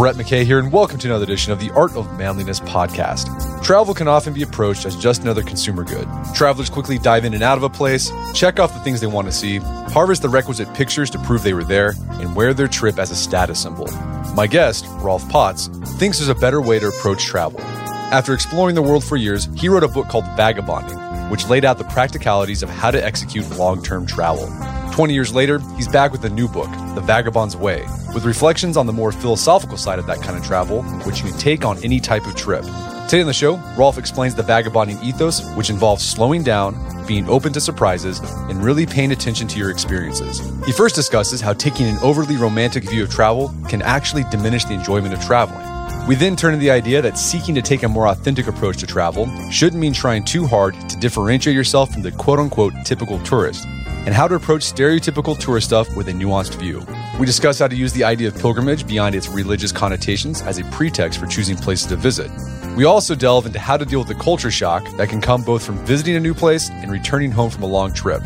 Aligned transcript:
Brett 0.00 0.16
McKay 0.16 0.46
here, 0.46 0.58
and 0.58 0.72
welcome 0.72 0.98
to 0.98 1.08
another 1.08 1.24
edition 1.24 1.52
of 1.52 1.60
the 1.60 1.70
Art 1.72 1.94
of 1.94 2.10
Manliness 2.16 2.58
podcast. 2.60 3.62
Travel 3.62 3.92
can 3.92 4.08
often 4.08 4.32
be 4.32 4.42
approached 4.42 4.86
as 4.86 4.96
just 4.96 5.20
another 5.20 5.42
consumer 5.42 5.84
good. 5.84 6.08
Travelers 6.34 6.70
quickly 6.70 6.96
dive 6.96 7.26
in 7.26 7.34
and 7.34 7.42
out 7.42 7.58
of 7.58 7.64
a 7.64 7.68
place, 7.68 8.10
check 8.32 8.58
off 8.58 8.72
the 8.72 8.80
things 8.80 9.02
they 9.02 9.06
want 9.06 9.26
to 9.26 9.32
see, 9.32 9.58
harvest 9.58 10.22
the 10.22 10.28
requisite 10.30 10.72
pictures 10.72 11.10
to 11.10 11.18
prove 11.18 11.42
they 11.42 11.52
were 11.52 11.64
there, 11.64 11.92
and 12.12 12.34
wear 12.34 12.54
their 12.54 12.66
trip 12.66 12.98
as 12.98 13.10
a 13.10 13.14
status 13.14 13.60
symbol. 13.60 13.88
My 14.34 14.46
guest, 14.46 14.86
Rolf 15.02 15.28
Potts, 15.28 15.66
thinks 15.98 16.18
there's 16.18 16.30
a 16.30 16.34
better 16.34 16.62
way 16.62 16.78
to 16.78 16.88
approach 16.88 17.26
travel. 17.26 17.60
After 17.60 18.32
exploring 18.32 18.76
the 18.76 18.82
world 18.82 19.04
for 19.04 19.18
years, 19.18 19.50
he 19.54 19.68
wrote 19.68 19.84
a 19.84 19.88
book 19.88 20.08
called 20.08 20.24
Vagabonding, 20.34 20.96
which 21.30 21.48
laid 21.48 21.64
out 21.64 21.78
the 21.78 21.84
practicalities 21.84 22.62
of 22.62 22.68
how 22.68 22.90
to 22.90 23.02
execute 23.02 23.48
long 23.56 23.82
term 23.82 24.04
travel. 24.04 24.52
20 24.92 25.14
years 25.14 25.32
later, 25.32 25.60
he's 25.76 25.88
back 25.88 26.12
with 26.12 26.24
a 26.24 26.28
new 26.28 26.48
book, 26.48 26.70
The 26.94 27.00
Vagabond's 27.00 27.56
Way, 27.56 27.86
with 28.12 28.24
reflections 28.24 28.76
on 28.76 28.86
the 28.86 28.92
more 28.92 29.12
philosophical 29.12 29.78
side 29.78 29.98
of 29.98 30.06
that 30.06 30.20
kind 30.20 30.36
of 30.36 30.44
travel, 30.44 30.82
which 31.04 31.22
you 31.22 31.30
can 31.30 31.38
take 31.38 31.64
on 31.64 31.82
any 31.84 32.00
type 32.00 32.26
of 32.26 32.34
trip. 32.34 32.64
Today 33.10 33.22
on 33.22 33.26
the 33.26 33.32
show, 33.32 33.56
Rolf 33.76 33.98
explains 33.98 34.34
the 34.34 34.42
vagabonding 34.42 35.02
ethos, 35.02 35.44
which 35.56 35.70
involves 35.70 36.04
slowing 36.04 36.42
down, 36.42 36.76
being 37.06 37.28
open 37.28 37.52
to 37.52 37.60
surprises, 37.60 38.20
and 38.20 38.62
really 38.62 38.86
paying 38.86 39.10
attention 39.10 39.48
to 39.48 39.58
your 39.58 39.70
experiences. 39.70 40.40
He 40.64 40.72
first 40.72 40.94
discusses 40.94 41.40
how 41.40 41.52
taking 41.54 41.86
an 41.86 41.98
overly 42.02 42.36
romantic 42.36 42.88
view 42.88 43.02
of 43.02 43.10
travel 43.10 43.52
can 43.68 43.82
actually 43.82 44.24
diminish 44.30 44.64
the 44.64 44.74
enjoyment 44.74 45.14
of 45.14 45.20
traveling. 45.20 45.69
We 46.08 46.16
then 46.16 46.34
turn 46.34 46.52
to 46.52 46.58
the 46.58 46.70
idea 46.70 47.00
that 47.02 47.16
seeking 47.16 47.54
to 47.54 47.62
take 47.62 47.84
a 47.84 47.88
more 47.88 48.08
authentic 48.08 48.48
approach 48.48 48.78
to 48.78 48.86
travel 48.86 49.30
shouldn't 49.48 49.80
mean 49.80 49.92
trying 49.92 50.24
too 50.24 50.46
hard 50.46 50.74
to 50.88 50.96
differentiate 50.96 51.54
yourself 51.54 51.92
from 51.92 52.02
the 52.02 52.10
quote 52.10 52.40
unquote 52.40 52.72
typical 52.84 53.20
tourist, 53.20 53.64
and 54.06 54.12
how 54.12 54.26
to 54.26 54.34
approach 54.34 54.62
stereotypical 54.62 55.38
tourist 55.38 55.68
stuff 55.68 55.94
with 55.96 56.08
a 56.08 56.12
nuanced 56.12 56.54
view. 56.56 56.84
We 57.20 57.26
discuss 57.26 57.58
how 57.58 57.68
to 57.68 57.76
use 57.76 57.92
the 57.92 58.02
idea 58.02 58.28
of 58.28 58.38
pilgrimage 58.38 58.86
beyond 58.86 59.14
its 59.14 59.28
religious 59.28 59.72
connotations 59.72 60.42
as 60.42 60.58
a 60.58 60.64
pretext 60.72 61.20
for 61.20 61.26
choosing 61.26 61.56
places 61.56 61.86
to 61.88 61.96
visit. 61.96 62.30
We 62.76 62.86
also 62.86 63.14
delve 63.14 63.46
into 63.46 63.58
how 63.58 63.76
to 63.76 63.84
deal 63.84 63.98
with 63.98 64.08
the 64.08 64.14
culture 64.14 64.50
shock 64.50 64.84
that 64.96 65.08
can 65.08 65.20
come 65.20 65.42
both 65.42 65.64
from 65.64 65.76
visiting 65.86 66.16
a 66.16 66.20
new 66.20 66.34
place 66.34 66.70
and 66.70 66.90
returning 66.90 67.30
home 67.30 67.50
from 67.50 67.62
a 67.62 67.66
long 67.66 67.92
trip. 67.92 68.22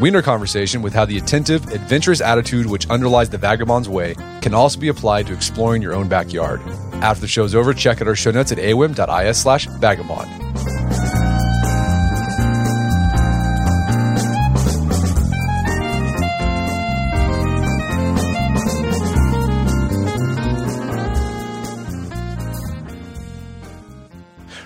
We 0.00 0.08
end 0.08 0.16
our 0.16 0.22
conversation 0.22 0.82
with 0.82 0.94
how 0.94 1.04
the 1.04 1.18
attentive, 1.18 1.66
adventurous 1.72 2.20
attitude 2.20 2.66
which 2.66 2.88
underlies 2.88 3.28
the 3.28 3.38
vagabond's 3.38 3.88
way 3.88 4.14
can 4.40 4.54
also 4.54 4.80
be 4.80 4.88
applied 4.88 5.26
to 5.26 5.34
exploring 5.34 5.82
your 5.82 5.94
own 5.94 6.08
backyard. 6.08 6.62
After 7.00 7.20
the 7.20 7.28
show's 7.28 7.54
over, 7.54 7.72
check 7.74 8.00
out 8.02 8.08
our 8.08 8.16
show 8.16 8.30
notes 8.30 8.52
at 8.52 8.58
aom.is 8.58 9.36
slash 9.36 9.66
vagabond. 9.66 10.28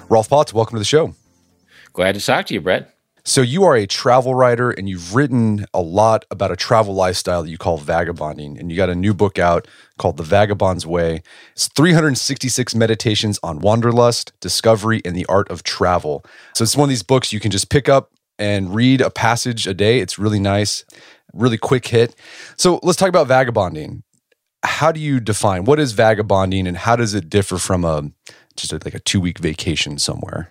Rolf 0.08 0.28
Potts, 0.28 0.52
welcome 0.52 0.76
to 0.76 0.78
the 0.78 0.84
show. 0.84 1.14
Glad 1.94 2.14
to 2.16 2.20
talk 2.20 2.44
to 2.46 2.54
you, 2.54 2.60
Brett. 2.60 2.91
So 3.24 3.40
you 3.40 3.62
are 3.64 3.76
a 3.76 3.86
travel 3.86 4.34
writer 4.34 4.72
and 4.72 4.88
you've 4.88 5.14
written 5.14 5.64
a 5.72 5.80
lot 5.80 6.24
about 6.30 6.50
a 6.50 6.56
travel 6.56 6.92
lifestyle 6.92 7.44
that 7.44 7.50
you 7.50 7.58
call 7.58 7.78
vagabonding. 7.78 8.58
And 8.58 8.70
you 8.70 8.76
got 8.76 8.90
a 8.90 8.96
new 8.96 9.14
book 9.14 9.38
out 9.38 9.68
called 9.98 10.16
The 10.16 10.24
Vagabond's 10.24 10.86
Way. 10.86 11.22
It's 11.52 11.68
366 11.68 12.74
meditations 12.74 13.38
on 13.44 13.60
wanderlust, 13.60 14.32
discovery, 14.40 15.02
and 15.04 15.14
the 15.14 15.26
art 15.26 15.48
of 15.50 15.62
travel. 15.62 16.24
So 16.54 16.64
it's 16.64 16.76
one 16.76 16.86
of 16.86 16.90
these 16.90 17.04
books 17.04 17.32
you 17.32 17.38
can 17.38 17.52
just 17.52 17.70
pick 17.70 17.88
up 17.88 18.10
and 18.40 18.74
read 18.74 19.00
a 19.00 19.10
passage 19.10 19.68
a 19.68 19.74
day. 19.74 20.00
It's 20.00 20.18
really 20.18 20.40
nice, 20.40 20.84
really 21.32 21.58
quick 21.58 21.86
hit. 21.86 22.16
So 22.56 22.80
let's 22.82 22.98
talk 22.98 23.08
about 23.08 23.28
vagabonding. 23.28 24.02
How 24.64 24.90
do 24.90 24.98
you 24.98 25.20
define 25.20 25.64
what 25.64 25.78
is 25.78 25.92
vagabonding 25.92 26.66
and 26.66 26.76
how 26.76 26.96
does 26.96 27.14
it 27.14 27.30
differ 27.30 27.58
from 27.58 27.84
um, 27.84 28.14
a 28.28 28.32
just 28.56 28.72
like 28.72 28.94
a 28.94 29.00
two 29.00 29.20
week 29.20 29.38
vacation 29.38 29.98
somewhere? 29.98 30.50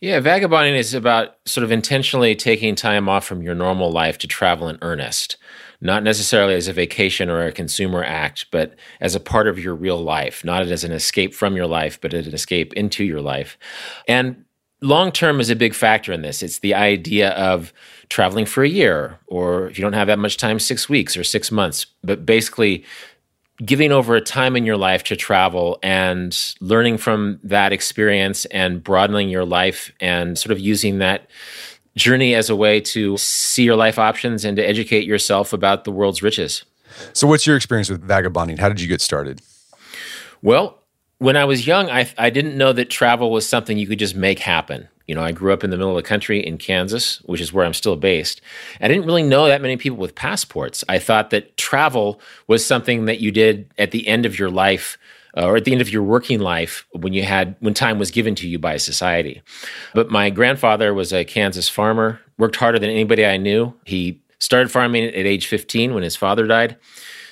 Yeah, 0.00 0.20
vagabonding 0.20 0.76
is 0.76 0.94
about 0.94 1.36
sort 1.44 1.64
of 1.64 1.72
intentionally 1.72 2.36
taking 2.36 2.76
time 2.76 3.08
off 3.08 3.26
from 3.26 3.42
your 3.42 3.54
normal 3.54 3.90
life 3.90 4.16
to 4.18 4.28
travel 4.28 4.68
in 4.68 4.78
earnest, 4.80 5.36
not 5.80 6.04
necessarily 6.04 6.54
as 6.54 6.68
a 6.68 6.72
vacation 6.72 7.28
or 7.28 7.44
a 7.44 7.52
consumer 7.52 8.04
act, 8.04 8.46
but 8.52 8.76
as 9.00 9.16
a 9.16 9.20
part 9.20 9.48
of 9.48 9.58
your 9.58 9.74
real 9.74 10.00
life, 10.00 10.44
not 10.44 10.62
as 10.62 10.84
an 10.84 10.92
escape 10.92 11.34
from 11.34 11.56
your 11.56 11.66
life, 11.66 12.00
but 12.00 12.14
as 12.14 12.28
an 12.28 12.34
escape 12.34 12.72
into 12.74 13.04
your 13.04 13.20
life. 13.20 13.58
And 14.06 14.44
long 14.80 15.10
term 15.10 15.40
is 15.40 15.50
a 15.50 15.56
big 15.56 15.74
factor 15.74 16.12
in 16.12 16.22
this. 16.22 16.44
It's 16.44 16.60
the 16.60 16.74
idea 16.74 17.30
of 17.30 17.72
traveling 18.08 18.46
for 18.46 18.62
a 18.62 18.68
year, 18.68 19.18
or 19.26 19.66
if 19.68 19.78
you 19.78 19.82
don't 19.82 19.94
have 19.94 20.06
that 20.06 20.20
much 20.20 20.36
time, 20.36 20.60
six 20.60 20.88
weeks 20.88 21.16
or 21.16 21.24
six 21.24 21.50
months, 21.50 21.86
but 22.04 22.24
basically 22.24 22.84
giving 23.64 23.90
over 23.90 24.14
a 24.14 24.20
time 24.20 24.56
in 24.56 24.64
your 24.64 24.76
life 24.76 25.02
to 25.04 25.16
travel 25.16 25.78
and 25.82 26.54
learning 26.60 26.98
from 26.98 27.40
that 27.42 27.72
experience 27.72 28.44
and 28.46 28.82
broadening 28.82 29.28
your 29.28 29.44
life 29.44 29.92
and 30.00 30.38
sort 30.38 30.52
of 30.52 30.60
using 30.60 30.98
that 30.98 31.28
journey 31.96 32.34
as 32.34 32.48
a 32.48 32.56
way 32.56 32.80
to 32.80 33.16
see 33.16 33.64
your 33.64 33.76
life 33.76 33.98
options 33.98 34.44
and 34.44 34.56
to 34.56 34.62
educate 34.62 35.04
yourself 35.04 35.52
about 35.52 35.84
the 35.84 35.90
world's 35.90 36.22
riches. 36.22 36.64
So, 37.12 37.26
what's 37.26 37.46
your 37.46 37.56
experience 37.56 37.90
with 37.90 38.02
vagabonding? 38.02 38.58
How 38.58 38.68
did 38.68 38.80
you 38.80 38.88
get 38.88 39.00
started? 39.00 39.42
Well, 40.40 40.78
when 41.18 41.36
I 41.36 41.44
was 41.44 41.66
young, 41.66 41.90
I, 41.90 42.08
I 42.16 42.30
didn't 42.30 42.56
know 42.56 42.72
that 42.72 42.90
travel 42.90 43.30
was 43.30 43.48
something 43.48 43.76
you 43.76 43.86
could 43.86 43.98
just 43.98 44.14
make 44.14 44.38
happen. 44.38 44.88
You 45.08 45.14
know, 45.14 45.22
I 45.22 45.32
grew 45.32 45.52
up 45.54 45.64
in 45.64 45.70
the 45.70 45.76
middle 45.76 45.96
of 45.96 45.96
the 45.96 46.08
country 46.08 46.38
in 46.38 46.58
Kansas, 46.58 47.16
which 47.22 47.40
is 47.40 47.52
where 47.52 47.64
I'm 47.64 47.74
still 47.74 47.96
based. 47.96 48.42
I 48.80 48.88
didn't 48.88 49.06
really 49.06 49.22
know 49.22 49.46
that 49.46 49.62
many 49.62 49.78
people 49.78 49.98
with 49.98 50.14
passports. 50.14 50.84
I 50.86 50.98
thought 50.98 51.30
that 51.30 51.56
travel 51.56 52.20
was 52.46 52.64
something 52.64 53.06
that 53.06 53.18
you 53.18 53.32
did 53.32 53.72
at 53.78 53.90
the 53.90 54.06
end 54.06 54.26
of 54.26 54.38
your 54.38 54.50
life 54.50 54.98
uh, 55.36 55.46
or 55.46 55.56
at 55.56 55.64
the 55.64 55.72
end 55.72 55.80
of 55.80 55.90
your 55.90 56.02
working 56.02 56.40
life 56.40 56.86
when 56.92 57.14
you 57.14 57.22
had 57.22 57.56
when 57.60 57.72
time 57.72 57.98
was 57.98 58.10
given 58.10 58.34
to 58.34 58.46
you 58.46 58.58
by 58.58 58.76
society. 58.76 59.40
But 59.94 60.10
my 60.10 60.28
grandfather 60.28 60.92
was 60.92 61.12
a 61.12 61.24
Kansas 61.24 61.70
farmer, 61.70 62.20
worked 62.36 62.56
harder 62.56 62.78
than 62.78 62.90
anybody 62.90 63.24
I 63.24 63.38
knew. 63.38 63.72
He 63.86 64.20
started 64.38 64.70
farming 64.70 65.04
at 65.04 65.14
age 65.14 65.46
15 65.46 65.94
when 65.94 66.02
his 66.02 66.16
father 66.16 66.46
died. 66.46 66.76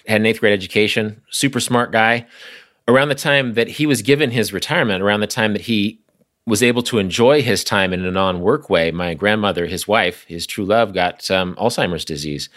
Had 0.07 0.21
an 0.23 0.27
eighth 0.27 0.41
grade 0.41 0.55
education, 0.55 1.21
super 1.31 1.61
smart 1.61 1.93
guy. 1.93 2.27
Around 2.89 3.09
the 3.09 3.17
time 3.17 3.55
that 3.55 3.67
he 3.67 3.85
was 3.87 4.01
given 4.01 4.31
his 4.31 4.53
retirement, 4.53 5.03
around 5.03 5.21
the 5.21 5.27
time 5.27 5.53
that 5.53 5.63
he 5.63 6.01
was 6.47 6.63
able 6.63 6.83
to 6.85 6.99
enjoy 6.99 7.43
his 7.43 7.65
time 7.65 7.93
in 7.93 8.05
a 8.05 8.11
non-work 8.11 8.71
way. 8.71 8.93
My 8.93 9.15
grandmother, 9.15 9.67
his 9.67 9.89
wife, 9.89 10.25
his 10.29 10.47
true 10.47 10.65
love, 10.65 10.95
got 10.95 11.29
um, 11.29 11.57
Alzheimer's 11.57 12.05
disease, 12.05 12.49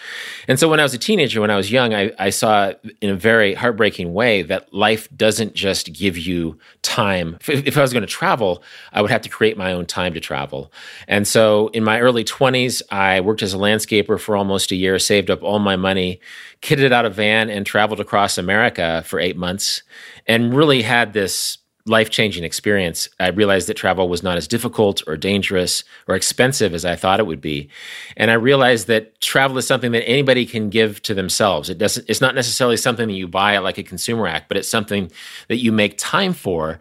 and 0.47 0.59
so 0.59 0.69
when 0.69 0.79
I 0.79 0.83
was 0.83 0.93
a 0.93 0.99
teenager, 0.99 1.41
when 1.41 1.49
I 1.49 1.55
was 1.55 1.71
young, 1.71 1.93
I, 1.93 2.11
I, 2.19 2.29
saw 2.29 2.73
in 3.01 3.09
a 3.09 3.15
very 3.15 3.55
heartbreaking 3.55 4.13
way 4.13 4.43
that 4.43 4.71
life 4.71 5.09
doesn't 5.17 5.55
just 5.55 5.91
give 5.91 6.17
you 6.17 6.59
time. 6.83 7.37
If, 7.47 7.67
if 7.67 7.77
I 7.77 7.81
was 7.81 7.91
going 7.91 8.01
to 8.01 8.07
travel, 8.07 8.61
I 8.93 9.01
would 9.01 9.09
have 9.09 9.21
to 9.23 9.29
create 9.29 9.57
my 9.57 9.73
own 9.73 9.87
time 9.87 10.13
to 10.13 10.19
travel. 10.19 10.71
And 11.07 11.27
so, 11.27 11.69
in 11.69 11.83
my 11.83 11.99
early 11.99 12.23
twenties, 12.23 12.83
I 12.91 13.21
worked 13.21 13.41
as 13.41 13.55
a 13.55 13.57
landscaper 13.57 14.19
for 14.19 14.35
almost 14.35 14.71
a 14.71 14.75
year, 14.75 14.99
saved 14.99 15.31
up 15.31 15.41
all 15.41 15.57
my 15.57 15.75
money, 15.75 16.19
kitted 16.61 16.91
out 16.91 17.05
a 17.05 17.09
van, 17.09 17.49
and 17.49 17.65
traveled 17.65 17.99
across 17.99 18.37
America 18.37 19.03
for 19.07 19.19
eight 19.19 19.35
months, 19.35 19.81
and 20.27 20.53
really 20.53 20.83
had 20.83 21.13
this 21.13 21.57
life 21.89 22.09
changing 22.09 22.43
experience. 22.43 23.09
I 23.19 23.29
realized 23.29 23.67
that 23.67 23.73
travel 23.73 24.07
was 24.07 24.23
not 24.23 24.37
as 24.37 24.47
difficult 24.47 25.01
or 25.07 25.17
dangerous 25.17 25.83
or 26.07 26.15
expensive 26.15 26.73
as 26.73 26.85
I 26.85 26.95
thought 26.95 27.19
it 27.19 27.25
would 27.25 27.41
be. 27.41 27.69
And 28.15 28.31
I 28.31 28.35
realized 28.35 28.87
that 28.87 29.19
travel 29.19 29.57
is 29.57 29.67
something 29.67 29.91
that 29.91 30.07
anybody 30.07 30.45
can 30.45 30.69
give 30.69 31.01
to 31.03 31.13
themselves. 31.13 31.69
It 31.69 31.77
doesn't, 31.77 32.09
it's 32.09 32.21
not 32.21 32.35
necessarily 32.35 32.77
something 32.77 33.07
that 33.07 33.13
you 33.13 33.27
buy 33.27 33.57
like 33.57 33.77
a 33.77 33.83
consumer 33.83 34.27
act, 34.27 34.47
but 34.47 34.57
it's 34.57 34.69
something 34.69 35.11
that 35.47 35.57
you 35.57 35.71
make 35.71 35.97
time 35.97 36.33
for, 36.33 36.79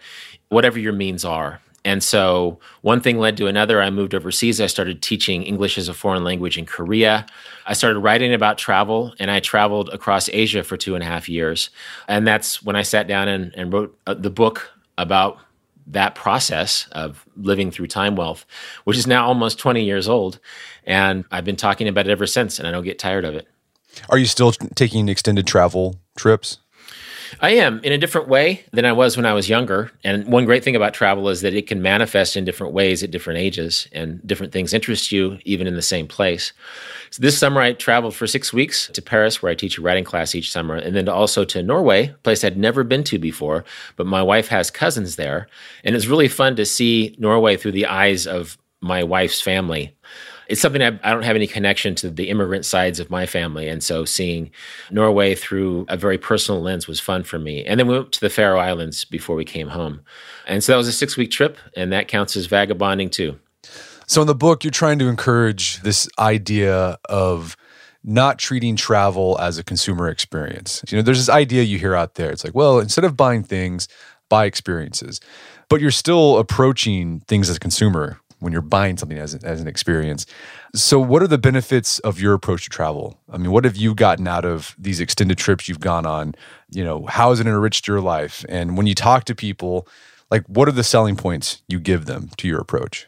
whatever 0.49 0.79
your 0.79 0.93
means 0.93 1.25
are. 1.25 1.61
And 1.85 2.03
so 2.03 2.59
one 2.83 3.01
thing 3.01 3.19
led 3.19 3.37
to 3.39 3.47
another. 3.47 3.81
I 3.81 3.89
moved 3.89 4.15
overseas. 4.15 4.61
I 4.61 4.67
started 4.67 5.01
teaching 5.01 5.43
English 5.43 5.79
as 5.79 5.89
a 5.89 5.95
foreign 5.95 6.25
language 6.25 6.59
in 6.59 6.67
Korea. 6.67 7.25
I 7.67 7.73
started 7.73 8.01
writing 8.01 8.35
about 8.35 8.59
travel, 8.59 9.15
and 9.19 9.31
I 9.31 9.41
traveled 9.41 9.89
across 9.91 10.29
Asia 10.31 10.63
for 10.65 10.77
two 10.77 10.95
and 10.95 11.03
a 11.03 11.07
half 11.07 11.29
years. 11.29 11.71
And 12.07 12.27
that's 12.27 12.63
when 12.63 12.77
I 12.77 12.83
sat 12.83 13.07
down 13.07 13.29
and, 13.29 13.55
and 13.55 13.73
wrote 13.73 13.99
uh, 14.07 14.15
the 14.15 14.29
book 14.29 14.71
about 14.99 15.39
that 15.87 16.15
process 16.15 16.87
of 16.93 17.27
living 17.37 17.71
through 17.71 17.87
time 17.87 18.15
wealth, 18.15 18.45
which 18.85 18.99
is 18.99 19.07
now 19.07 19.27
almost 19.27 19.59
20 19.59 19.83
years 19.83 20.07
old. 20.07 20.39
And 20.85 21.25
I've 21.31 21.45
been 21.45 21.57
talking 21.57 21.89
about 21.89 22.07
it 22.07 22.11
ever 22.11 22.27
since, 22.27 22.59
and 22.59 22.69
I 22.69 22.71
don't 22.71 22.85
get 22.85 22.99
tired 22.99 23.25
of 23.25 23.35
it. 23.35 23.49
Are 24.11 24.19
you 24.19 24.27
still 24.27 24.53
taking 24.53 25.09
extended 25.09 25.47
travel 25.47 25.99
trips? 26.17 26.59
I 27.41 27.51
am 27.51 27.81
in 27.85 27.93
a 27.93 27.99
different 27.99 28.29
way 28.29 28.65
than 28.73 28.85
I 28.85 28.93
was 28.93 29.17
when 29.17 29.27
I 29.27 29.33
was 29.33 29.49
younger. 29.49 29.91
And 30.05 30.27
one 30.27 30.45
great 30.45 30.65
thing 30.65 30.77
about 30.77 30.95
travel 30.95 31.29
is 31.29 31.41
that 31.43 31.55
it 31.55 31.67
can 31.67 31.83
manifest 31.83 32.37
in 32.37 32.45
different 32.45 32.73
ways 32.73 33.03
at 33.03 33.11
different 33.11 33.39
ages, 33.39 33.89
and 33.93 34.27
different 34.27 34.53
things 34.53 34.75
interest 34.75 35.13
you 35.13 35.39
even 35.45 35.67
in 35.67 35.75
the 35.75 35.83
same 35.83 36.07
place. 36.07 36.53
So 37.11 37.23
this 37.23 37.39
summer, 37.39 37.61
I 37.61 37.73
traveled 37.73 38.15
for 38.15 38.27
six 38.27 38.53
weeks 38.53 38.89
to 38.93 39.03
Paris, 39.03 39.43
where 39.43 39.53
I 39.53 39.55
teach 39.55 39.79
a 39.79 39.83
writing 39.83 40.05
class 40.05 40.35
each 40.35 40.51
summer, 40.51 40.75
and 40.75 40.95
then 40.95 41.09
also 41.09 41.45
to 41.45 41.63
Norway, 41.63 42.09
a 42.09 42.19
place 42.19 42.45
I'd 42.45 42.59
never 42.59 42.85
been 42.85 43.05
to 43.05 43.19
before. 43.19 43.65
But 43.97 44.07
my 44.07 44.23
wife 44.23 44.49
has 44.49 44.71
cousins 44.71 45.17
there, 45.17 45.49
and 45.85 45.97
it's 45.97 46.07
really 46.07 46.29
fun 46.29 46.57
to 46.57 46.65
see 46.65 47.17
Norway 47.19 47.57
through 47.57 47.73
the 47.73 47.87
eyes 47.87 48.27
of 48.27 48.59
my 48.81 49.03
wife's 49.03 49.41
family 49.41 49.95
it's 50.49 50.61
something 50.61 50.83
I, 50.83 50.99
I, 51.03 51.13
don't 51.13 51.25
have 51.25 51.37
any 51.37 51.47
connection 51.47 51.95
to 51.97 52.11
the 52.11 52.31
immigrant 52.31 52.65
sides 52.65 52.99
of 52.99 53.11
my 53.11 53.27
family. 53.27 53.69
And 53.69 53.83
so 53.83 54.05
seeing 54.05 54.51
Norway 54.91 55.35
through 55.35 55.85
a 55.89 55.97
very 55.97 56.17
personal 56.17 56.63
lens 56.63 56.89
was 56.89 56.99
fun 56.99 57.23
for 57.23 57.39
me. 57.39 57.65
And 57.65 57.79
then 57.79 57.87
we 57.87 57.95
went 57.95 58.13
to 58.13 58.21
the 58.21 58.31
Faroe 58.31 58.59
Islands 58.59 59.05
before 59.05 59.37
we 59.37 59.45
came 59.45 59.69
home. 59.69 60.01
And 60.47 60.65
so 60.65 60.73
that 60.73 60.79
was 60.79 60.89
a 60.89 60.93
six 60.93 61.17
week 61.17 61.31
trip, 61.31 61.59
and 61.77 61.93
that 61.93 62.09
counts 62.09 62.37
as 62.37 62.47
vagabonding 62.47 63.11
too. 63.11 63.39
So 64.07 64.23
in 64.23 64.27
the 64.27 64.35
book, 64.35 64.65
you're 64.65 64.71
trying 64.71 64.99
to 65.01 65.09
encourage 65.09 65.83
this 65.83 66.09
idea 66.19 66.99
of 67.11 67.57
not 68.03 68.39
treating 68.39 68.75
travel 68.75 69.39
as 69.39 69.59
a 69.59 69.65
consumer 69.65 70.09
experience. 70.09 70.83
You 70.89 70.97
know, 70.97 71.03
there's 71.03 71.19
this 71.19 71.29
idea 71.29 71.63
you 71.65 71.79
hear 71.79 71.95
out 71.95 72.15
there. 72.15 72.31
It's 72.31 72.43
like, 72.43 72.55
well, 72.55 72.79
instead 72.79 73.05
of 73.05 73.19
buying 73.19 73.43
things, 73.43 73.87
buy 74.31 74.47
experiences. 74.47 75.21
But 75.69 75.83
you're 75.83 75.91
still 75.91 76.39
approaching 76.39 77.21
things 77.29 77.51
as 77.51 77.57
a 77.57 77.61
consumer 77.61 78.19
when 78.41 78.53
you're 78.53 78.63
buying 78.63 78.97
something 78.97 79.19
as, 79.19 79.35
as 79.37 79.61
an 79.61 79.67
experience. 79.67 80.27
So, 80.75 80.99
what 80.99 81.23
are 81.23 81.27
the 81.27 81.39
benefits 81.39 81.99
of 82.01 82.21
your 82.21 82.35
approach 82.35 82.65
to 82.65 82.71
travel? 82.71 83.19
I 83.31 83.39
mean, 83.39 83.51
what 83.51 83.65
have 83.65 83.77
you 83.77 83.95
gotten 83.95 84.27
out 84.29 84.45
of 84.45 84.75
these 84.79 85.01
extended 85.01 85.39
trips 85.39 85.69
you've 85.69 85.81
gone 85.81 86.07
on? 86.07 86.35
You 86.71 86.85
know, 86.85 87.07
how 87.07 87.31
has 87.31 87.41
it 87.41 87.47
enriched 87.47 87.89
your 87.89 88.01
life? 88.01 88.45
And 88.49 88.77
when 88.77 88.87
you 88.87 88.95
talk 88.95 89.25
to 89.25 89.35
people, 89.35 89.89
like, 90.31 90.45
what 90.47 90.69
are 90.69 90.73
the 90.73 90.85
selling 90.85 91.17
points 91.17 91.63
you 91.69 91.81
give 91.81 92.07
them 92.07 92.31
to 92.37 92.49
your 92.49 92.61
approach? 92.61 93.07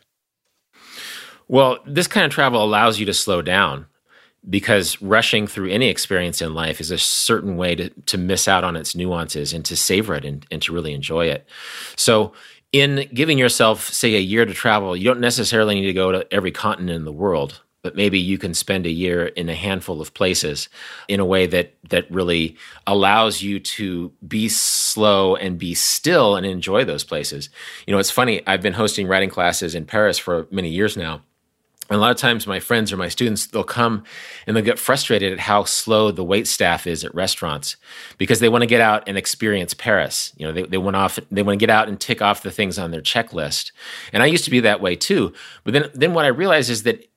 Well, 1.48 1.78
this 1.86 2.06
kind 2.06 2.24
of 2.24 2.32
travel 2.32 2.62
allows 2.62 2.98
you 2.98 3.06
to 3.06 3.14
slow 3.14 3.42
down 3.42 3.86
because 4.48 5.00
rushing 5.02 5.46
through 5.46 5.68
any 5.68 5.88
experience 5.88 6.40
in 6.40 6.54
life 6.54 6.80
is 6.80 6.90
a 6.90 6.98
certain 6.98 7.56
way 7.56 7.74
to, 7.74 7.90
to 8.06 8.16
miss 8.16 8.48
out 8.48 8.64
on 8.64 8.76
its 8.76 8.94
nuances 8.94 9.52
and 9.52 9.64
to 9.66 9.76
savor 9.76 10.14
it 10.14 10.24
and, 10.24 10.46
and 10.50 10.62
to 10.62 10.72
really 10.72 10.94
enjoy 10.94 11.26
it. 11.26 11.46
So 11.96 12.32
in 12.72 13.08
giving 13.12 13.38
yourself, 13.38 13.88
say, 13.88 14.14
a 14.14 14.20
year 14.20 14.44
to 14.44 14.54
travel, 14.54 14.96
you 14.96 15.04
don't 15.04 15.20
necessarily 15.20 15.74
need 15.74 15.86
to 15.86 15.92
go 15.92 16.12
to 16.12 16.32
every 16.32 16.52
continent 16.52 16.96
in 16.96 17.04
the 17.04 17.12
world, 17.12 17.62
but 17.82 17.96
maybe 17.96 18.18
you 18.18 18.38
can 18.38 18.54
spend 18.54 18.86
a 18.86 18.90
year 18.90 19.26
in 19.26 19.48
a 19.48 19.54
handful 19.54 20.00
of 20.00 20.14
places 20.14 20.68
in 21.08 21.18
a 21.18 21.24
way 21.24 21.46
that 21.46 21.74
that 21.88 22.10
really 22.10 22.56
allows 22.86 23.42
you 23.42 23.58
to 23.58 24.12
be 24.26 24.48
slow 24.48 25.34
and 25.34 25.58
be 25.58 25.74
still 25.74 26.36
and 26.36 26.46
enjoy 26.46 26.84
those 26.84 27.04
places. 27.04 27.48
You 27.86 27.92
know, 27.92 27.98
it's 27.98 28.10
funny. 28.10 28.46
I've 28.46 28.62
been 28.62 28.74
hosting 28.74 29.08
writing 29.08 29.30
classes 29.30 29.74
in 29.74 29.86
Paris 29.86 30.18
for 30.18 30.46
many 30.50 30.68
years 30.68 30.96
now, 30.96 31.22
and 31.90 31.96
a 31.96 32.00
lot 32.00 32.12
of 32.12 32.16
times, 32.16 32.46
my 32.46 32.60
friends 32.60 32.92
or 32.92 32.96
my 32.96 33.08
students, 33.08 33.48
they'll 33.48 33.64
come 33.64 34.04
and 34.46 34.56
they'll 34.56 34.64
get 34.64 34.78
frustrated 34.78 35.32
at 35.32 35.40
how 35.40 35.64
slow 35.64 36.12
the 36.12 36.22
wait 36.22 36.46
staff 36.46 36.86
is 36.86 37.04
at 37.04 37.12
restaurants 37.16 37.76
because 38.16 38.38
they 38.38 38.48
want 38.48 38.62
to 38.62 38.66
get 38.66 38.80
out 38.80 39.02
and 39.08 39.18
experience 39.18 39.74
Paris. 39.74 40.32
You 40.36 40.46
know, 40.46 40.52
they, 40.52 40.62
they 40.62 40.78
want 40.78 40.94
off, 40.94 41.18
they 41.32 41.42
want 41.42 41.58
to 41.58 41.66
get 41.66 41.68
out 41.68 41.88
and 41.88 41.98
tick 42.00 42.22
off 42.22 42.44
the 42.44 42.52
things 42.52 42.78
on 42.78 42.92
their 42.92 43.00
checklist. 43.00 43.72
And 44.12 44.22
I 44.22 44.26
used 44.26 44.44
to 44.44 44.52
be 44.52 44.60
that 44.60 44.80
way 44.80 44.94
too. 44.94 45.32
But 45.64 45.72
then, 45.74 45.90
then 45.92 46.14
what 46.14 46.24
I 46.24 46.28
realized 46.28 46.70
is 46.70 46.84
that 46.84 47.10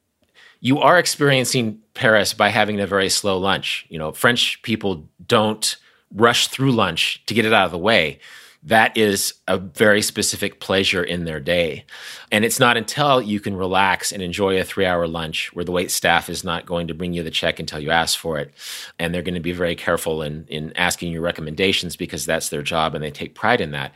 you 0.59 0.79
are 0.79 0.97
experiencing 0.97 1.79
Paris 1.93 2.33
by 2.33 2.49
having 2.49 2.79
a 2.79 2.87
very 2.87 3.09
slow 3.09 3.37
lunch. 3.37 3.85
You 3.89 3.99
know, 3.99 4.11
French 4.11 4.59
people 4.63 5.07
don't 5.27 5.77
rush 6.15 6.47
through 6.47 6.71
lunch 6.71 7.23
to 7.27 7.35
get 7.35 7.45
it 7.45 7.53
out 7.53 7.65
of 7.65 7.71
the 7.71 7.77
way 7.77 8.19
that 8.65 8.95
is 8.95 9.33
a 9.47 9.57
very 9.57 10.01
specific 10.01 10.61
pleasure 10.61 11.03
in 11.03 11.25
their 11.25 11.41
day. 11.41 11.85
And 12.31 12.45
it's 12.45 12.59
not 12.59 12.77
until 12.77 13.21
you 13.21 13.41
can 13.41 13.57
relax 13.57 14.11
and 14.11 14.23
enjoy 14.23 14.57
a 14.57 14.63
three 14.63 14.85
hour 14.85 15.05
lunch 15.05 15.53
where 15.53 15.65
the 15.65 15.71
wait 15.73 15.91
staff 15.91 16.29
is 16.29 16.43
not 16.43 16.65
going 16.65 16.87
to 16.87 16.93
bring 16.93 17.13
you 17.13 17.23
the 17.23 17.31
check 17.31 17.59
until 17.59 17.79
you 17.79 17.91
ask 17.91 18.17
for 18.17 18.39
it. 18.39 18.53
And 18.97 19.13
they're 19.13 19.21
going 19.21 19.33
to 19.33 19.41
be 19.41 19.51
very 19.51 19.75
careful 19.75 20.21
in, 20.21 20.45
in 20.47 20.71
asking 20.77 21.11
you 21.11 21.19
recommendations 21.19 21.97
because 21.97 22.25
that's 22.25 22.49
their 22.49 22.61
job 22.61 22.95
and 22.95 23.03
they 23.03 23.11
take 23.11 23.35
pride 23.35 23.59
in 23.59 23.71
that. 23.71 23.93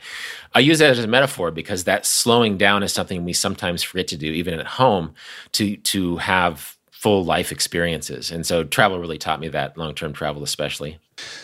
I 0.54 0.60
use 0.60 0.80
that 0.80 0.90
as 0.90 0.98
a 0.98 1.06
metaphor 1.06 1.50
because 1.50 1.84
that 1.84 2.04
slowing 2.04 2.58
down 2.58 2.82
is 2.82 2.92
something 2.92 3.24
we 3.24 3.32
sometimes 3.32 3.82
forget 3.82 4.08
to 4.08 4.16
do, 4.18 4.30
even 4.30 4.60
at 4.60 4.66
home, 4.66 5.14
to, 5.52 5.76
to 5.76 6.18
have 6.18 6.76
full 6.90 7.24
life 7.24 7.52
experiences. 7.52 8.30
And 8.30 8.44
so 8.44 8.64
travel 8.64 8.98
really 8.98 9.18
taught 9.18 9.40
me 9.40 9.48
that, 9.48 9.78
long 9.78 9.94
term 9.94 10.12
travel 10.12 10.42
especially. 10.42 10.98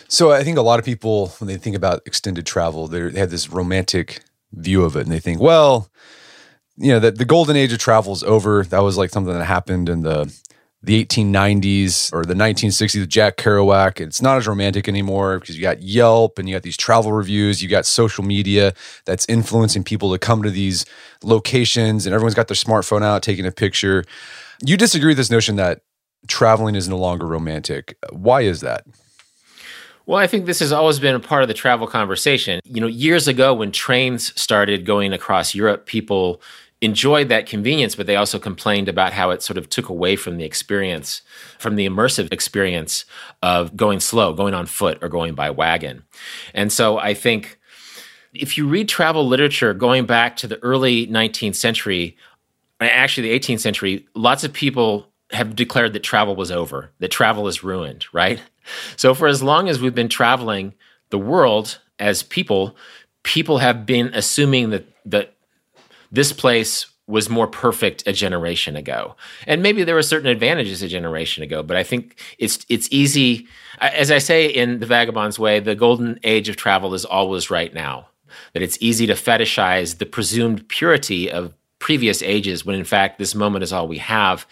So 0.08 0.32
I 0.32 0.44
think 0.44 0.58
a 0.58 0.62
lot 0.62 0.78
of 0.78 0.84
people, 0.84 1.28
when 1.38 1.48
they 1.48 1.56
think 1.56 1.76
about 1.76 2.02
extended 2.06 2.46
travel, 2.46 2.88
they 2.88 3.18
have 3.18 3.30
this 3.30 3.50
romantic 3.50 4.22
view 4.52 4.84
of 4.84 4.96
it 4.96 5.00
and 5.00 5.12
they 5.12 5.20
think, 5.20 5.40
well, 5.40 5.90
you 6.76 6.92
know, 6.92 7.00
that 7.00 7.18
the 7.18 7.24
golden 7.24 7.56
age 7.56 7.72
of 7.72 7.78
travel 7.78 8.12
is 8.12 8.22
over. 8.24 8.64
That 8.64 8.80
was 8.80 8.96
like 8.96 9.10
something 9.10 9.32
that 9.32 9.44
happened 9.44 9.88
in 9.88 10.02
the 10.02 10.32
the 10.84 11.02
1890s 11.02 12.12
or 12.12 12.26
the 12.26 12.34
1960s 12.34 13.00
with 13.00 13.08
Jack 13.08 13.38
Kerouac. 13.38 14.00
It's 14.00 14.20
not 14.20 14.36
as 14.36 14.46
romantic 14.46 14.86
anymore 14.86 15.40
because 15.40 15.56
you 15.56 15.62
got 15.62 15.82
Yelp 15.82 16.38
and 16.38 16.46
you 16.46 16.54
got 16.54 16.62
these 16.62 16.76
travel 16.76 17.10
reviews, 17.10 17.62
you 17.62 17.70
got 17.70 17.86
social 17.86 18.22
media 18.22 18.74
that's 19.06 19.26
influencing 19.26 19.82
people 19.82 20.12
to 20.12 20.18
come 20.18 20.42
to 20.42 20.50
these 20.50 20.84
locations, 21.22 22.04
and 22.04 22.14
everyone's 22.14 22.34
got 22.34 22.48
their 22.48 22.54
smartphone 22.54 23.02
out 23.02 23.22
taking 23.22 23.46
a 23.46 23.50
picture. 23.50 24.04
You 24.62 24.76
disagree 24.76 25.12
with 25.12 25.16
this 25.16 25.30
notion 25.30 25.56
that 25.56 25.80
traveling 26.28 26.74
is 26.74 26.86
no 26.86 26.98
longer 26.98 27.26
romantic. 27.26 27.96
Why 28.10 28.42
is 28.42 28.60
that? 28.60 28.84
Well, 30.06 30.18
I 30.18 30.26
think 30.26 30.44
this 30.44 30.60
has 30.60 30.72
always 30.72 30.98
been 30.98 31.14
a 31.14 31.20
part 31.20 31.42
of 31.42 31.48
the 31.48 31.54
travel 31.54 31.86
conversation. 31.86 32.60
You 32.64 32.80
know, 32.80 32.86
years 32.86 33.26
ago 33.26 33.54
when 33.54 33.72
trains 33.72 34.38
started 34.40 34.84
going 34.84 35.12
across 35.12 35.54
Europe, 35.54 35.86
people 35.86 36.42
enjoyed 36.82 37.30
that 37.30 37.46
convenience, 37.46 37.94
but 37.94 38.06
they 38.06 38.16
also 38.16 38.38
complained 38.38 38.88
about 38.88 39.14
how 39.14 39.30
it 39.30 39.42
sort 39.42 39.56
of 39.56 39.70
took 39.70 39.88
away 39.88 40.16
from 40.16 40.36
the 40.36 40.44
experience, 40.44 41.22
from 41.58 41.76
the 41.76 41.88
immersive 41.88 42.30
experience 42.30 43.06
of 43.42 43.74
going 43.74 44.00
slow, 44.00 44.34
going 44.34 44.52
on 44.52 44.66
foot, 44.66 44.98
or 45.00 45.08
going 45.08 45.34
by 45.34 45.48
wagon. 45.48 46.04
And 46.52 46.70
so 46.70 46.98
I 46.98 47.14
think 47.14 47.58
if 48.34 48.58
you 48.58 48.68
read 48.68 48.88
travel 48.88 49.26
literature 49.26 49.72
going 49.72 50.04
back 50.04 50.36
to 50.36 50.46
the 50.46 50.62
early 50.62 51.06
19th 51.06 51.54
century, 51.54 52.18
actually 52.80 53.30
the 53.30 53.38
18th 53.38 53.60
century, 53.60 54.06
lots 54.14 54.44
of 54.44 54.52
people 54.52 55.06
have 55.30 55.56
declared 55.56 55.94
that 55.94 56.02
travel 56.02 56.36
was 56.36 56.50
over, 56.50 56.90
that 56.98 57.10
travel 57.10 57.48
is 57.48 57.64
ruined, 57.64 58.04
right? 58.12 58.42
So 58.96 59.14
for 59.14 59.26
as 59.26 59.42
long 59.42 59.68
as 59.68 59.80
we've 59.80 59.94
been 59.94 60.08
traveling 60.08 60.74
the 61.10 61.18
world 61.18 61.78
as 61.98 62.22
people, 62.22 62.76
people 63.22 63.58
have 63.58 63.86
been 63.86 64.10
assuming 64.14 64.70
that 64.70 64.86
that 65.06 65.34
this 66.10 66.32
place 66.32 66.86
was 67.06 67.28
more 67.28 67.46
perfect 67.46 68.02
a 68.06 68.12
generation 68.12 68.76
ago. 68.76 69.14
And 69.46 69.62
maybe 69.62 69.84
there 69.84 69.94
were 69.94 70.02
certain 70.02 70.28
advantages 70.28 70.82
a 70.82 70.88
generation 70.88 71.42
ago, 71.42 71.62
but 71.62 71.76
I 71.76 71.82
think 71.82 72.18
it's 72.38 72.64
it's 72.68 72.88
easy 72.90 73.46
as 73.80 74.10
I 74.10 74.18
say 74.18 74.46
in 74.46 74.80
the 74.80 74.86
vagabond's 74.86 75.38
way, 75.38 75.60
the 75.60 75.74
golden 75.74 76.18
age 76.22 76.48
of 76.48 76.56
travel 76.56 76.94
is 76.94 77.04
always 77.04 77.50
right 77.50 77.72
now. 77.74 78.08
That 78.52 78.62
it's 78.62 78.78
easy 78.80 79.06
to 79.06 79.14
fetishize 79.14 79.98
the 79.98 80.06
presumed 80.06 80.68
purity 80.68 81.30
of 81.30 81.54
previous 81.84 82.22
ages 82.22 82.64
when 82.64 82.74
in 82.74 82.84
fact 82.84 83.18
this 83.18 83.34
moment 83.34 83.62
is 83.62 83.70
all 83.70 83.86
we 83.86 83.98
have. 83.98 84.46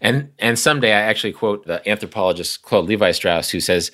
And 0.00 0.30
and 0.38 0.58
someday 0.58 0.92
i 0.92 1.00
actually 1.00 1.32
quote 1.32 1.66
the 1.66 1.86
anthropologist 1.88 2.62
claude 2.62 2.84
levi 2.84 3.12
strauss 3.12 3.48
who 3.48 3.60
says 3.60 3.90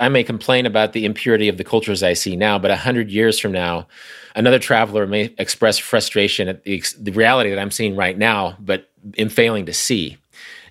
i 0.00 0.08
may 0.08 0.24
complain 0.24 0.66
about 0.66 0.92
the 0.92 1.04
impurity 1.04 1.48
of 1.48 1.56
the 1.56 1.62
cultures 1.62 2.02
i 2.02 2.14
see 2.14 2.34
now 2.34 2.58
but 2.58 2.72
a 2.72 2.76
hundred 2.76 3.10
years 3.12 3.38
from 3.38 3.52
now 3.52 3.86
another 4.34 4.58
traveler 4.58 5.06
may 5.06 5.32
express 5.38 5.78
frustration 5.78 6.48
at 6.48 6.64
the, 6.64 6.82
the 6.98 7.12
reality 7.12 7.48
that 7.48 7.60
i'm 7.60 7.70
seeing 7.70 7.94
right 7.94 8.18
now 8.18 8.56
but 8.58 8.90
in 9.14 9.28
failing 9.28 9.66
to 9.66 9.72
see. 9.72 10.16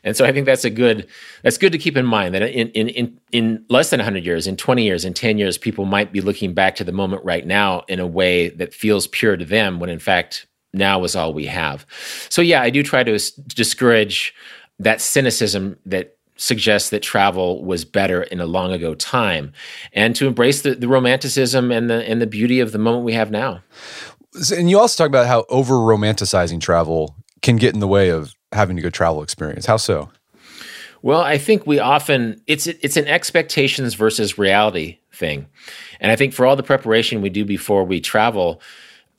And 0.04 0.16
so 0.16 0.24
I 0.24 0.32
think 0.32 0.46
that's 0.46 0.66
a 0.66 0.70
good 0.70 1.08
that's 1.42 1.58
good 1.58 1.72
to 1.72 1.80
keep 1.80 1.98
in 1.98 2.06
mind 2.06 2.36
that 2.36 2.44
in 2.44 2.70
in 2.70 2.90
in, 2.90 3.20
in 3.32 3.66
less 3.70 3.90
than 3.90 4.00
100 4.00 4.24
years, 4.24 4.46
in 4.46 4.56
20 4.56 4.84
years, 4.84 5.04
in 5.04 5.14
10 5.14 5.40
years, 5.40 5.58
people 5.58 5.86
might 5.86 6.12
be 6.12 6.22
looking 6.22 6.54
back 6.54 6.76
to 6.76 6.84
the 6.84 6.92
moment 6.92 7.26
right 7.26 7.46
now 7.46 7.84
in 7.88 8.00
a 8.00 8.06
way 8.06 8.50
that 8.50 8.74
feels 8.74 9.08
pure 9.08 9.36
to 9.36 9.46
them 9.46 9.80
when 9.80 9.90
in 9.90 10.00
fact 10.00 10.46
now 10.76 11.04
is 11.04 11.16
all 11.16 11.34
we 11.34 11.46
have. 11.46 11.86
So 12.30 12.42
yeah, 12.42 12.62
I 12.62 12.70
do 12.70 12.84
try 12.84 13.04
to 13.04 13.20
discourage 13.48 14.34
that 14.80 15.02
cynicism 15.02 15.78
that 15.86 16.18
suggests 16.38 16.90
that 16.90 17.02
travel 17.02 17.64
was 17.64 17.86
better 17.86 18.24
in 18.24 18.40
a 18.40 18.46
long 18.46 18.72
ago 18.72 18.94
time 18.94 19.54
and 19.94 20.16
to 20.16 20.28
embrace 20.28 20.64
the, 20.64 20.76
the 20.76 20.88
romanticism 20.88 21.72
and 21.72 21.90
the 21.90 22.04
and 22.10 22.22
the 22.22 22.28
beauty 22.28 22.60
of 22.60 22.72
the 22.72 22.78
moment 22.78 23.06
we 23.06 23.14
have 23.14 23.32
now. 23.32 23.62
And 24.52 24.70
you 24.70 24.80
also 24.80 25.02
talk 25.02 25.10
about 25.10 25.28
how 25.28 25.46
over 25.50 25.76
romanticizing 25.76 26.60
travel 26.60 27.16
can 27.42 27.56
get 27.56 27.74
in 27.74 27.80
the 27.80 27.88
way 27.88 28.10
of 28.10 28.36
having 28.52 28.78
a 28.78 28.82
good 28.82 28.94
travel 28.94 29.24
experience. 29.24 29.66
How 29.66 29.78
so? 29.78 30.10
Well, 31.02 31.22
I 31.22 31.38
think 31.38 31.66
we 31.66 31.80
often 31.80 32.42
it's 32.48 32.68
it's 32.68 32.98
an 32.98 33.08
expectations 33.08 33.94
versus 33.94 34.38
reality 34.38 35.00
thing. 35.14 35.48
And 36.00 36.12
I 36.12 36.16
think 36.16 36.34
for 36.34 36.46
all 36.46 36.56
the 36.56 36.64
preparation 36.64 37.22
we 37.22 37.30
do 37.30 37.46
before 37.46 37.86
we 37.86 38.02
travel, 38.02 38.62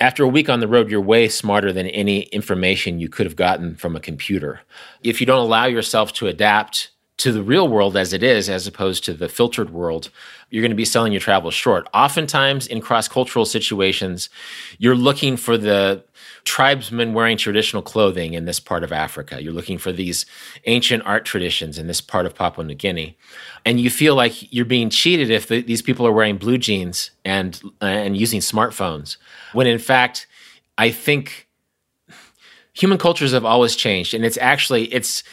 after 0.00 0.22
a 0.24 0.28
week 0.28 0.48
on 0.48 0.60
the 0.60 0.68
road, 0.68 0.90
you're 0.90 1.00
way 1.00 1.28
smarter 1.28 1.72
than 1.72 1.86
any 1.88 2.22
information 2.24 3.00
you 3.00 3.08
could 3.08 3.26
have 3.26 3.36
gotten 3.36 3.76
from 3.76 3.96
a 3.96 4.00
computer. 4.00 4.60
If 5.02 5.20
you 5.20 5.26
don't 5.26 5.38
allow 5.38 5.66
yourself 5.66 6.12
to 6.14 6.26
adapt 6.26 6.90
to 7.18 7.32
the 7.32 7.42
real 7.42 7.66
world 7.66 7.96
as 7.96 8.12
it 8.12 8.22
is, 8.22 8.50
as 8.50 8.66
opposed 8.66 9.02
to 9.04 9.14
the 9.14 9.28
filtered 9.28 9.70
world, 9.70 10.10
you're 10.50 10.62
going 10.62 10.70
to 10.70 10.76
be 10.76 10.84
selling 10.84 11.12
your 11.12 11.20
travel 11.20 11.50
short. 11.50 11.88
Oftentimes, 11.94 12.66
in 12.66 12.80
cross 12.80 13.08
cultural 13.08 13.46
situations, 13.46 14.28
you're 14.78 14.94
looking 14.94 15.36
for 15.36 15.56
the 15.56 16.04
tribesmen 16.46 17.12
wearing 17.12 17.36
traditional 17.36 17.82
clothing 17.82 18.32
in 18.32 18.44
this 18.44 18.60
part 18.60 18.84
of 18.84 18.92
Africa. 18.92 19.42
You're 19.42 19.52
looking 19.52 19.78
for 19.78 19.90
these 19.90 20.24
ancient 20.64 21.02
art 21.04 21.24
traditions 21.24 21.76
in 21.76 21.88
this 21.88 22.00
part 22.00 22.24
of 22.24 22.36
Papua 22.36 22.64
New 22.64 22.76
Guinea. 22.76 23.18
And 23.64 23.80
you 23.80 23.90
feel 23.90 24.14
like 24.14 24.52
you're 24.54 24.64
being 24.64 24.88
cheated 24.88 25.28
if 25.28 25.48
the, 25.48 25.60
these 25.60 25.82
people 25.82 26.06
are 26.06 26.12
wearing 26.12 26.38
blue 26.38 26.56
jeans 26.56 27.10
and, 27.24 27.60
and 27.80 28.16
using 28.16 28.40
smartphones. 28.40 29.16
When 29.52 29.66
in 29.66 29.80
fact, 29.80 30.28
I 30.78 30.90
think 30.92 31.48
human 32.72 32.96
cultures 32.96 33.32
have 33.32 33.44
always 33.44 33.74
changed. 33.74 34.14
And 34.14 34.24
it's 34.24 34.38
actually, 34.38 34.84
it's, 34.94 35.24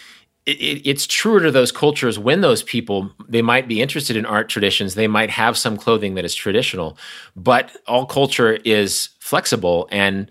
it, 0.48 0.82
it's 0.84 1.06
truer 1.06 1.42
to 1.42 1.52
those 1.52 1.72
cultures 1.72 2.18
when 2.18 2.42
those 2.42 2.64
people 2.64 3.12
they 3.30 3.44
might 3.44 3.68
be 3.68 3.82
interested 3.82 4.18
in 4.18 4.26
art 4.26 4.50
traditions 4.50 4.96
they 4.96 5.08
might 5.08 5.30
have 5.30 5.58
some 5.58 5.78
clothing 5.78 6.16
that 6.16 6.26
is 6.26 6.36
traditional 6.36 6.98
but 7.34 7.72
all 7.88 8.06
culture 8.06 8.60
is 8.66 9.08
flexible 9.20 9.88
and 9.90 10.30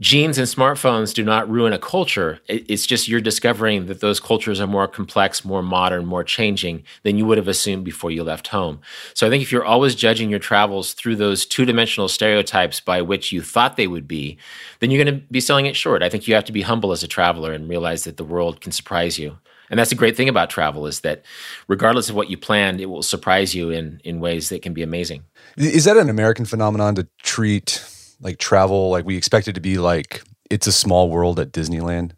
jeans 0.00 0.38
and 0.38 0.48
smartphones 0.48 1.14
do 1.14 1.22
not 1.22 1.48
ruin 1.48 1.72
a 1.72 1.78
culture. 1.78 2.40
It's 2.48 2.84
just 2.84 3.06
you're 3.06 3.20
discovering 3.20 3.86
that 3.86 4.00
those 4.00 4.18
cultures 4.18 4.60
are 4.60 4.66
more 4.66 4.88
complex 4.88 5.44
more 5.44 5.62
modern 5.62 6.04
more 6.04 6.24
changing 6.24 6.82
than 7.04 7.16
you 7.16 7.24
would 7.26 7.38
have 7.38 7.48
assumed 7.48 7.84
before 7.84 8.10
you 8.10 8.24
left 8.24 8.48
home. 8.48 8.80
So 9.14 9.26
i 9.26 9.30
think 9.30 9.42
if 9.42 9.52
you're 9.52 9.64
always 9.64 9.94
judging 9.94 10.30
your 10.30 10.40
travels 10.40 10.94
through 10.94 11.16
those 11.16 11.46
two-dimensional 11.46 12.08
stereotypes 12.08 12.80
by 12.80 13.02
which 13.02 13.30
you 13.30 13.40
thought 13.40 13.76
they 13.76 13.86
would 13.86 14.08
be 14.08 14.36
then 14.80 14.90
you're 14.90 15.04
going 15.04 15.20
to 15.20 15.26
be 15.30 15.40
selling 15.40 15.66
it 15.66 15.76
short. 15.76 16.02
I 16.02 16.08
think 16.08 16.26
you 16.26 16.34
have 16.34 16.44
to 16.44 16.52
be 16.52 16.62
humble 16.62 16.92
as 16.92 17.02
a 17.02 17.08
traveler 17.08 17.52
and 17.52 17.68
realize 17.68 18.04
that 18.04 18.16
the 18.16 18.24
world 18.24 18.60
can 18.60 18.72
surprise 18.72 19.18
you. 19.18 19.38
And 19.70 19.78
that's 19.78 19.90
the 19.90 19.96
great 19.96 20.16
thing 20.16 20.28
about 20.28 20.50
travel 20.50 20.86
is 20.86 21.00
that 21.00 21.24
regardless 21.68 22.10
of 22.10 22.16
what 22.16 22.28
you 22.28 22.36
planned, 22.36 22.80
it 22.80 22.86
will 22.86 23.02
surprise 23.02 23.54
you 23.54 23.70
in 23.70 24.00
in 24.04 24.20
ways 24.20 24.48
that 24.50 24.62
can 24.62 24.74
be 24.74 24.82
amazing. 24.82 25.24
Is 25.56 25.84
that 25.84 25.96
an 25.96 26.10
American 26.10 26.44
phenomenon 26.44 26.94
to 26.96 27.08
treat 27.22 27.82
like 28.24 28.38
travel 28.38 28.90
like 28.90 29.04
we 29.04 29.16
expect 29.16 29.46
it 29.46 29.52
to 29.52 29.60
be 29.60 29.78
like 29.78 30.22
it's 30.50 30.66
a 30.66 30.72
small 30.72 31.08
world 31.08 31.40
at 31.40 31.52
Disneyland? 31.52 32.12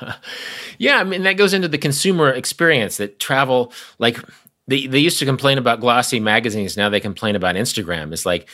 yeah, 0.78 0.98
I 0.98 1.04
mean 1.04 1.22
that 1.22 1.34
goes 1.34 1.54
into 1.54 1.68
the 1.68 1.78
consumer 1.78 2.30
experience 2.30 2.98
that 2.98 3.18
travel 3.18 3.72
like 3.98 4.18
they, 4.68 4.86
they 4.86 4.98
used 4.98 5.18
to 5.18 5.24
complain 5.24 5.58
about 5.58 5.80
glossy 5.80 6.20
magazines 6.20 6.76
now 6.76 6.88
they 6.88 7.00
complain 7.00 7.34
about 7.34 7.56
instagram 7.56 8.12
it's 8.12 8.24
like 8.24 8.48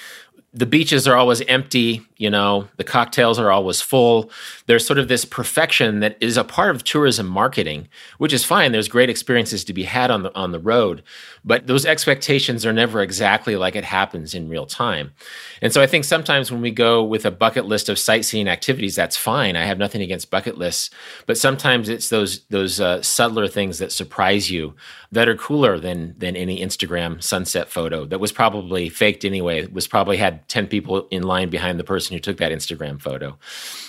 the 0.59 0.67
beaches 0.67 1.07
are 1.07 1.15
always 1.15 1.41
empty, 1.43 2.03
you 2.17 2.29
know, 2.29 2.67
the 2.79 2.85
cocktails 2.85 3.39
are 3.39 3.53
always 3.53 3.81
full. 3.81 4.29
There's 4.67 4.85
sort 4.85 4.99
of 4.99 5.07
this 5.07 5.25
perfection 5.25 6.01
that 6.01 6.17
is 6.21 6.37
a 6.37 6.43
part 6.43 6.75
of 6.75 6.83
tourism 6.83 7.29
marketing, 7.29 7.87
which 8.19 8.33
is 8.33 8.45
fine. 8.45 8.73
There's 8.73 8.89
great 8.89 9.09
experiences 9.09 9.63
to 9.65 9.73
be 9.73 9.85
had 9.85 10.11
on 10.11 10.25
the 10.25 10.35
on 10.35 10.51
the 10.51 10.59
road, 10.59 11.05
but 11.45 11.69
those 11.69 11.87
expectations 11.87 12.67
are 12.67 12.73
never 12.73 13.03
exactly 13.03 13.55
like 13.55 13.77
it 13.77 13.85
happens 13.85 14.35
in 14.35 14.49
real 14.49 14.67
time. 14.67 15.13
And 15.63 15.73
so 15.73 15.81
I 15.81 15.87
think 15.87 16.05
sometimes 16.05 16.51
when 16.51 16.61
we 16.61 16.73
go 16.73 17.05
with 17.05 17.25
a 17.25 17.31
bucket 17.31 17.67
list 17.67 17.89
of 17.89 17.97
sightseeing 17.97 18.49
activities, 18.49 18.97
that's 18.97 19.17
fine. 19.17 19.55
I 19.55 19.65
have 19.65 19.79
nothing 19.79 20.03
against 20.03 20.29
bucket 20.29 20.59
lists, 20.59 20.91
but 21.27 21.39
sometimes 21.39 21.89
it's 21.89 22.09
those 22.09 22.45
those 22.47 22.81
uh, 22.81 23.01
subtler 23.01 23.47
things 23.47 23.79
that 23.79 23.93
surprise 23.93 24.51
you 24.51 24.75
that 25.13 25.29
are 25.29 25.37
cooler 25.37 25.79
than 25.79 26.15
than 26.19 26.37
any 26.37 26.61
Instagram 26.61 27.23
sunset 27.23 27.71
photo 27.71 28.05
that 28.07 28.21
was 28.21 28.33
probably 28.33 28.89
faked 28.89 29.25
anyway. 29.25 29.61
It 29.61 29.73
was 29.73 29.87
probably 29.87 30.17
had 30.17 30.47
10 30.49 30.67
people 30.67 31.09
in 31.11 31.23
line 31.23 31.49
behind 31.49 31.79
the 31.79 31.85
person 31.85 32.15
who 32.15 32.21
took 32.21 32.37
that 32.39 32.53
Instagram 32.53 33.01
photo. 33.01 33.39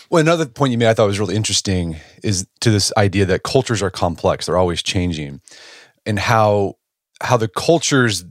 Well, 0.10 0.22
another 0.22 0.46
point 0.46 0.72
you 0.72 0.78
made 0.78 0.88
I 0.88 0.94
thought 0.94 1.08
was 1.08 1.20
really 1.20 1.36
interesting 1.36 1.98
is 2.24 2.48
to 2.62 2.72
this 2.72 2.94
idea 2.98 3.26
that 3.26 3.44
cultures 3.44 3.84
are 3.84 3.92
complex, 3.92 4.46
they're 4.46 4.58
always 4.58 4.82
changing, 4.82 5.42
and 6.06 6.20
how 6.20 6.76
how 7.22 7.38
the 7.38 7.50
cultures 7.50 8.26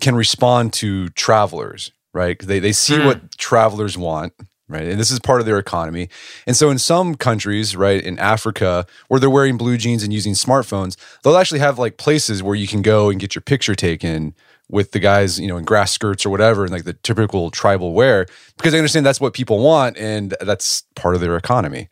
can 0.00 0.14
respond 0.14 0.72
to 0.74 1.08
travelers, 1.10 1.90
right? 2.12 2.38
They 2.38 2.58
they 2.58 2.72
see 2.72 2.96
mm. 2.96 3.06
what 3.06 3.38
travelers 3.38 3.96
want, 3.96 4.34
right? 4.68 4.84
And 4.84 4.98
this 4.98 5.10
is 5.10 5.20
part 5.20 5.40
of 5.40 5.46
their 5.46 5.58
economy. 5.58 6.08
And 6.46 6.56
so 6.56 6.70
in 6.70 6.78
some 6.78 7.14
countries, 7.14 7.76
right, 7.76 8.02
in 8.02 8.18
Africa, 8.18 8.86
where 9.08 9.20
they're 9.20 9.30
wearing 9.30 9.56
blue 9.56 9.76
jeans 9.76 10.02
and 10.02 10.12
using 10.12 10.34
smartphones, 10.34 10.96
they'll 11.22 11.36
actually 11.36 11.60
have 11.60 11.78
like 11.78 11.96
places 11.96 12.42
where 12.42 12.54
you 12.54 12.66
can 12.66 12.82
go 12.82 13.10
and 13.10 13.20
get 13.20 13.34
your 13.34 13.42
picture 13.42 13.74
taken 13.74 14.34
with 14.68 14.90
the 14.90 14.98
guys, 14.98 15.38
you 15.38 15.46
know, 15.46 15.56
in 15.56 15.64
grass 15.64 15.92
skirts 15.92 16.26
or 16.26 16.30
whatever, 16.30 16.64
and 16.64 16.72
like 16.72 16.84
the 16.84 16.92
typical 16.92 17.50
tribal 17.50 17.92
wear, 17.92 18.26
because 18.56 18.74
I 18.74 18.78
understand 18.78 19.06
that's 19.06 19.20
what 19.20 19.32
people 19.32 19.62
want 19.62 19.96
and 19.96 20.34
that's 20.40 20.82
part 20.96 21.14
of 21.14 21.20
their 21.20 21.36
economy. 21.36 21.88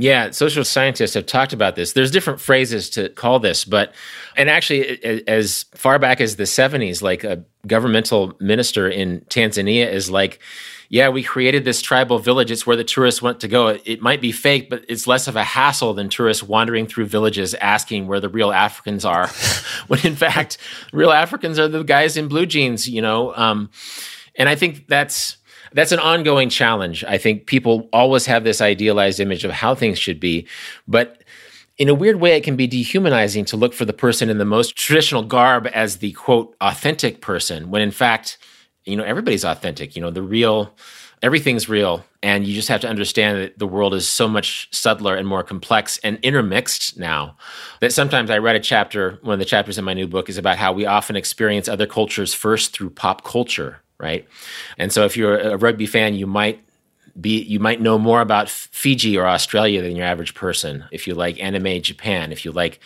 Yeah, 0.00 0.30
social 0.30 0.64
scientists 0.64 1.14
have 1.14 1.26
talked 1.26 1.52
about 1.52 1.74
this. 1.74 1.92
There's 1.92 2.12
different 2.12 2.40
phrases 2.40 2.88
to 2.90 3.08
call 3.08 3.40
this, 3.40 3.64
but 3.64 3.92
and 4.36 4.48
actually, 4.48 5.02
as 5.26 5.64
far 5.74 5.98
back 5.98 6.20
as 6.20 6.36
the 6.36 6.44
70s, 6.44 7.02
like 7.02 7.24
a 7.24 7.44
governmental 7.66 8.32
minister 8.38 8.88
in 8.88 9.22
Tanzania 9.22 9.90
is 9.90 10.08
like, 10.08 10.38
yeah, 10.90 11.10
we 11.10 11.22
created 11.22 11.64
this 11.64 11.82
tribal 11.82 12.18
village. 12.18 12.50
It's 12.50 12.66
where 12.66 12.76
the 12.76 12.84
tourists 12.84 13.20
want 13.20 13.40
to 13.40 13.48
go. 13.48 13.68
It, 13.68 13.82
it, 13.84 14.02
might 14.02 14.22
be 14.22 14.32
fake, 14.32 14.70
but 14.70 14.84
it's 14.88 15.06
less 15.06 15.28
of 15.28 15.36
a 15.36 15.44
hassle 15.44 15.92
than 15.92 16.08
tourists 16.08 16.42
wandering 16.42 16.86
through 16.86 17.06
villages 17.06 17.52
asking 17.54 18.06
where 18.06 18.20
the 18.20 18.28
real 18.30 18.50
Africans 18.50 19.04
are. 19.04 19.28
when 19.88 20.00
in 20.06 20.16
fact, 20.16 20.56
real 20.92 21.10
Africans 21.10 21.58
are 21.58 21.68
the 21.68 21.82
guys 21.82 22.16
in 22.16 22.28
blue 22.28 22.46
jeans, 22.46 22.88
you 22.88 23.02
know? 23.02 23.34
Um, 23.36 23.70
and 24.34 24.48
I 24.48 24.54
think 24.54 24.86
that's 24.86 25.36
that's 25.74 25.92
an 25.92 25.98
ongoing 25.98 26.48
challenge. 26.48 27.04
I 27.04 27.18
think 27.18 27.44
people 27.44 27.90
always 27.92 28.24
have 28.24 28.42
this 28.42 28.62
idealized 28.62 29.20
image 29.20 29.44
of 29.44 29.50
how 29.50 29.74
things 29.74 29.98
should 29.98 30.18
be, 30.18 30.46
but 30.86 31.22
in 31.76 31.88
a 31.88 31.94
weird 31.94 32.16
way, 32.16 32.36
it 32.36 32.42
can 32.42 32.56
be 32.56 32.66
dehumanizing 32.66 33.44
to 33.46 33.56
look 33.56 33.72
for 33.72 33.84
the 33.84 33.92
person 33.92 34.30
in 34.30 34.38
the 34.38 34.44
most 34.44 34.74
traditional 34.74 35.22
garb 35.22 35.68
as 35.68 35.98
the 35.98 36.12
quote 36.12 36.56
authentic 36.60 37.20
person, 37.20 37.70
when 37.70 37.82
in 37.82 37.92
fact, 37.92 38.38
you 38.88 38.96
know, 38.96 39.04
everybody's 39.04 39.44
authentic. 39.44 39.94
You 39.94 40.02
know, 40.02 40.10
the 40.10 40.22
real, 40.22 40.74
everything's 41.22 41.68
real. 41.68 42.04
And 42.22 42.46
you 42.46 42.54
just 42.54 42.68
have 42.68 42.80
to 42.80 42.88
understand 42.88 43.38
that 43.38 43.58
the 43.58 43.66
world 43.66 43.94
is 43.94 44.08
so 44.08 44.26
much 44.26 44.68
subtler 44.72 45.14
and 45.14 45.28
more 45.28 45.42
complex 45.42 45.98
and 45.98 46.18
intermixed 46.22 46.98
now 46.98 47.36
that 47.80 47.92
sometimes 47.92 48.30
I 48.30 48.38
read 48.38 48.56
a 48.56 48.60
chapter, 48.60 49.18
one 49.22 49.34
of 49.34 49.38
the 49.38 49.44
chapters 49.44 49.78
in 49.78 49.84
my 49.84 49.94
new 49.94 50.08
book 50.08 50.28
is 50.28 50.38
about 50.38 50.56
how 50.56 50.72
we 50.72 50.86
often 50.86 51.16
experience 51.16 51.68
other 51.68 51.86
cultures 51.86 52.34
first 52.34 52.72
through 52.72 52.90
pop 52.90 53.24
culture, 53.24 53.80
right? 53.98 54.26
And 54.78 54.92
so 54.92 55.04
if 55.04 55.16
you're 55.16 55.38
a 55.38 55.56
rugby 55.56 55.86
fan, 55.86 56.14
you 56.14 56.26
might 56.26 56.64
be 57.20 57.42
you 57.42 57.58
might 57.58 57.80
know 57.80 57.98
more 57.98 58.20
about 58.20 58.48
Fiji 58.48 59.18
or 59.18 59.26
Australia 59.26 59.82
than 59.82 59.96
your 59.96 60.06
average 60.06 60.34
person. 60.34 60.84
If 60.92 61.08
you 61.08 61.14
like 61.14 61.42
anime 61.42 61.82
Japan, 61.82 62.30
if 62.30 62.44
you 62.44 62.52
like 62.52 62.78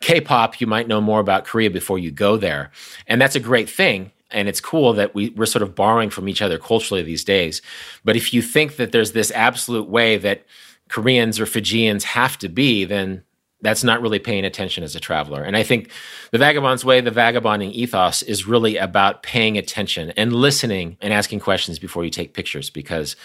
K-pop, 0.00 0.60
you 0.60 0.66
might 0.66 0.86
know 0.86 1.00
more 1.00 1.20
about 1.20 1.46
Korea 1.46 1.70
before 1.70 1.98
you 1.98 2.10
go 2.10 2.36
there. 2.36 2.70
And 3.06 3.18
that's 3.20 3.36
a 3.36 3.40
great 3.40 3.70
thing 3.70 4.12
and 4.32 4.48
it's 4.48 4.60
cool 4.60 4.92
that 4.94 5.14
we, 5.14 5.30
we're 5.30 5.46
sort 5.46 5.62
of 5.62 5.74
borrowing 5.74 6.10
from 6.10 6.28
each 6.28 6.42
other 6.42 6.58
culturally 6.58 7.02
these 7.02 7.24
days. 7.24 7.62
But 8.04 8.16
if 8.16 8.32
you 8.32 8.42
think 8.42 8.76
that 8.76 8.92
there's 8.92 9.12
this 9.12 9.30
absolute 9.32 9.88
way 9.88 10.16
that 10.18 10.44
Koreans 10.88 11.38
or 11.38 11.46
Fijians 11.46 12.04
have 12.04 12.36
to 12.38 12.48
be, 12.48 12.84
then 12.84 13.22
that's 13.62 13.84
not 13.84 14.00
really 14.00 14.18
paying 14.18 14.44
attention 14.44 14.82
as 14.84 14.96
a 14.96 15.00
traveler. 15.00 15.42
And 15.42 15.56
I 15.56 15.62
think 15.62 15.90
the 16.32 16.38
vagabond's 16.38 16.84
way, 16.84 17.00
the 17.00 17.10
vagabonding 17.10 17.72
ethos, 17.72 18.22
is 18.22 18.46
really 18.46 18.76
about 18.76 19.22
paying 19.22 19.58
attention 19.58 20.12
and 20.16 20.32
listening 20.32 20.96
and 21.00 21.12
asking 21.12 21.40
questions 21.40 21.78
before 21.78 22.04
you 22.04 22.10
take 22.10 22.34
pictures. 22.34 22.70
Because 22.70 23.16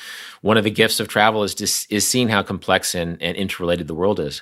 one 0.41 0.57
of 0.57 0.63
the 0.63 0.71
gifts 0.71 0.99
of 0.99 1.07
travel 1.07 1.43
is 1.43 1.55
is 1.89 2.07
seeing 2.07 2.29
how 2.29 2.43
complex 2.43 2.95
and, 2.95 3.21
and 3.21 3.37
interrelated 3.37 3.87
the 3.87 3.95
world 3.95 4.19
is. 4.19 4.41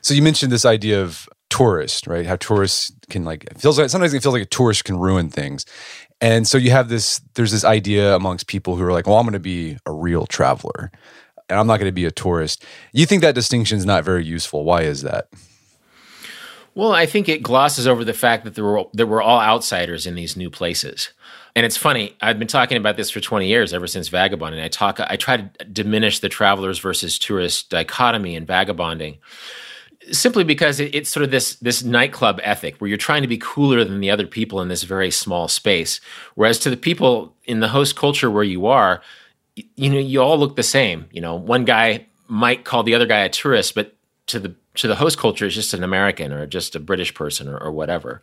So 0.00 0.14
you 0.14 0.22
mentioned 0.22 0.52
this 0.52 0.64
idea 0.64 1.02
of 1.02 1.28
tourist, 1.50 2.06
right? 2.06 2.26
How 2.26 2.36
tourists 2.36 2.90
can 3.08 3.24
like 3.24 3.44
it 3.44 3.58
feels 3.58 3.78
like 3.78 3.90
sometimes 3.90 4.14
it 4.14 4.22
feels 4.22 4.34
like 4.34 4.42
a 4.42 4.46
tourist 4.46 4.84
can 4.84 4.98
ruin 4.98 5.28
things. 5.28 5.66
And 6.20 6.46
so 6.46 6.56
you 6.56 6.70
have 6.70 6.88
this, 6.88 7.20
there's 7.34 7.52
this 7.52 7.64
idea 7.64 8.14
amongst 8.14 8.46
people 8.46 8.76
who 8.76 8.84
are 8.84 8.92
like, 8.92 9.06
well, 9.06 9.16
I'm 9.16 9.24
going 9.24 9.34
to 9.34 9.40
be 9.40 9.76
a 9.84 9.92
real 9.92 10.26
traveler 10.26 10.90
and 11.48 11.58
I'm 11.58 11.66
not 11.66 11.78
going 11.78 11.88
to 11.88 11.92
be 11.92 12.06
a 12.06 12.10
tourist. 12.10 12.64
You 12.92 13.06
think 13.06 13.22
that 13.22 13.34
distinction 13.34 13.78
is 13.78 13.84
not 13.84 14.04
very 14.04 14.24
useful. 14.24 14.64
Why 14.64 14.82
is 14.82 15.02
that? 15.02 15.28
Well, 16.74 16.92
I 16.92 17.06
think 17.06 17.28
it 17.28 17.42
glosses 17.42 17.86
over 17.86 18.04
the 18.04 18.12
fact 18.12 18.44
that 18.44 18.54
there 18.54 18.64
were 18.64 18.84
that 18.94 19.06
we're 19.06 19.22
all 19.22 19.40
outsiders 19.40 20.06
in 20.06 20.16
these 20.16 20.36
new 20.36 20.50
places. 20.50 21.10
And 21.54 21.64
it's 21.64 21.76
funny, 21.76 22.16
I've 22.20 22.38
been 22.40 22.48
talking 22.48 22.76
about 22.76 22.96
this 22.96 23.10
for 23.10 23.20
20 23.20 23.46
years, 23.46 23.72
ever 23.72 23.86
since 23.86 24.08
vagabonding. 24.08 24.60
I 24.60 24.66
talk 24.66 24.98
I 24.98 25.16
try 25.16 25.36
to 25.36 25.64
diminish 25.66 26.18
the 26.18 26.28
travelers 26.28 26.80
versus 26.80 27.16
tourist 27.16 27.70
dichotomy 27.70 28.34
in 28.34 28.44
vagabonding. 28.44 29.18
Simply 30.12 30.44
because 30.44 30.80
it's 30.80 31.08
sort 31.08 31.24
of 31.24 31.30
this 31.30 31.56
this 31.56 31.82
nightclub 31.82 32.40
ethic 32.42 32.76
where 32.76 32.88
you're 32.88 32.98
trying 32.98 33.22
to 33.22 33.28
be 33.28 33.38
cooler 33.38 33.84
than 33.84 34.00
the 34.00 34.10
other 34.10 34.26
people 34.26 34.60
in 34.60 34.68
this 34.68 34.82
very 34.82 35.10
small 35.10 35.48
space. 35.48 36.00
Whereas 36.34 36.58
to 36.60 36.70
the 36.70 36.76
people 36.76 37.34
in 37.44 37.60
the 37.60 37.68
host 37.68 37.96
culture 37.96 38.30
where 38.30 38.44
you 38.44 38.66
are, 38.66 39.00
you 39.54 39.90
know, 39.90 39.98
you 39.98 40.20
all 40.20 40.38
look 40.38 40.56
the 40.56 40.62
same. 40.62 41.06
You 41.10 41.20
know, 41.20 41.34
one 41.34 41.64
guy 41.64 42.06
might 42.28 42.64
call 42.64 42.82
the 42.82 42.94
other 42.94 43.06
guy 43.06 43.20
a 43.20 43.28
tourist, 43.28 43.74
but 43.74 43.94
to 44.26 44.38
the 44.38 44.54
to 44.74 44.88
the 44.88 44.96
host 44.96 45.18
culture 45.18 45.46
is 45.46 45.54
just 45.54 45.74
an 45.74 45.84
American 45.84 46.32
or 46.32 46.46
just 46.46 46.74
a 46.74 46.80
British 46.80 47.14
person 47.14 47.48
or, 47.48 47.56
or 47.58 47.72
whatever. 47.72 48.22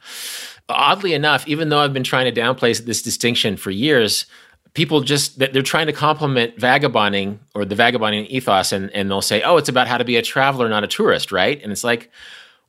Oddly 0.68 1.14
enough, 1.14 1.48
even 1.48 1.70
though 1.70 1.80
I've 1.80 1.94
been 1.94 2.04
trying 2.04 2.32
to 2.32 2.42
downplay 2.42 2.78
this 2.84 3.02
distinction 3.02 3.56
for 3.58 3.72
years, 3.72 4.26
people 4.74 5.02
just 5.02 5.40
they're 5.40 5.62
trying 5.62 5.88
to 5.88 5.94
compliment 5.94 6.60
vagabonding 6.60 7.40
or 7.56 7.66
the 7.66 7.76
vagabonding 7.76 8.26
ethos, 8.28 8.72
and 8.72 8.90
and 8.92 9.10
they'll 9.10 9.22
say, 9.22 9.42
"Oh, 9.42 9.58
it's 9.58 9.70
about 9.70 9.88
how 9.88 9.98
to 9.98 10.06
be 10.06 10.18
a 10.18 10.22
traveler, 10.22 10.70
not 10.70 10.84
a 10.84 10.88
tourist," 10.88 11.32
right? 11.32 11.62
And 11.62 11.72
it's 11.72 11.84
like, 11.84 12.10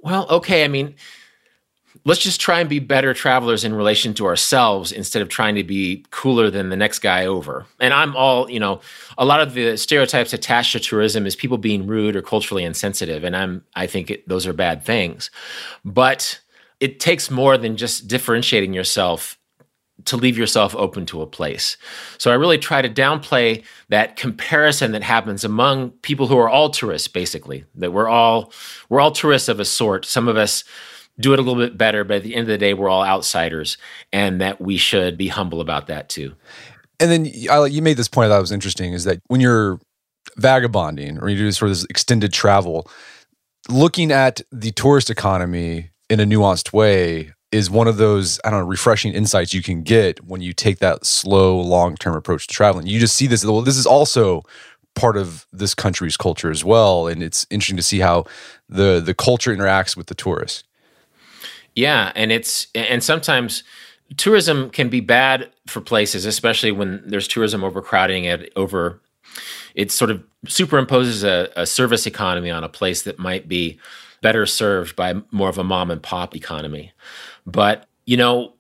well, 0.01 0.27
okay. 0.29 0.65
I 0.65 0.69
mean, 0.69 0.95
let's 2.05 2.21
just 2.21 2.41
try 2.41 2.61
and 2.61 2.69
be 2.69 2.81
better 2.81 3.15
travelers 3.15 3.65
in 3.65 3.75
relation 3.75 4.15
to 4.15 4.27
ourselves 4.27 4.91
instead 4.93 5.23
of 5.23 5.29
trying 5.29 5.55
to 5.55 5.65
be 5.65 6.05
cooler 6.11 6.51
than 6.51 6.69
the 6.69 6.77
next 6.77 6.99
guy 6.99 7.25
over. 7.27 7.67
And 7.79 7.95
I'm 7.95 8.17
all, 8.17 8.51
you 8.51 8.59
know, 8.59 8.81
a 9.17 9.25
lot 9.25 9.41
of 9.41 9.55
the 9.55 9.77
stereotypes 9.77 10.33
attached 10.33 10.73
to 10.73 10.81
tourism 10.81 11.27
is 11.27 11.37
people 11.37 11.59
being 11.59 11.87
rude 11.87 12.17
or 12.17 12.23
culturally 12.23 12.65
insensitive, 12.65 13.25
and 13.25 13.37
I'm 13.37 13.65
I 13.75 13.87
think 13.87 14.11
it, 14.11 14.29
those 14.29 14.47
are 14.47 14.53
bad 14.53 14.85
things. 14.85 15.31
But 15.85 16.41
it 16.81 16.99
takes 16.99 17.31
more 17.31 17.57
than 17.57 17.77
just 17.77 18.09
differentiating 18.09 18.75
yourself 18.75 19.39
to 20.05 20.17
leave 20.17 20.37
yourself 20.37 20.75
open 20.75 21.07
to 21.07 21.23
a 21.23 21.27
place. 21.27 21.77
So 22.19 22.31
I 22.31 22.35
really 22.35 22.59
try 22.59 22.83
to 22.83 22.89
downplay 22.89 23.63
that 23.89 24.17
comparison 24.17 24.93
that 24.93 25.03
happens 25.03 25.45
among 25.45 25.91
people 26.03 26.27
who 26.27 26.39
are 26.39 26.49
all 26.49 26.71
tourists 26.71 27.09
basically. 27.09 27.65
That 27.77 27.93
we're 27.93 28.09
all 28.09 28.53
we're 28.89 29.01
all 29.01 29.13
tourists 29.13 29.49
of 29.49 29.61
a 29.61 29.65
sort. 29.65 30.05
Some 30.05 30.29
of 30.29 30.37
us 30.37 30.65
do 31.21 31.33
it 31.33 31.39
a 31.39 31.43
little 31.43 31.63
bit 31.63 31.77
better. 31.77 32.05
But 32.05 32.19
at 32.19 32.23
the 32.23 32.35
end 32.35 32.43
of 32.43 32.49
the 32.49 32.59
day, 32.59 32.75
we're 32.75 32.89
all 32.89 33.05
outsiders, 33.05 33.77
and 34.13 34.41
that 34.41 34.61
we 34.61 34.77
should 34.77 35.17
be 35.17 35.29
humble 35.29 35.61
about 35.61 35.87
that 35.87 36.09
too. 36.09 36.35
And 37.01 37.11
then 37.11 37.25
you 37.25 37.83
made 37.83 37.97
this 37.97 38.09
point 38.09 38.31
that 38.31 38.39
was 38.39 38.53
interesting 38.53 38.93
is 38.93 39.05
that 39.05 39.21
when 39.27 39.41
you're 39.41 39.81
vagabonding 40.37 41.19
or 41.19 41.29
you 41.29 41.37
do 41.37 41.53
sort 41.53 41.71
of 41.71 41.77
this 41.77 41.87
extended 41.91 42.33
travel, 42.33 42.89
looking 43.69 44.13
at 44.13 44.41
the 44.53 44.71
tourist 44.71 45.11
economy 45.11 45.91
in 46.09 46.21
a 46.21 46.25
nuanced 46.25 46.73
way 46.73 47.33
is 47.53 47.71
one 47.71 47.87
of 47.87 47.99
those 47.99 48.41
I 48.45 48.51
don't 48.51 48.61
know 48.61 48.67
refreshing 48.67 49.13
insights 49.13 49.55
you 49.55 49.63
can 49.63 49.83
get 49.83 50.25
when 50.25 50.41
you 50.41 50.53
take 50.53 50.79
that 50.79 51.05
slow 51.07 51.61
long 51.61 51.97
term 51.97 52.17
approach 52.17 52.47
to 52.49 52.55
traveling. 52.55 52.87
You 52.87 52.99
just 52.99 53.15
see 53.15 53.27
this. 53.27 53.45
Well, 53.45 53.61
this 53.61 53.77
is 53.77 53.87
also 53.87 54.43
part 54.95 55.17
of 55.17 55.47
this 55.53 55.75
country's 55.75 56.17
culture 56.17 56.51
as 56.51 56.65
well, 56.65 57.07
and 57.07 57.23
it's 57.23 57.47
interesting 57.51 57.77
to 57.77 57.83
see 57.83 58.01
how 58.01 58.25
the 58.69 59.01
the 59.01 59.15
culture 59.15 59.55
interacts 59.55 59.97
with 59.97 60.07
the 60.07 60.15
tourist. 60.15 60.65
Yeah, 61.75 62.13
and 62.15 62.33
it's 62.33 62.67
and 62.75 63.03
sometimes 63.03 63.63
tourism 64.17 64.71
can 64.71 64.89
be 64.89 65.01
bad 65.01 65.51
for 65.67 65.81
places, 65.81 66.27
especially 66.27 66.73
when 66.73 67.03
there's 67.07 67.29
tourism 67.29 67.63
overcrowding 67.63 68.25
it 68.25 68.53
over. 68.57 69.01
It 69.75 69.91
sort 69.91 70.11
of 70.11 70.23
superimposes 70.47 71.25
a, 71.25 71.51
a 71.57 71.67
service 71.67 72.07
economy 72.07 72.51
on 72.51 72.65
a 72.65 72.69
place 72.69 73.03
that 73.03 73.19
might 73.19 73.49
be 73.49 73.79
better 74.21 74.45
served 74.45 74.97
by 74.97 75.15
more 75.31 75.49
of 75.49 75.59
a 75.59 75.65
mom 75.65 75.91
and 75.91 76.03
pop 76.03 76.37
economy. 76.37 76.93
But 77.47 77.87
you 78.05 78.17
know, 78.17 78.55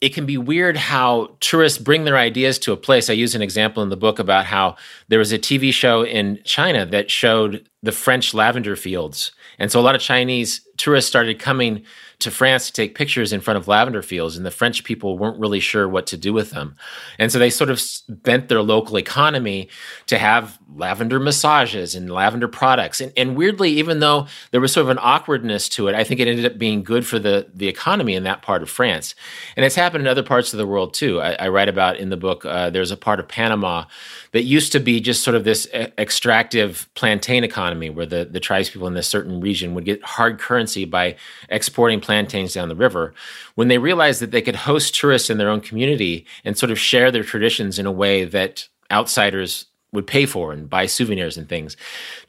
it 0.00 0.12
can 0.12 0.26
be 0.26 0.36
weird 0.36 0.76
how 0.76 1.36
tourists 1.40 1.78
bring 1.78 2.04
their 2.04 2.18
ideas 2.18 2.58
to 2.58 2.72
a 2.72 2.76
place. 2.76 3.08
I 3.08 3.14
use 3.14 3.34
an 3.34 3.40
example 3.40 3.82
in 3.82 3.88
the 3.88 3.96
book 3.96 4.18
about 4.18 4.44
how 4.44 4.76
there 5.08 5.18
was 5.18 5.32
a 5.32 5.38
TV 5.38 5.72
show 5.72 6.04
in 6.04 6.40
China 6.44 6.84
that 6.86 7.10
showed 7.10 7.66
the 7.82 7.92
French 7.92 8.34
lavender 8.34 8.76
fields. 8.76 9.32
And 9.58 9.72
so 9.72 9.80
a 9.80 9.82
lot 9.82 9.94
of 9.94 10.00
Chinese 10.00 10.60
tourists 10.76 11.08
started 11.08 11.38
coming 11.38 11.84
to 12.24 12.30
France 12.30 12.66
to 12.66 12.72
take 12.72 12.94
pictures 12.94 13.32
in 13.32 13.40
front 13.40 13.56
of 13.56 13.68
lavender 13.68 14.02
fields, 14.02 14.36
and 14.36 14.44
the 14.44 14.50
French 14.50 14.84
people 14.84 15.16
weren't 15.16 15.38
really 15.38 15.60
sure 15.60 15.88
what 15.88 16.06
to 16.08 16.16
do 16.16 16.32
with 16.32 16.50
them. 16.50 16.76
And 17.18 17.32
so 17.32 17.38
they 17.38 17.50
sort 17.50 17.70
of 17.70 17.82
bent 18.08 18.48
their 18.48 18.62
local 18.62 18.98
economy 18.98 19.68
to 20.06 20.18
have 20.18 20.58
lavender 20.74 21.20
massages 21.20 21.94
and 21.94 22.10
lavender 22.10 22.48
products. 22.48 23.00
And, 23.00 23.12
and 23.16 23.36
weirdly, 23.36 23.70
even 23.70 24.00
though 24.00 24.26
there 24.50 24.60
was 24.60 24.72
sort 24.72 24.86
of 24.86 24.90
an 24.90 24.98
awkwardness 25.00 25.68
to 25.70 25.88
it, 25.88 25.94
I 25.94 26.04
think 26.04 26.20
it 26.20 26.28
ended 26.28 26.46
up 26.46 26.58
being 26.58 26.82
good 26.82 27.06
for 27.06 27.18
the, 27.18 27.46
the 27.54 27.68
economy 27.68 28.14
in 28.14 28.24
that 28.24 28.42
part 28.42 28.62
of 28.62 28.70
France. 28.70 29.14
And 29.56 29.64
it's 29.64 29.76
happened 29.76 30.02
in 30.02 30.08
other 30.08 30.22
parts 30.22 30.52
of 30.52 30.58
the 30.58 30.66
world 30.66 30.94
too. 30.94 31.20
I, 31.20 31.34
I 31.34 31.48
write 31.48 31.68
about 31.68 31.96
in 31.98 32.10
the 32.10 32.16
book, 32.16 32.44
uh, 32.44 32.70
there's 32.70 32.90
a 32.90 32.96
part 32.96 33.20
of 33.20 33.28
Panama 33.28 33.84
that 34.32 34.42
used 34.42 34.72
to 34.72 34.80
be 34.80 35.00
just 35.00 35.22
sort 35.22 35.36
of 35.36 35.44
this 35.44 35.68
extractive 35.72 36.88
plantain 36.94 37.44
economy 37.44 37.90
where 37.90 38.06
the, 38.06 38.24
the 38.24 38.40
tribes 38.40 38.70
people 38.70 38.88
in 38.88 38.94
this 38.94 39.06
certain 39.06 39.40
region 39.40 39.74
would 39.74 39.84
get 39.84 40.02
hard 40.02 40.38
currency 40.38 40.84
by 40.84 41.14
exporting 41.48 42.00
plantains 42.00 42.13
down 42.22 42.68
the 42.68 42.76
river. 42.76 43.14
When 43.54 43.68
they 43.68 43.78
realized 43.78 44.20
that 44.20 44.30
they 44.30 44.42
could 44.42 44.56
host 44.56 44.94
tourists 44.94 45.30
in 45.30 45.38
their 45.38 45.50
own 45.50 45.60
community 45.60 46.26
and 46.44 46.56
sort 46.56 46.70
of 46.70 46.78
share 46.78 47.10
their 47.10 47.22
traditions 47.22 47.78
in 47.78 47.86
a 47.86 47.92
way 47.92 48.24
that 48.24 48.68
outsiders 48.90 49.66
would 49.94 50.06
pay 50.06 50.26
for 50.26 50.52
and 50.52 50.68
buy 50.68 50.86
souvenirs 50.86 51.38
and 51.38 51.48
things. 51.48 51.76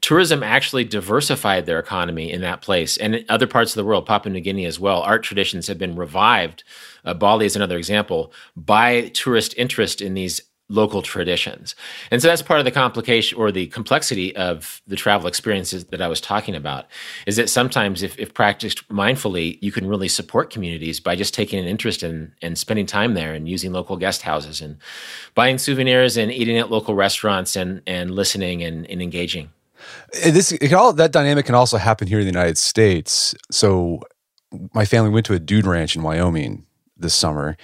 Tourism 0.00 0.42
actually 0.42 0.84
diversified 0.84 1.66
their 1.66 1.80
economy 1.80 2.30
in 2.30 2.40
that 2.40 2.62
place 2.62 2.96
and 2.96 3.16
in 3.16 3.24
other 3.28 3.46
parts 3.46 3.72
of 3.72 3.76
the 3.76 3.84
world, 3.84 4.06
Papua 4.06 4.32
New 4.32 4.40
Guinea 4.40 4.64
as 4.64 4.80
well. 4.80 5.02
Art 5.02 5.24
traditions 5.24 5.66
have 5.66 5.78
been 5.78 5.96
revived. 5.96 6.62
Uh, 7.04 7.12
Bali 7.12 7.44
is 7.44 7.56
another 7.56 7.76
example 7.76 8.32
by 8.56 9.08
tourist 9.08 9.52
interest 9.56 10.00
in 10.00 10.14
these 10.14 10.40
local 10.68 11.00
traditions. 11.00 11.76
And 12.10 12.20
so 12.20 12.28
that's 12.28 12.42
part 12.42 12.58
of 12.58 12.64
the 12.64 12.72
complication 12.72 13.38
or 13.38 13.52
the 13.52 13.68
complexity 13.68 14.34
of 14.34 14.82
the 14.86 14.96
travel 14.96 15.28
experiences 15.28 15.84
that 15.86 16.02
I 16.02 16.08
was 16.08 16.20
talking 16.20 16.56
about 16.56 16.86
is 17.26 17.36
that 17.36 17.48
sometimes 17.48 18.02
if, 18.02 18.18
if 18.18 18.34
practiced 18.34 18.88
mindfully, 18.88 19.58
you 19.62 19.70
can 19.70 19.86
really 19.86 20.08
support 20.08 20.50
communities 20.50 20.98
by 20.98 21.14
just 21.14 21.34
taking 21.34 21.60
an 21.60 21.66
interest 21.66 22.02
in 22.02 22.32
and 22.42 22.58
spending 22.58 22.86
time 22.86 23.14
there 23.14 23.32
and 23.32 23.48
using 23.48 23.72
local 23.72 23.96
guest 23.96 24.22
houses 24.22 24.60
and 24.60 24.78
buying 25.34 25.58
souvenirs 25.58 26.16
and 26.16 26.32
eating 26.32 26.58
at 26.58 26.70
local 26.70 26.94
restaurants 26.94 27.54
and, 27.54 27.80
and 27.86 28.10
listening 28.10 28.62
and, 28.62 28.90
and 28.90 29.00
engaging. 29.00 29.50
This 30.12 30.56
all 30.72 30.92
that 30.94 31.12
dynamic 31.12 31.46
can 31.46 31.54
also 31.54 31.76
happen 31.76 32.08
here 32.08 32.18
in 32.18 32.24
the 32.24 32.32
United 32.32 32.58
States. 32.58 33.34
So 33.50 34.00
my 34.74 34.84
family 34.84 35.10
went 35.10 35.26
to 35.26 35.34
a 35.34 35.38
dude 35.38 35.66
ranch 35.66 35.94
in 35.94 36.02
Wyoming 36.02 36.66
this 36.96 37.14
summer 37.14 37.56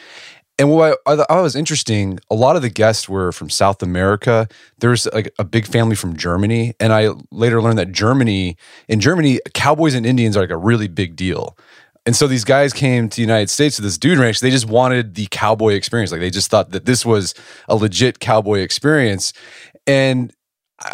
and 0.62 0.70
what 0.70 1.00
I, 1.06 1.14
I, 1.28 1.40
was 1.40 1.56
interesting, 1.56 2.20
a 2.30 2.36
lot 2.36 2.54
of 2.54 2.62
the 2.62 2.70
guests 2.70 3.08
were 3.08 3.32
from 3.32 3.50
South 3.50 3.82
America. 3.82 4.46
There's 4.78 5.08
like 5.12 5.34
a 5.36 5.44
big 5.44 5.66
family 5.66 5.96
from 5.96 6.16
Germany, 6.16 6.72
and 6.78 6.92
I 6.92 7.08
later 7.32 7.60
learned 7.60 7.78
that 7.78 7.90
Germany, 7.90 8.56
in 8.86 9.00
Germany, 9.00 9.40
cowboys 9.54 9.94
and 9.94 10.06
Indians 10.06 10.36
are 10.36 10.40
like 10.40 10.50
a 10.50 10.56
really 10.56 10.86
big 10.86 11.16
deal. 11.16 11.58
And 12.06 12.14
so 12.14 12.28
these 12.28 12.44
guys 12.44 12.72
came 12.72 13.08
to 13.08 13.16
the 13.16 13.22
United 13.22 13.50
States 13.50 13.74
to 13.74 13.82
this 13.82 13.98
dude 13.98 14.18
ranch. 14.18 14.38
They 14.38 14.50
just 14.50 14.68
wanted 14.68 15.16
the 15.16 15.26
cowboy 15.32 15.72
experience. 15.72 16.12
Like 16.12 16.20
they 16.20 16.30
just 16.30 16.48
thought 16.48 16.70
that 16.70 16.84
this 16.84 17.04
was 17.04 17.34
a 17.66 17.74
legit 17.74 18.20
cowboy 18.20 18.60
experience. 18.60 19.32
And 19.88 20.32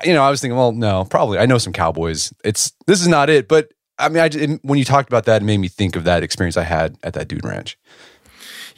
you 0.02 0.14
know, 0.14 0.22
I 0.22 0.30
was 0.30 0.40
thinking, 0.40 0.56
well, 0.56 0.72
no, 0.72 1.04
probably 1.04 1.38
I 1.38 1.44
know 1.44 1.58
some 1.58 1.74
cowboys. 1.74 2.32
It's 2.42 2.72
this 2.86 3.02
is 3.02 3.08
not 3.08 3.28
it. 3.28 3.48
But 3.48 3.70
I 3.98 4.08
mean, 4.08 4.22
I, 4.22 4.26
it, 4.32 4.60
when 4.62 4.78
you 4.78 4.86
talked 4.86 5.10
about 5.10 5.26
that, 5.26 5.42
it 5.42 5.44
made 5.44 5.58
me 5.58 5.68
think 5.68 5.94
of 5.94 6.04
that 6.04 6.22
experience 6.22 6.56
I 6.56 6.62
had 6.62 6.96
at 7.02 7.12
that 7.12 7.28
dude 7.28 7.44
ranch. 7.44 7.76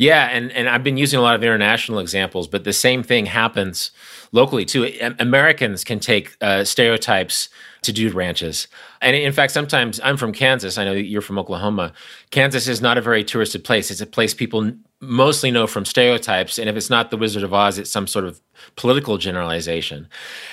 Yeah, 0.00 0.28
and, 0.28 0.50
and 0.52 0.66
I've 0.66 0.82
been 0.82 0.96
using 0.96 1.18
a 1.18 1.22
lot 1.22 1.34
of 1.34 1.42
international 1.42 1.98
examples, 1.98 2.48
but 2.48 2.64
the 2.64 2.72
same 2.72 3.02
thing 3.02 3.26
happens 3.26 3.90
locally 4.32 4.64
too. 4.64 4.90
Americans 5.18 5.84
can 5.84 6.00
take 6.00 6.38
uh, 6.40 6.64
stereotypes 6.64 7.50
to 7.82 7.92
dude 7.92 8.14
ranches. 8.14 8.66
And 9.02 9.14
in 9.14 9.30
fact, 9.30 9.52
sometimes 9.52 10.00
I'm 10.02 10.16
from 10.16 10.32
Kansas. 10.32 10.78
I 10.78 10.86
know 10.86 10.92
you're 10.92 11.20
from 11.20 11.38
Oklahoma. 11.38 11.92
Kansas 12.30 12.66
is 12.66 12.80
not 12.80 12.96
a 12.96 13.02
very 13.02 13.22
touristed 13.22 13.62
place. 13.62 13.90
It's 13.90 14.00
a 14.00 14.06
place 14.06 14.32
people 14.32 14.72
mostly 15.00 15.50
know 15.50 15.66
from 15.66 15.84
stereotypes. 15.84 16.58
And 16.58 16.70
if 16.70 16.76
it's 16.76 16.88
not 16.88 17.10
the 17.10 17.18
Wizard 17.18 17.42
of 17.42 17.52
Oz, 17.52 17.76
it's 17.76 17.90
some 17.90 18.06
sort 18.06 18.24
of 18.24 18.40
political 18.76 19.18
generalization. 19.18 20.08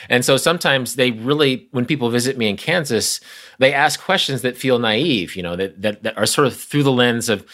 And 0.10 0.25
so 0.25 0.36
sometimes 0.36 0.95
they 0.95 1.12
really, 1.12 1.69
when 1.71 1.86
people 1.86 2.10
visit 2.10 2.38
me 2.38 2.49
in 2.49 2.57
Kansas, 2.57 3.21
they 3.60 3.71
ask 3.71 3.97
questions 3.97 4.41
that 4.41 4.57
feel 4.57 4.77
naive, 4.77 5.38
you 5.38 5.43
know, 5.43 5.55
that, 5.55 5.81
that, 5.81 6.03
that 6.03 6.17
are 6.17 6.25
sort 6.25 6.47
of 6.47 6.57
through 6.57 6.83
the 6.83 6.91
lens 6.91 7.29
of, 7.29 7.45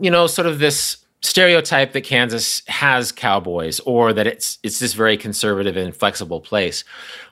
you 0.00 0.10
know, 0.10 0.26
sort 0.26 0.46
of 0.46 0.58
this 0.58 1.02
stereotype 1.22 1.92
that 1.92 2.02
Kansas 2.02 2.62
has 2.66 3.12
cowboys 3.12 3.78
or 3.80 4.12
that 4.12 4.26
it's 4.26 4.58
it's 4.64 4.80
this 4.80 4.92
very 4.92 5.16
conservative 5.16 5.76
and 5.76 5.94
flexible 5.94 6.40
place 6.40 6.82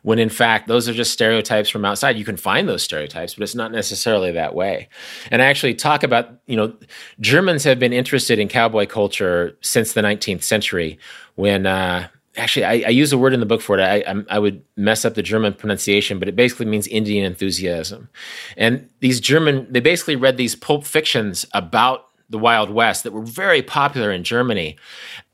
when 0.03 0.21
in 0.21 0.29
fact 0.29 0.69
those 0.69 0.89
are 0.89 0.93
just 0.93 1.13
stereotypes 1.13 1.69
from 1.69 1.85
outside 1.85 2.17
you 2.17 2.25
can 2.25 2.37
find 2.37 2.69
those 2.69 2.85
stereotypes 2.85 3.35
but 3.35 3.43
it's 3.43 3.57
not 3.57 3.73
necessarily 3.73 4.31
that 4.31 4.55
way 4.55 4.89
and 5.33 5.43
I 5.43 5.47
actually 5.47 5.75
talk 5.75 6.05
about 6.05 6.31
you 6.47 6.57
know 6.57 6.73
Germans 7.19 7.65
have 7.65 7.81
been 7.81 7.93
interested 7.93 8.39
in 8.39 8.47
cowboy 8.47 8.87
culture 8.87 9.59
since 9.61 9.93
the 9.93 10.03
19th 10.03 10.45
century 10.45 10.97
when 11.35 11.67
uh, 11.67 12.07
actually 12.37 12.65
I, 12.65 12.73
I, 12.87 12.91
use 12.91 13.13
a 13.13 13.19
word 13.19 13.35
in 13.35 13.41
the 13.41 13.47
book 13.47 13.61
for 13.61 13.79
it. 13.79 13.83
I, 13.83 14.15
I 14.29 14.39
would 14.39 14.63
mess 14.77 15.05
up 15.05 15.15
the 15.15 15.23
German 15.23 15.53
pronunciation, 15.55 16.19
but 16.19 16.29
it 16.29 16.37
basically 16.37 16.67
means 16.67 16.87
Indian 16.87 17.25
enthusiasm. 17.25 18.09
And 18.57 18.89
these 19.01 19.21
German, 19.21 19.67
they 19.71 19.81
basically 19.81 20.17
read 20.17 20.37
these 20.37 20.55
pulp 20.55 20.85
fictions 20.85 21.45
about 21.55 22.10
the 22.31 22.39
Wild 22.39 22.71
West 22.71 23.03
that 23.03 23.13
were 23.13 23.25
very 23.25 23.61
popular 23.61 24.13
in 24.13 24.23
Germany. 24.23 24.77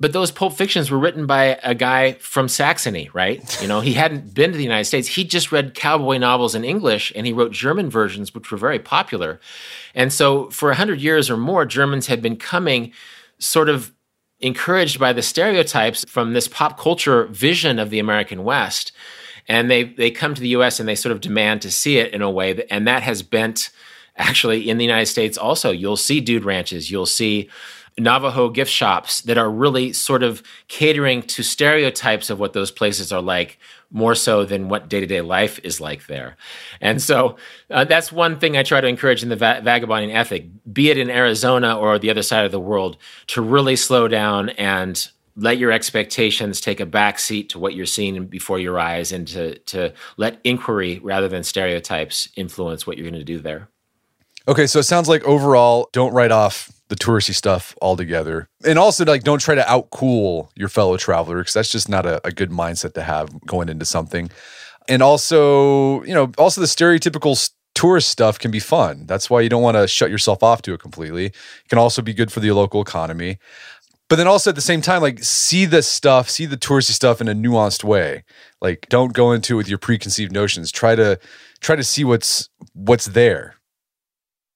But 0.00 0.14
those 0.14 0.30
pulp 0.30 0.54
fictions 0.54 0.90
were 0.90 0.98
written 0.98 1.26
by 1.26 1.58
a 1.62 1.74
guy 1.74 2.14
from 2.14 2.48
Saxony, 2.48 3.10
right? 3.12 3.62
You 3.62 3.68
know, 3.68 3.80
he 3.80 3.92
hadn't 3.92 4.34
been 4.34 4.50
to 4.50 4.56
the 4.56 4.64
United 4.64 4.86
States. 4.86 5.06
He 5.06 5.24
just 5.24 5.52
read 5.52 5.74
cowboy 5.74 6.16
novels 6.16 6.54
in 6.54 6.64
English 6.64 7.12
and 7.14 7.26
he 7.26 7.34
wrote 7.34 7.52
German 7.52 7.90
versions, 7.90 8.34
which 8.34 8.50
were 8.50 8.56
very 8.56 8.78
popular. 8.78 9.38
And 9.94 10.10
so 10.10 10.50
for 10.50 10.70
100 10.70 11.00
years 11.00 11.28
or 11.30 11.36
more, 11.36 11.66
Germans 11.66 12.06
had 12.06 12.22
been 12.22 12.36
coming 12.36 12.92
sort 13.38 13.68
of 13.68 13.92
encouraged 14.40 14.98
by 14.98 15.12
the 15.12 15.22
stereotypes 15.22 16.04
from 16.08 16.32
this 16.32 16.48
pop 16.48 16.78
culture 16.78 17.26
vision 17.26 17.78
of 17.78 17.90
the 17.90 17.98
American 17.98 18.42
West. 18.42 18.92
And 19.48 19.70
they, 19.70 19.84
they 19.84 20.10
come 20.10 20.34
to 20.34 20.40
the 20.40 20.48
US 20.48 20.80
and 20.80 20.88
they 20.88 20.94
sort 20.94 21.12
of 21.12 21.20
demand 21.20 21.62
to 21.62 21.70
see 21.70 21.98
it 21.98 22.12
in 22.12 22.22
a 22.22 22.30
way 22.30 22.54
that, 22.54 22.72
and 22.72 22.86
that 22.88 23.02
has 23.02 23.22
bent 23.22 23.70
actually 24.16 24.68
in 24.68 24.78
the 24.78 24.84
United 24.84 25.06
States 25.06 25.36
also. 25.36 25.70
You'll 25.70 25.96
see 25.96 26.20
dude 26.20 26.44
ranches, 26.44 26.90
you'll 26.90 27.06
see 27.06 27.48
Navajo 27.98 28.50
gift 28.50 28.70
shops 28.70 29.22
that 29.22 29.38
are 29.38 29.50
really 29.50 29.92
sort 29.92 30.22
of 30.22 30.42
catering 30.68 31.22
to 31.22 31.42
stereotypes 31.42 32.28
of 32.28 32.38
what 32.38 32.52
those 32.52 32.70
places 32.70 33.10
are 33.10 33.22
like 33.22 33.58
more 33.90 34.14
so 34.14 34.44
than 34.44 34.68
what 34.68 34.88
day 34.88 35.00
to 35.00 35.06
day 35.06 35.20
life 35.20 35.58
is 35.62 35.80
like 35.80 36.06
there. 36.06 36.36
And 36.80 37.00
so 37.00 37.36
uh, 37.70 37.84
that's 37.84 38.12
one 38.12 38.38
thing 38.38 38.56
I 38.56 38.62
try 38.62 38.80
to 38.80 38.86
encourage 38.86 39.22
in 39.22 39.28
the 39.30 39.36
va- 39.36 39.60
vagabonding 39.62 40.12
ethic, 40.12 40.46
be 40.70 40.90
it 40.90 40.98
in 40.98 41.08
Arizona 41.08 41.78
or 41.78 41.98
the 41.98 42.10
other 42.10 42.22
side 42.22 42.44
of 42.44 42.52
the 42.52 42.60
world, 42.60 42.98
to 43.28 43.40
really 43.40 43.76
slow 43.76 44.08
down 44.08 44.50
and 44.50 45.08
let 45.36 45.58
your 45.58 45.70
expectations 45.70 46.60
take 46.60 46.80
a 46.80 46.86
back 46.86 47.18
seat 47.18 47.50
to 47.50 47.58
what 47.58 47.74
you're 47.74 47.86
seeing 47.86 48.26
before 48.26 48.58
your 48.58 48.78
eyes 48.78 49.12
and 49.12 49.28
to, 49.28 49.58
to 49.60 49.92
let 50.16 50.40
inquiry 50.44 50.98
rather 51.02 51.28
than 51.28 51.42
stereotypes 51.42 52.28
influence 52.36 52.86
what 52.86 52.98
you're 52.98 53.08
going 53.08 53.18
to 53.18 53.24
do 53.24 53.38
there. 53.38 53.68
Okay, 54.48 54.66
so 54.66 54.78
it 54.78 54.84
sounds 54.84 55.08
like 55.08 55.24
overall, 55.24 55.88
don't 55.92 56.12
write 56.12 56.30
off 56.30 56.70
the 56.88 56.94
touristy 56.94 57.34
stuff 57.34 57.74
altogether. 57.82 58.48
And 58.64 58.78
also, 58.78 59.04
like, 59.04 59.24
don't 59.24 59.40
try 59.40 59.56
to 59.56 59.62
outcool 59.62 60.50
your 60.54 60.68
fellow 60.68 60.96
traveler 60.96 61.38
because 61.38 61.54
that's 61.54 61.70
just 61.70 61.88
not 61.88 62.06
a, 62.06 62.24
a 62.24 62.30
good 62.30 62.50
mindset 62.50 62.94
to 62.94 63.02
have 63.02 63.44
going 63.46 63.68
into 63.68 63.84
something. 63.84 64.30
And 64.88 65.02
also, 65.02 66.02
you 66.04 66.14
know, 66.14 66.30
also 66.38 66.60
the 66.60 66.68
stereotypical 66.68 67.50
tourist 67.74 68.08
stuff 68.08 68.38
can 68.38 68.50
be 68.50 68.60
fun. 68.60 69.04
That's 69.06 69.28
why 69.28 69.40
you 69.40 69.48
don't 69.48 69.62
want 69.62 69.76
to 69.76 69.88
shut 69.88 70.10
yourself 70.10 70.42
off 70.42 70.62
to 70.62 70.74
it 70.74 70.80
completely. 70.80 71.26
It 71.26 71.34
can 71.68 71.78
also 71.78 72.00
be 72.02 72.14
good 72.14 72.30
for 72.32 72.40
the 72.40 72.52
local 72.52 72.80
economy. 72.80 73.38
But 74.08 74.16
then 74.16 74.28
also 74.28 74.50
at 74.50 74.56
the 74.56 74.62
same 74.62 74.80
time, 74.80 75.02
like 75.02 75.22
see 75.24 75.64
the 75.64 75.82
stuff, 75.82 76.30
see 76.30 76.46
the 76.46 76.56
touristy 76.56 76.92
stuff 76.92 77.20
in 77.20 77.26
a 77.26 77.34
nuanced 77.34 77.82
way. 77.82 78.24
Like 78.60 78.86
don't 78.88 79.12
go 79.12 79.32
into 79.32 79.54
it 79.54 79.56
with 79.56 79.68
your 79.68 79.78
preconceived 79.78 80.30
notions. 80.32 80.70
Try 80.70 80.94
to 80.94 81.18
try 81.60 81.74
to 81.74 81.82
see 81.82 82.04
what's 82.04 82.48
what's 82.72 83.06
there. 83.06 83.56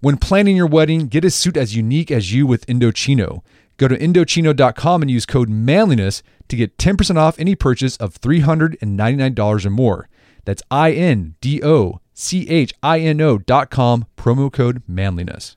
When 0.00 0.18
planning 0.18 0.56
your 0.56 0.66
wedding, 0.66 1.06
get 1.06 1.24
a 1.24 1.30
suit 1.30 1.56
as 1.56 1.74
unique 1.74 2.10
as 2.10 2.30
you 2.30 2.46
with 2.46 2.66
Indochino. 2.66 3.42
Go 3.78 3.88
to 3.88 3.96
Indochino.com 3.96 5.00
and 5.00 5.10
use 5.10 5.24
code 5.24 5.48
manliness 5.48 6.22
to 6.48 6.56
get 6.56 6.76
10% 6.76 7.16
off 7.16 7.38
any 7.38 7.54
purchase 7.54 7.96
of 7.96 8.20
$399 8.20 9.64
or 9.64 9.70
more. 9.70 10.08
That's 10.44 10.62
I 10.70 10.92
N 10.92 11.36
D 11.40 11.62
O 11.64 12.00
C 12.12 12.46
H 12.48 12.74
I 12.82 13.00
N 13.00 13.22
O.com, 13.22 14.04
promo 14.18 14.52
code 14.52 14.82
manliness. 14.86 15.56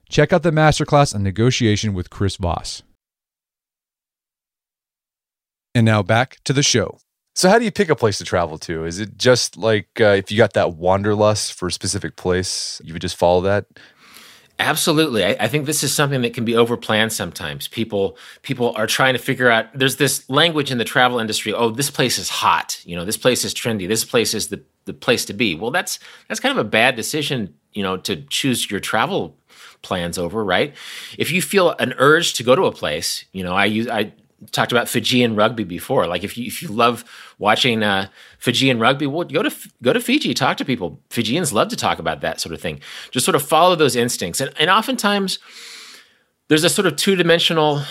Check 0.11 0.33
out 0.33 0.43
the 0.43 0.51
masterclass 0.51 1.15
on 1.15 1.23
negotiation 1.23 1.93
with 1.93 2.09
Chris 2.09 2.35
Voss. 2.35 2.83
And 5.73 5.85
now 5.85 6.03
back 6.03 6.37
to 6.43 6.51
the 6.51 6.61
show. 6.61 6.99
So, 7.33 7.49
how 7.49 7.57
do 7.57 7.63
you 7.63 7.71
pick 7.71 7.89
a 7.89 7.95
place 7.95 8.17
to 8.17 8.25
travel 8.25 8.57
to? 8.57 8.83
Is 8.83 8.99
it 8.99 9.17
just 9.17 9.55
like 9.55 9.87
uh, 10.01 10.07
if 10.17 10.29
you 10.29 10.37
got 10.37 10.51
that 10.51 10.73
wanderlust 10.73 11.53
for 11.53 11.67
a 11.67 11.71
specific 11.71 12.17
place, 12.17 12.81
you 12.83 12.91
would 12.91 13.01
just 13.01 13.15
follow 13.15 13.39
that? 13.41 13.67
Absolutely. 14.59 15.23
I, 15.23 15.37
I, 15.39 15.47
think 15.47 15.65
this 15.65 15.81
is 15.81 15.91
something 15.91 16.21
that 16.21 16.35
can 16.35 16.45
be 16.45 16.51
overplanned 16.51 17.13
sometimes. 17.13 17.69
People 17.69 18.17
people 18.41 18.73
are 18.75 18.85
trying 18.85 19.13
to 19.13 19.19
figure 19.19 19.49
out 19.49 19.67
there's 19.73 19.95
this 19.95 20.29
language 20.29 20.71
in 20.71 20.77
the 20.77 20.83
travel 20.83 21.19
industry, 21.19 21.53
oh, 21.53 21.71
this 21.71 21.89
place 21.89 22.19
is 22.19 22.29
hot, 22.29 22.79
you 22.85 22.95
know, 22.95 23.05
this 23.05 23.17
place 23.17 23.45
is 23.45 23.53
trendy, 23.53 23.87
this 23.87 24.05
place 24.05 24.33
is 24.33 24.49
the, 24.49 24.61
the 24.85 24.93
place 24.93 25.23
to 25.25 25.33
be. 25.33 25.55
Well, 25.55 25.71
that's 25.71 25.99
that's 26.27 26.41
kind 26.41 26.51
of 26.51 26.63
a 26.63 26.69
bad 26.69 26.95
decision, 26.97 27.55
you 27.71 27.81
know, 27.81 27.95
to 27.97 28.17
choose 28.23 28.69
your 28.69 28.81
travel 28.81 29.35
plans 29.81 30.17
over, 30.17 30.43
right? 30.43 30.75
If 31.17 31.31
you 31.31 31.41
feel 31.41 31.71
an 31.79 31.93
urge 31.97 32.33
to 32.35 32.43
go 32.43 32.55
to 32.55 32.63
a 32.63 32.71
place, 32.71 33.25
you 33.31 33.43
know, 33.43 33.53
I 33.53 33.65
use 33.65 33.87
I 33.87 34.13
talked 34.51 34.71
about 34.71 34.89
Fijian 34.89 35.35
rugby 35.35 35.63
before. 35.63 36.07
Like 36.07 36.23
if 36.23 36.37
you 36.37 36.45
if 36.45 36.61
you 36.61 36.69
love 36.69 37.03
watching 37.37 37.83
uh, 37.83 38.07
Fijian 38.39 38.79
rugby, 38.79 39.05
well, 39.07 39.25
go 39.25 39.43
to 39.43 39.55
go 39.83 39.93
to 39.93 39.99
Fiji, 39.99 40.33
talk 40.33 40.57
to 40.57 40.65
people. 40.65 40.99
Fijians 41.09 41.53
love 41.53 41.69
to 41.69 41.75
talk 41.75 41.99
about 41.99 42.21
that 42.21 42.39
sort 42.39 42.53
of 42.53 42.61
thing. 42.61 42.79
Just 43.11 43.25
sort 43.25 43.35
of 43.35 43.43
follow 43.43 43.75
those 43.75 43.95
instincts, 43.95 44.41
and 44.41 44.51
and 44.59 44.69
oftentimes 44.69 45.39
there's 46.47 46.63
a 46.63 46.69
sort 46.69 46.87
of 46.87 46.95
two 46.95 47.15
dimensional 47.15 47.83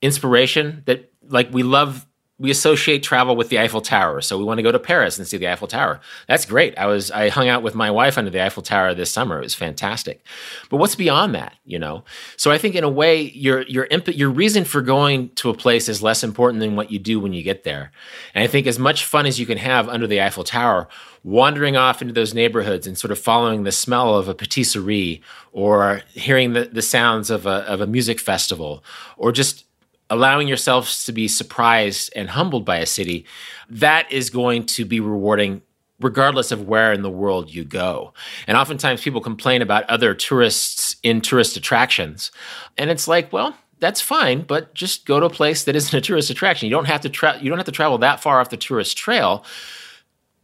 inspiration 0.00 0.82
that 0.86 1.12
like 1.28 1.52
we 1.52 1.62
love 1.62 2.06
we 2.38 2.50
associate 2.50 3.02
travel 3.02 3.34
with 3.34 3.48
the 3.48 3.58
Eiffel 3.58 3.80
Tower. 3.80 4.20
So 4.20 4.38
we 4.38 4.44
want 4.44 4.58
to 4.58 4.62
go 4.62 4.70
to 4.70 4.78
Paris 4.78 5.18
and 5.18 5.26
see 5.26 5.36
the 5.36 5.48
Eiffel 5.48 5.66
Tower. 5.66 6.00
That's 6.28 6.44
great. 6.44 6.78
I 6.78 6.86
was 6.86 7.10
I 7.10 7.30
hung 7.30 7.48
out 7.48 7.62
with 7.64 7.74
my 7.74 7.90
wife 7.90 8.16
under 8.16 8.30
the 8.30 8.42
Eiffel 8.42 8.62
Tower 8.62 8.94
this 8.94 9.10
summer. 9.10 9.38
It 9.38 9.44
was 9.44 9.54
fantastic. 9.54 10.24
But 10.70 10.76
what's 10.76 10.94
beyond 10.94 11.34
that, 11.34 11.54
you 11.64 11.78
know? 11.78 12.04
So 12.36 12.52
I 12.52 12.58
think 12.58 12.76
in 12.76 12.84
a 12.84 12.88
way 12.88 13.22
your 13.22 13.62
your 13.62 13.86
imp- 13.86 14.16
your 14.16 14.30
reason 14.30 14.64
for 14.64 14.82
going 14.82 15.30
to 15.30 15.50
a 15.50 15.54
place 15.54 15.88
is 15.88 16.02
less 16.02 16.22
important 16.22 16.60
than 16.60 16.76
what 16.76 16.92
you 16.92 17.00
do 17.00 17.18
when 17.18 17.32
you 17.32 17.42
get 17.42 17.64
there. 17.64 17.90
And 18.34 18.44
I 18.44 18.46
think 18.46 18.66
as 18.66 18.78
much 18.78 19.04
fun 19.04 19.26
as 19.26 19.40
you 19.40 19.46
can 19.46 19.58
have 19.58 19.88
under 19.88 20.06
the 20.06 20.22
Eiffel 20.22 20.44
Tower, 20.44 20.88
wandering 21.24 21.76
off 21.76 22.00
into 22.00 22.14
those 22.14 22.34
neighborhoods 22.34 22.86
and 22.86 22.96
sort 22.96 23.10
of 23.10 23.18
following 23.18 23.64
the 23.64 23.72
smell 23.72 24.16
of 24.16 24.28
a 24.28 24.34
patisserie 24.34 25.20
or 25.52 26.02
hearing 26.10 26.52
the, 26.52 26.66
the 26.66 26.82
sounds 26.82 27.30
of 27.30 27.46
a, 27.46 27.66
of 27.66 27.80
a 27.80 27.86
music 27.86 28.20
festival 28.20 28.84
or 29.16 29.32
just 29.32 29.64
allowing 30.10 30.48
yourselves 30.48 31.04
to 31.04 31.12
be 31.12 31.28
surprised 31.28 32.12
and 32.16 32.30
humbled 32.30 32.64
by 32.64 32.78
a 32.78 32.86
city, 32.86 33.26
that 33.68 34.10
is 34.10 34.30
going 34.30 34.64
to 34.66 34.84
be 34.84 35.00
rewarding 35.00 35.62
regardless 36.00 36.52
of 36.52 36.68
where 36.68 36.92
in 36.92 37.02
the 37.02 37.10
world 37.10 37.52
you 37.52 37.64
go. 37.64 38.12
And 38.46 38.56
oftentimes 38.56 39.02
people 39.02 39.20
complain 39.20 39.62
about 39.62 39.88
other 39.90 40.14
tourists 40.14 40.96
in 41.02 41.20
tourist 41.20 41.56
attractions. 41.56 42.30
And 42.76 42.88
it's 42.88 43.08
like, 43.08 43.32
well, 43.32 43.56
that's 43.80 44.00
fine, 44.00 44.42
but 44.42 44.74
just 44.74 45.06
go 45.06 45.20
to 45.20 45.26
a 45.26 45.30
place 45.30 45.64
that 45.64 45.76
isn't 45.76 45.96
a 45.96 46.00
tourist 46.00 46.30
attraction. 46.30 46.66
You 46.66 46.74
don't 46.74 46.86
have 46.86 47.00
to 47.02 47.08
tra- 47.08 47.38
you 47.40 47.48
don't 47.48 47.58
have 47.58 47.66
to 47.66 47.72
travel 47.72 47.98
that 47.98 48.20
far 48.20 48.40
off 48.40 48.50
the 48.50 48.56
tourist 48.56 48.96
trail 48.96 49.44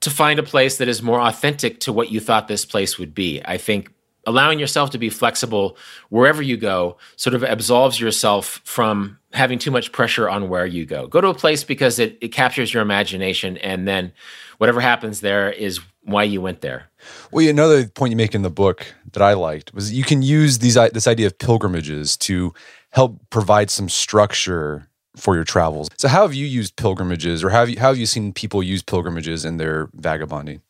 to 0.01 0.11
find 0.11 0.39
a 0.39 0.43
place 0.43 0.77
that 0.79 0.89
is 0.89 1.03
more 1.03 1.21
authentic 1.21 1.81
to 1.81 1.93
what 1.93 2.11
you 2.13 2.21
thought 2.21 2.47
this 2.47 2.65
place 2.65 2.99
would 2.99 3.15
be. 3.15 3.41
I 3.45 3.57
think 3.57 3.91
allowing 4.27 4.59
yourself 4.59 4.91
to 4.91 4.99
be 4.99 5.11
flexible 5.11 5.77
wherever 6.09 6.43
you 6.43 6.57
go 6.57 6.97
sort 7.17 7.35
of 7.35 7.45
absolves 7.45 8.01
yourself 8.01 8.61
from 8.65 9.19
having 9.33 9.59
too 9.59 9.71
much 9.71 9.93
pressure 9.93 10.29
on 10.29 10.49
where 10.49 10.67
you 10.67 10.87
go. 10.87 11.07
Go 11.07 11.21
to 11.21 11.29
a 11.29 11.35
place 11.35 11.65
because 11.65 11.99
it, 11.99 12.19
it 12.21 12.29
captures 12.29 12.73
your 12.73 12.83
imagination, 12.83 13.57
and 13.59 13.87
then 13.87 14.13
whatever 14.59 14.81
happens 14.81 15.21
there 15.21 15.51
is 15.51 15.81
why 16.03 16.23
you 16.23 16.41
went 16.41 16.61
there. 16.61 16.91
Well, 17.31 17.49
another 17.49 17.87
point 17.87 18.11
you 18.11 18.17
make 18.17 18.35
in 18.35 18.43
the 18.43 18.51
book 18.51 18.95
that 19.13 19.23
I 19.23 19.35
liked 19.35 19.75
was 19.75 19.93
you 19.93 20.05
can 20.05 20.23
use 20.23 20.59
these 20.59 20.77
uh, 20.77 20.89
this 20.91 21.07
idea 21.07 21.27
of 21.27 21.39
pilgrimages 21.39 22.17
to 22.19 22.55
help 22.91 23.19
provide 23.31 23.71
some 23.71 23.89
structure 23.89 24.89
for 25.17 25.35
your 25.35 25.45
travels. 25.45 25.89
So, 25.97 26.09
how 26.09 26.23
have 26.23 26.35
you 26.35 26.47
used 26.47 26.77
pilgrimages, 26.77 27.43
or 27.45 27.51
how 27.51 27.61
have 27.61 27.71
you, 27.71 27.79
how 27.79 27.89
have 27.89 27.99
you 27.99 28.07
seen 28.07 28.33
people 28.33 28.63
use 28.63 28.83
pilgrimages 28.83 29.45
in 29.45 29.57
their 29.57 29.89
vagabonding? 29.95 30.63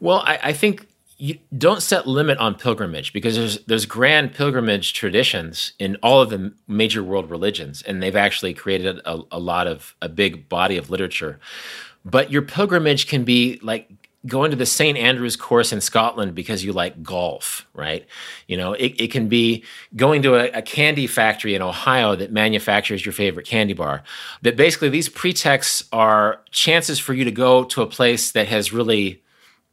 Well, 0.00 0.22
I, 0.26 0.38
I 0.42 0.52
think 0.52 0.86
you 1.24 1.38
don't 1.56 1.80
set 1.80 2.06
limit 2.06 2.36
on 2.36 2.54
pilgrimage 2.54 3.14
because 3.14 3.34
there's 3.34 3.58
there's 3.64 3.86
grand 3.86 4.34
pilgrimage 4.34 4.92
traditions 4.92 5.72
in 5.78 5.96
all 6.02 6.20
of 6.20 6.28
the 6.28 6.52
major 6.68 7.02
world 7.02 7.30
religions 7.30 7.80
and 7.80 8.02
they've 8.02 8.14
actually 8.14 8.52
created 8.52 8.98
a, 9.06 9.20
a 9.32 9.38
lot 9.38 9.66
of 9.66 9.94
a 10.02 10.08
big 10.08 10.50
body 10.50 10.76
of 10.76 10.90
literature 10.90 11.40
but 12.04 12.30
your 12.30 12.42
pilgrimage 12.42 13.06
can 13.06 13.24
be 13.24 13.58
like 13.62 13.90
going 14.26 14.50
to 14.50 14.56
the 14.56 14.66
St. 14.66 14.96
Andrews 14.96 15.36
course 15.36 15.72
in 15.72 15.80
Scotland 15.80 16.34
because 16.34 16.64
you 16.64 16.72
like 16.72 17.02
golf, 17.02 17.66
right? 17.74 18.06
You 18.46 18.56
know, 18.56 18.72
it, 18.72 18.94
it 18.98 19.10
can 19.10 19.28
be 19.28 19.64
going 19.96 20.22
to 20.22 20.34
a, 20.34 20.58
a, 20.58 20.62
candy 20.62 21.06
factory 21.06 21.54
in 21.54 21.60
Ohio 21.60 22.16
that 22.16 22.32
manufactures 22.32 23.04
your 23.04 23.12
favorite 23.12 23.46
candy 23.46 23.74
bar. 23.74 24.02
That 24.40 24.56
basically 24.56 24.88
these 24.88 25.10
pretexts 25.10 25.84
are 25.92 26.40
chances 26.50 26.98
for 26.98 27.12
you 27.12 27.24
to 27.24 27.30
go 27.30 27.64
to 27.64 27.82
a 27.82 27.86
place 27.86 28.32
that 28.32 28.48
has 28.48 28.72
really 28.72 29.22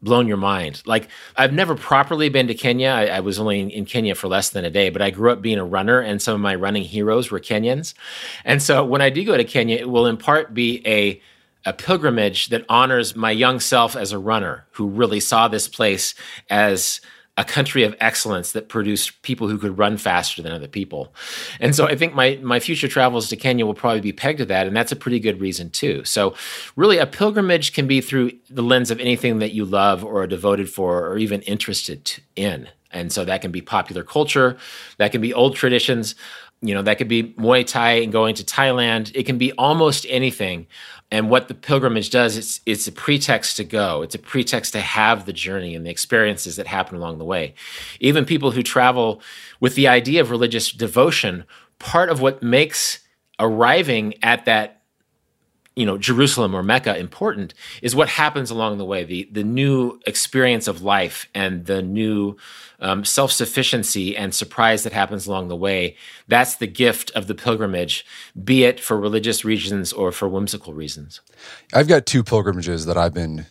blown 0.02 0.28
your 0.28 0.38
mind. 0.38 0.82
Like 0.86 1.10
I've 1.36 1.54
never 1.54 1.76
properly 1.76 2.30
been 2.30 2.48
to 2.48 2.56
Kenya. 2.56 2.90
I, 2.90 3.06
I, 3.08 3.20
was 3.20 3.40
only 3.40 3.60
in, 3.60 3.70
in, 3.70 3.86
Kenya 3.86 4.16
for 4.16 4.28
less 4.28 4.50
than 4.50 4.66
a 4.66 4.70
day, 4.70 4.90
but 4.90 5.02
I 5.02 5.12
grew 5.12 5.32
up 5.32 5.42
being 5.42 5.60
a 5.60 5.66
runner, 5.66 6.00
and 6.00 6.22
some 6.22 6.34
of 6.34 6.42
my 6.42 6.56
running 6.56 6.84
heroes 6.84 7.30
were 7.30 7.40
Kenyans. 7.40 7.94
And 8.44 8.62
so 8.62 8.84
when 8.84 9.02
I 9.02 9.10
do 9.10 9.24
go 9.24 9.38
to 9.38 9.44
Kenya, 9.44 9.78
it 9.78 9.90
will 9.90 10.08
in 10.08 10.18
part 10.18 10.54
be 10.54 10.82
a 10.86 11.22
a 11.64 11.74
pilgrimage 11.74 12.48
that 12.48 12.66
honors 12.68 13.16
my 13.16 13.30
young 13.30 13.60
self 13.60 13.96
as 13.96 14.12
a 14.12 14.18
runner 14.18 14.66
who 14.72 14.88
really 14.88 15.20
saw 15.20 15.48
this 15.48 15.68
place 15.68 16.16
as 16.50 17.02
a 17.38 17.46
country 17.46 17.84
of 17.84 17.96
excellence 18.00 18.52
that 18.52 18.68
produced 18.68 19.22
people 19.22 19.48
who 19.48 19.58
could 19.58 19.78
run 19.78 19.98
faster 19.98 20.42
than 20.42 20.52
other 20.52 20.68
people. 20.68 21.14
And 21.60 21.74
so 21.74 21.88
I 21.88 21.96
think 21.96 22.14
my 22.14 22.38
my 22.42 22.60
future 22.60 22.88
travels 22.88 23.30
to 23.30 23.36
Kenya 23.38 23.66
will 23.66 23.74
probably 23.74 24.02
be 24.02 24.12
pegged 24.12 24.40
to 24.40 24.46
that 24.46 24.68
and 24.68 24.76
that's 24.76 24.92
a 24.92 24.98
pretty 24.98 25.20
good 25.20 25.40
reason 25.40 25.70
too. 25.70 26.04
So 26.04 26.36
really 26.76 26.98
a 26.98 27.08
pilgrimage 27.08 27.74
can 27.74 27.88
be 27.88 28.02
through 28.02 28.32
the 28.50 28.64
lens 28.64 28.92
of 28.92 29.00
anything 29.00 29.40
that 29.40 29.54
you 29.54 29.66
love 29.66 30.04
or 30.04 30.24
are 30.24 30.28
devoted 30.28 30.70
for 30.70 31.08
or 31.08 31.18
even 31.18 31.42
interested 31.44 32.22
in. 32.36 32.68
And 32.94 33.12
so 33.12 33.24
that 33.24 33.42
can 33.42 33.52
be 33.52 33.62
popular 33.62 34.04
culture, 34.04 34.58
that 34.98 35.12
can 35.12 35.22
be 35.22 35.34
old 35.34 35.56
traditions, 35.56 36.16
you 36.62 36.76
know, 36.76 36.84
that 36.84 36.98
could 36.98 37.08
be 37.08 37.34
Muay 37.34 37.66
Thai 37.66 37.94
and 38.02 38.12
going 38.12 38.36
to 38.36 38.44
Thailand. 38.44 39.12
It 39.16 39.26
can 39.26 39.38
be 39.38 39.52
almost 39.54 40.06
anything. 40.10 40.68
And 41.10 41.30
what 41.30 41.48
the 41.48 41.54
pilgrimage 41.54 42.10
does 42.10 42.38
it's 42.38 42.62
it's 42.66 42.88
a 42.88 42.92
pretext 42.92 43.58
to 43.58 43.64
go. 43.64 44.02
It's 44.02 44.16
a 44.16 44.20
pretext 44.20 44.74
to 44.74 44.80
have 44.80 45.26
the 45.26 45.34
journey 45.34 45.76
and 45.76 45.86
the 45.86 45.90
experiences 45.90 46.56
that 46.56 46.68
happen 46.68 46.96
along 46.98 47.18
the 47.18 47.26
way. 47.26 47.56
Even 48.00 48.26
people 48.26 48.52
who 48.52 48.64
travel 48.64 49.22
with 49.60 49.76
the 49.76 49.88
idea 49.88 50.22
of 50.22 50.30
religious 50.30 50.72
devotion 50.72 51.46
part 51.80 52.10
of 52.10 52.22
what 52.22 52.44
makes 52.44 53.00
arriving 53.40 54.14
at 54.24 54.46
that 54.46 54.81
you 55.76 55.86
know 55.86 55.98
Jerusalem 55.98 56.54
or 56.54 56.64
Mecca 56.64 56.98
important 56.98 57.54
is 57.82 57.96
what 57.96 58.10
happens 58.10 58.52
along 58.52 58.78
the 58.78 58.86
way 58.86 59.04
the 59.04 59.30
the 59.32 59.44
new 59.44 60.00
experience 60.06 60.68
of 60.68 60.82
life 60.82 61.28
and 61.34 61.66
the 61.66 61.82
new 61.82 62.36
um, 62.80 63.06
self 63.06 63.32
sufficiency 63.32 64.18
and 64.18 64.34
surprise 64.34 64.84
that 64.84 64.94
happens 64.94 65.28
along 65.28 65.48
the 65.48 65.56
way. 65.56 65.96
That's 66.28 66.56
the 66.56 66.68
gift 66.68 67.12
of 67.12 67.28
the 67.28 67.36
pilgrimage, 67.36 68.06
be 68.44 68.64
it 68.64 68.80
for 68.80 69.00
religious 69.00 69.46
reasons 69.46 69.94
or 69.94 70.12
for 70.12 70.28
whimsical 70.28 70.74
reasons. 70.74 71.22
I've 71.74 71.88
got 71.88 72.06
two 72.06 72.24
pilgrimages 72.24 72.86
that 72.88 72.98
I've 72.98 73.14
been 73.14 73.46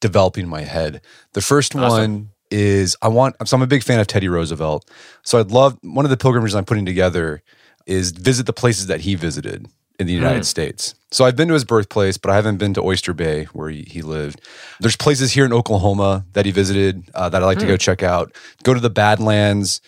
developing 0.00 0.44
in 0.44 0.50
my 0.50 0.62
head. 0.62 1.00
The 1.32 1.40
first 1.40 1.74
awesome. 1.74 1.90
one 1.90 2.30
is 2.50 2.96
I 3.00 3.08
want. 3.08 3.36
So 3.46 3.56
I'm 3.56 3.62
a 3.62 3.66
big 3.66 3.82
fan 3.82 4.00
of 4.00 4.06
Teddy 4.06 4.28
Roosevelt. 4.28 4.90
So 5.22 5.38
I'd 5.38 5.50
love 5.50 5.78
one 5.82 6.04
of 6.04 6.10
the 6.10 6.16
pilgrimages 6.16 6.54
I'm 6.54 6.66
putting 6.66 6.84
together 6.84 7.42
is 7.86 8.10
visit 8.10 8.46
the 8.46 8.52
places 8.52 8.88
that 8.88 9.00
he 9.00 9.14
visited 9.14 9.66
in 10.02 10.06
the 10.06 10.12
United 10.12 10.42
mm. 10.42 10.46
States. 10.46 10.94
So 11.10 11.24
I've 11.24 11.36
been 11.36 11.48
to 11.48 11.54
his 11.54 11.64
birthplace, 11.64 12.18
but 12.18 12.30
I 12.30 12.36
haven't 12.36 12.58
been 12.58 12.74
to 12.74 12.82
Oyster 12.82 13.14
Bay 13.14 13.44
where 13.52 13.70
he, 13.70 13.82
he 13.88 14.02
lived. 14.02 14.40
There's 14.80 14.96
places 14.96 15.32
here 15.32 15.44
in 15.44 15.52
Oklahoma 15.52 16.26
that 16.32 16.44
he 16.44 16.52
visited 16.52 17.04
uh, 17.14 17.28
that 17.28 17.42
I 17.42 17.46
like 17.46 17.58
to 17.58 17.66
go 17.66 17.74
mm. 17.74 17.80
check 17.80 18.02
out. 18.02 18.34
Go 18.62 18.74
to 18.74 18.80
the 18.80 18.90
Badlands, 18.90 19.80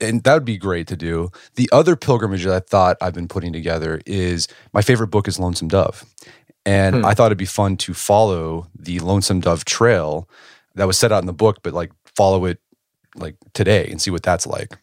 and 0.00 0.22
that 0.24 0.34
would 0.34 0.44
be 0.44 0.58
great 0.58 0.86
to 0.88 0.96
do. 0.96 1.30
The 1.54 1.68
other 1.72 1.96
pilgrimage 1.96 2.44
that 2.44 2.54
I 2.54 2.60
thought 2.60 2.96
I've 3.00 3.14
been 3.14 3.28
putting 3.28 3.52
together 3.52 4.00
is 4.06 4.48
my 4.72 4.82
favorite 4.82 5.08
book 5.08 5.28
is 5.28 5.38
Lonesome 5.38 5.68
Dove, 5.68 6.04
and 6.66 6.96
hmm. 6.96 7.04
I 7.06 7.14
thought 7.14 7.26
it'd 7.26 7.38
be 7.38 7.44
fun 7.44 7.76
to 7.78 7.94
follow 7.94 8.68
the 8.78 8.98
Lonesome 9.00 9.40
Dove 9.40 9.64
trail 9.64 10.28
that 10.74 10.86
was 10.86 10.98
set 10.98 11.12
out 11.12 11.22
in 11.22 11.26
the 11.26 11.32
book, 11.32 11.58
but 11.62 11.72
like 11.72 11.92
follow 12.16 12.44
it 12.46 12.58
like 13.14 13.36
today 13.54 13.88
and 13.90 14.00
see 14.00 14.10
what 14.10 14.22
that's 14.22 14.46
like. 14.46 14.76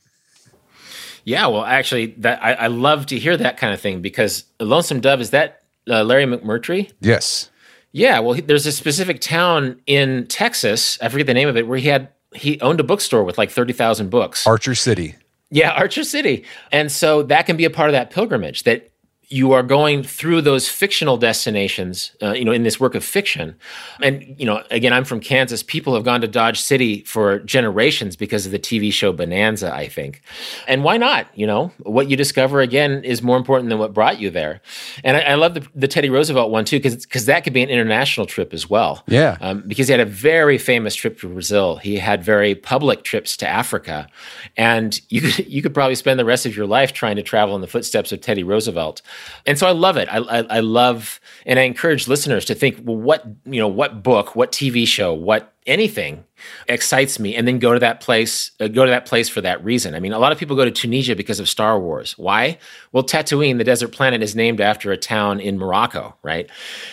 Yeah, 1.28 1.48
well, 1.48 1.66
actually, 1.66 2.06
that 2.20 2.42
I, 2.42 2.54
I 2.54 2.68
love 2.68 3.08
to 3.08 3.20
hear 3.20 3.36
that 3.36 3.58
kind 3.58 3.74
of 3.74 3.82
thing 3.82 4.02
because 4.02 4.46
Lonesome 4.62 5.02
Dove 5.02 5.20
is 5.20 5.32
that 5.32 5.62
uh, 5.90 6.02
Larry 6.06 6.24
McMurtry? 6.24 6.90
Yes. 7.02 7.50
Yeah, 7.92 8.20
well, 8.20 8.32
he, 8.32 8.42
there's 8.42 8.66
a 8.66 8.72
specific 8.72 9.20
town 9.20 9.82
in 9.88 10.28
Texas. 10.28 10.98
I 11.02 11.10
forget 11.10 11.28
the 11.28 11.34
name 11.34 11.50
of 11.50 11.58
it, 11.58 11.68
where 11.68 11.80
he 11.80 11.90
had 11.90 12.08
he 12.34 12.62
owned 12.62 12.80
a 12.80 12.84
bookstore 12.84 13.26
with 13.26 13.38
like 13.38 13.52
thirty 13.52 13.74
thousand 13.74 14.10
books. 14.10 14.48
Archer 14.48 14.74
City. 14.74 15.16
Yeah, 15.50 15.72
Archer 15.78 16.06
City. 16.06 16.46
And 16.72 16.90
so 16.90 17.24
that 17.24 17.46
can 17.46 17.58
be 17.58 17.66
a 17.66 17.70
part 17.70 17.90
of 17.90 17.94
that 17.94 18.10
pilgrimage 18.10 18.64
that 18.64 18.90
you 19.30 19.52
are 19.52 19.64
going 19.64 20.04
through 20.04 20.42
those 20.42 20.70
fictional 20.70 21.18
destinations, 21.18 22.16
uh, 22.22 22.32
you 22.32 22.46
know, 22.46 22.54
in 22.54 22.64
this 22.64 22.80
work 22.80 22.96
of 22.96 23.04
fiction. 23.04 23.58
And, 24.02 24.36
you 24.40 24.46
know, 24.46 24.64
again, 24.72 24.94
I'm 24.94 25.04
from 25.04 25.20
Kansas. 25.20 25.62
People 25.62 25.94
have 25.96 26.06
gone 26.06 26.22
to 26.22 26.30
Dodge 26.30 26.62
City 26.62 27.04
for 27.04 27.40
generations 27.40 28.16
because 28.16 28.46
of 28.46 28.54
the 28.54 28.60
TV 28.60 28.92
show 28.92 29.12
Bonanza, 29.12 29.74
I 29.74 29.90
think. 29.90 30.22
And 30.66 30.82
why 30.86 30.96
not? 30.96 31.28
You 31.36 31.46
know, 31.46 31.74
what 31.80 32.10
you 32.10 32.16
discover 32.16 32.62
again 32.62 33.04
is 33.04 33.22
more 33.22 33.36
important 33.36 33.70
than 33.70 33.80
what 33.80 33.94
brought 33.94 34.18
you 34.18 34.30
there. 34.30 34.62
And 35.04 35.18
I, 35.18 35.22
I 35.22 35.36
love 35.36 35.56
the, 35.56 35.68
the 35.76 35.90
Teddy 35.90 36.10
Roosevelt 36.10 36.50
one 36.50 36.64
too, 36.64 36.80
because 36.80 37.26
that 37.26 37.44
could 37.44 37.54
be 37.54 37.64
an 37.64 37.70
international 37.70 38.28
trip 38.28 38.54
as 38.54 38.70
well. 38.70 39.04
Yeah. 39.08 39.38
Um, 39.42 39.62
because 39.68 39.90
he 39.90 39.92
had 39.92 40.00
a 40.00 40.06
very 40.06 40.58
famous 40.58 40.96
trip 40.96 41.20
to 41.20 41.28
Brazil. 41.28 41.78
He 41.78 41.98
had 41.98 42.24
very 42.24 42.56
public 42.56 43.04
trips 43.04 43.36
to 43.38 43.48
Africa. 43.48 44.08
And 44.56 45.02
you 45.10 45.20
could, 45.20 45.48
you 45.48 45.62
could 45.62 45.74
probably 45.74 45.96
spend 45.96 46.18
the 46.18 46.26
rest 46.26 46.46
of 46.46 46.56
your 46.56 46.66
life 46.66 46.94
trying 46.94 47.18
to 47.18 47.24
travel 47.24 47.56
in 47.56 47.62
the 47.62 47.68
footsteps 47.68 48.14
of 48.14 48.22
Teddy 48.22 48.44
Roosevelt. 48.44 49.02
And 49.46 49.58
so 49.58 49.68
I 49.68 49.72
love 49.72 49.98
it. 49.98 50.08
I, 50.10 50.18
I, 50.18 50.40
I 50.58 50.60
love, 50.60 51.20
and 51.46 51.60
I 51.60 51.64
encourage 51.64 52.08
listeners 52.08 52.46
to 52.46 52.56
think, 52.56 52.80
well, 52.84 52.98
what, 52.98 53.26
you 53.46 53.60
know, 53.60 53.68
what 53.68 54.04
book, 54.04 54.36
what 54.36 54.52
TV 54.52 54.88
show, 54.88 55.14
what 55.14 55.54
anything 55.68 56.24
excites 56.70 57.20
me 57.20 57.36
and 57.36 57.48
then 57.48 57.60
go 57.60 57.74
to 57.74 57.80
that 57.80 58.00
place 58.00 58.52
uh, 58.60 58.68
go 58.68 58.86
to 58.86 58.92
that 58.92 59.06
place 59.06 59.28
for 59.28 59.42
that 59.42 59.64
reason. 59.64 59.94
I 59.94 60.00
mean 60.00 60.14
a 60.14 60.20
lot 60.20 60.32
of 60.32 60.38
people 60.38 60.56
go 60.56 60.64
to 60.64 60.72
tunisia 60.72 61.16
because 61.16 61.40
of 61.40 61.50
star 61.50 61.80
wars. 61.80 62.18
Why? 62.18 62.58
Well 62.94 63.04
tatooine 63.04 63.58
the 63.58 63.64
desert 63.64 63.92
planet 63.92 64.24
is 64.24 64.36
named 64.36 64.62
after 64.62 64.92
a 64.92 64.98
town 64.98 65.40
in 65.40 65.58
morocco 65.58 66.16
right? 66.24 66.50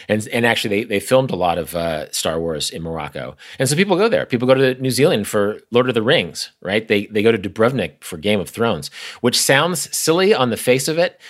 And 0.08 0.26
and 0.32 0.44
actually 0.44 0.82
they, 0.82 0.84
they 0.84 1.00
filmed 1.00 1.30
a 1.30 1.36
lot 1.36 1.58
of 1.58 1.74
uh, 1.76 2.10
star 2.10 2.40
wars 2.40 2.70
in 2.70 2.82
morocco. 2.82 3.36
And 3.58 3.68
so 3.68 3.76
people 3.76 3.96
go 3.96 4.08
there. 4.08 4.26
People 4.26 4.48
go 4.48 4.54
to 4.54 4.74
new 4.80 4.90
zealand 4.90 5.28
for 5.28 5.60
lord 5.70 5.88
of 5.88 5.94
the 5.94 6.02
rings 6.02 6.50
right? 6.60 6.86
They 6.86 7.06
they 7.06 7.22
go 7.22 7.32
to 7.32 7.38
dubrovnik 7.38 8.02
for 8.02 8.16
game 8.16 8.40
of 8.40 8.50
thrones 8.50 8.90
which 9.20 9.40
sounds 9.40 9.94
silly 9.96 10.34
on 10.34 10.50
the 10.50 10.56
face 10.56 10.88
of 10.88 10.98
it 10.98 11.20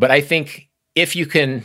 but 0.00 0.10
i 0.10 0.20
think 0.20 0.68
if 0.94 1.14
you 1.14 1.26
can 1.26 1.64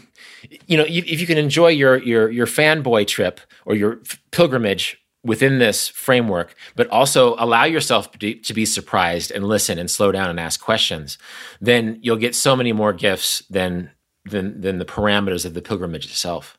you 0.68 0.78
know 0.78 0.86
if 0.88 1.20
you 1.20 1.28
can 1.28 1.38
enjoy 1.38 1.70
your 1.70 1.98
your 1.98 2.30
your 2.30 2.46
fanboy 2.46 3.08
trip 3.08 3.40
or 3.66 3.76
your 3.76 4.00
pilgrimage 4.32 4.98
within 5.26 5.58
this 5.58 5.90
framework, 5.90 6.56
but 6.76 6.88
also 6.90 7.36
allow 7.40 7.66
yourself 7.66 8.12
to 8.20 8.54
be 8.54 8.66
surprised 8.66 9.32
and 9.32 9.44
listen 9.44 9.80
and 9.80 9.90
slow 9.90 10.12
down 10.12 10.30
and 10.30 10.40
ask 10.40 10.62
questions, 10.62 11.18
then 11.60 12.00
you'll 12.02 12.16
get 12.16 12.36
so 12.36 12.56
many 12.56 12.72
more 12.72 12.94
gifts 12.94 13.44
than 13.50 13.92
than 14.24 14.62
than 14.62 14.78
the 14.78 14.86
parameters 14.86 15.46
of 15.46 15.54
the 15.54 15.62
pilgrimage 15.62 16.06
itself. 16.06 16.58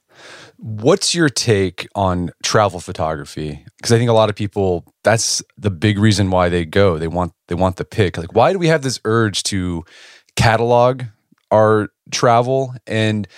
What's 0.59 1.15
your 1.15 1.29
take 1.29 1.87
on 1.95 2.31
travel 2.43 2.81
photography? 2.81 3.65
Because 3.77 3.93
I 3.93 3.99
think 3.99 4.11
a 4.11 4.15
lot 4.15 4.31
of 4.31 4.35
people 4.35 4.85
that's 5.05 5.43
the 5.57 5.71
big 5.71 5.99
reason 5.99 6.31
why 6.31 6.49
they 6.49 6.65
go. 6.65 6.99
They 6.99 7.09
want 7.09 7.33
they 7.49 7.55
want 7.55 7.77
the 7.77 7.85
pick. 7.85 8.19
Like 8.19 8.35
why 8.35 8.53
do 8.53 8.59
we 8.59 8.67
have 8.67 8.83
this 8.83 8.99
urge 9.05 9.45
to 9.45 9.85
catalog 10.35 11.05
our 11.51 11.89
travel 12.11 12.75
and 12.87 13.29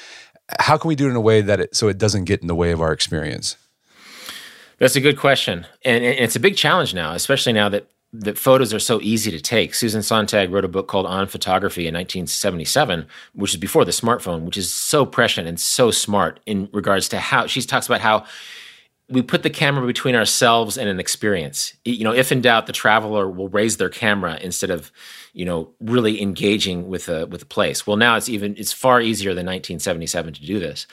how 0.58 0.76
can 0.78 0.88
we 0.88 0.94
do 0.94 1.06
it 1.06 1.10
in 1.10 1.16
a 1.16 1.20
way 1.20 1.42
that 1.42 1.60
it 1.60 1.76
so 1.76 1.88
it 1.88 1.98
doesn't 1.98 2.24
get 2.24 2.40
in 2.40 2.48
the 2.48 2.54
way 2.54 2.70
of 2.70 2.80
our 2.80 2.92
experience? 2.92 3.56
That's 4.78 4.96
a 4.96 5.00
good 5.00 5.18
question, 5.18 5.66
and, 5.84 6.04
and 6.04 6.18
it's 6.20 6.36
a 6.36 6.40
big 6.40 6.56
challenge 6.56 6.94
now, 6.94 7.12
especially 7.12 7.52
now 7.52 7.68
that 7.68 7.90
that 8.12 8.38
photos 8.38 8.72
are 8.72 8.78
so 8.78 9.00
easy 9.02 9.30
to 9.30 9.40
take. 9.40 9.74
Susan 9.74 10.02
Sontag 10.02 10.50
wrote 10.50 10.64
a 10.64 10.68
book 10.68 10.88
called 10.88 11.04
On 11.04 11.26
Photography 11.26 11.82
in 11.82 11.92
1977, 11.92 13.06
which 13.34 13.52
is 13.52 13.60
before 13.60 13.84
the 13.84 13.90
smartphone, 13.90 14.42
which 14.44 14.56
is 14.56 14.72
so 14.72 15.04
prescient 15.04 15.46
and 15.46 15.60
so 15.60 15.90
smart 15.90 16.40
in 16.46 16.70
regards 16.72 17.08
to 17.10 17.18
how 17.18 17.46
she 17.46 17.60
talks 17.60 17.86
about 17.86 18.00
how 18.00 18.24
we 19.10 19.22
put 19.22 19.42
the 19.42 19.50
camera 19.50 19.86
between 19.86 20.14
ourselves 20.14 20.76
and 20.76 20.86
an 20.86 21.00
experience. 21.00 21.72
You 21.86 22.04
know, 22.04 22.12
if 22.12 22.30
in 22.30 22.42
doubt, 22.42 22.66
the 22.66 22.74
traveler 22.74 23.30
will 23.30 23.48
raise 23.48 23.78
their 23.78 23.88
camera 23.88 24.38
instead 24.42 24.70
of, 24.70 24.92
you 25.32 25.46
know, 25.46 25.70
really 25.80 26.20
engaging 26.20 26.88
with 26.88 27.08
a 27.08 27.26
with 27.26 27.42
a 27.42 27.46
place. 27.46 27.86
Well, 27.86 27.96
now 27.96 28.16
it's 28.16 28.28
even 28.28 28.54
it's 28.58 28.72
far 28.72 29.00
easier 29.00 29.30
than 29.30 29.46
1977 29.46 30.34
to 30.34 30.44
do 30.44 30.58
this. 30.58 30.86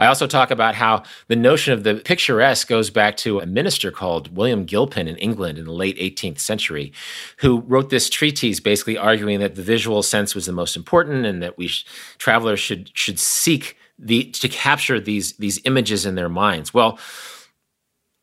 I 0.00 0.06
also 0.06 0.26
talk 0.26 0.50
about 0.50 0.74
how 0.74 1.04
the 1.28 1.36
notion 1.36 1.72
of 1.72 1.84
the 1.84 1.94
picturesque 1.94 2.66
goes 2.66 2.90
back 2.90 3.16
to 3.18 3.38
a 3.38 3.46
minister 3.46 3.92
called 3.92 4.36
William 4.36 4.64
Gilpin 4.64 5.06
in 5.06 5.16
England 5.16 5.56
in 5.56 5.64
the 5.64 5.72
late 5.72 5.96
18th 5.98 6.40
century, 6.40 6.92
who 7.36 7.60
wrote 7.60 7.90
this 7.90 8.10
treatise 8.10 8.58
basically 8.58 8.98
arguing 8.98 9.38
that 9.38 9.54
the 9.54 9.62
visual 9.62 10.02
sense 10.02 10.34
was 10.34 10.46
the 10.46 10.52
most 10.52 10.74
important 10.74 11.24
and 11.24 11.40
that 11.40 11.56
we 11.56 11.68
sh- 11.68 11.86
travelers 12.18 12.58
should 12.58 12.90
should 12.94 13.20
seek 13.20 13.76
the 13.96 14.24
to 14.24 14.48
capture 14.48 14.98
these 14.98 15.34
these 15.34 15.60
images 15.64 16.04
in 16.04 16.16
their 16.16 16.28
minds. 16.28 16.74
Well 16.74 16.98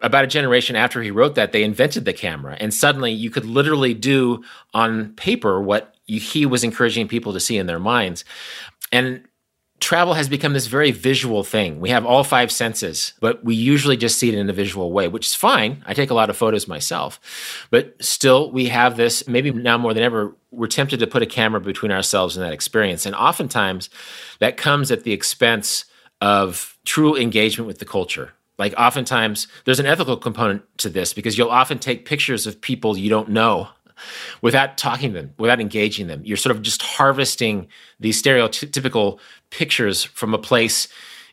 about 0.02 0.24
a 0.24 0.28
generation 0.28 0.76
after 0.76 1.02
he 1.02 1.12
wrote 1.12 1.36
that, 1.36 1.52
they 1.52 1.64
invented 1.64 2.06
the 2.06 2.14
camera. 2.14 2.56
And 2.60 2.74
suddenly 2.74 3.12
you 3.12 3.30
could 3.30 3.46
literally 3.46 3.94
do 3.94 4.44
on 4.74 5.14
paper 5.14 5.62
what 5.62 5.96
he 6.06 6.46
was 6.46 6.64
encouraging 6.64 7.08
people 7.08 7.34
to 7.34 7.40
see 7.40 7.58
in 7.58 7.66
their 7.66 7.80
minds. 7.80 8.24
And 8.92 9.28
travel 9.80 10.14
has 10.14 10.30
become 10.30 10.54
this 10.54 10.68
very 10.68 10.92
visual 10.92 11.44
thing. 11.44 11.80
We 11.80 11.90
have 11.90 12.06
all 12.06 12.24
five 12.24 12.52
senses, 12.52 13.14
but 13.20 13.44
we 13.44 13.56
usually 13.56 13.98
just 13.98 14.18
see 14.18 14.30
it 14.30 14.36
in 14.36 14.50
a 14.50 14.54
visual 14.54 14.92
way, 14.92 15.08
which 15.08 15.28
is 15.28 15.36
fine. 15.36 15.84
I 15.86 15.94
take 15.94 16.10
a 16.10 16.16
lot 16.16 16.30
of 16.30 16.38
photos 16.38 16.68
myself. 16.68 17.20
But 17.70 17.96
still, 18.04 18.52
we 18.52 18.68
have 18.68 18.98
this, 18.98 19.28
maybe 19.28 19.52
now 19.52 19.78
more 19.78 19.94
than 19.94 20.04
ever, 20.04 20.36
we're 20.52 20.68
tempted 20.68 21.00
to 21.00 21.08
put 21.08 21.22
a 21.22 21.28
camera 21.28 21.60
between 21.60 21.92
ourselves 21.92 22.38
and 22.38 22.46
that 22.46 22.54
experience. 22.54 23.06
And 23.06 23.16
oftentimes 23.16 23.90
that 24.40 24.58
comes 24.58 24.92
at 24.92 25.04
the 25.04 25.14
expense 25.14 25.86
of 26.22 26.78
true 26.86 27.16
engagement 27.16 27.68
with 27.68 27.80
the 27.80 27.86
culture 27.86 28.34
like 28.58 28.74
oftentimes 28.78 29.48
there's 29.66 29.80
an 29.80 29.86
ethical 29.86 30.18
component 30.18 30.64
to 30.80 30.90
this 30.90 31.14
because 31.14 31.38
you'll 31.38 31.50
often 31.50 31.80
take 31.80 32.06
pictures 32.06 32.48
of 32.48 32.60
people 32.60 32.98
you 32.98 33.10
don't 33.10 33.30
know 33.30 33.70
without 34.42 34.78
talking 34.78 35.14
to 35.14 35.22
them, 35.22 35.34
without 35.38 35.60
engaging 35.60 36.08
them. 36.08 36.22
You're 36.24 36.38
sort 36.38 36.56
of 36.56 36.62
just 36.62 36.82
harvesting 36.82 37.68
these 38.00 38.22
stereotypical 38.22 39.20
pictures 39.50 40.04
from 40.04 40.34
a 40.34 40.38
place 40.38 40.88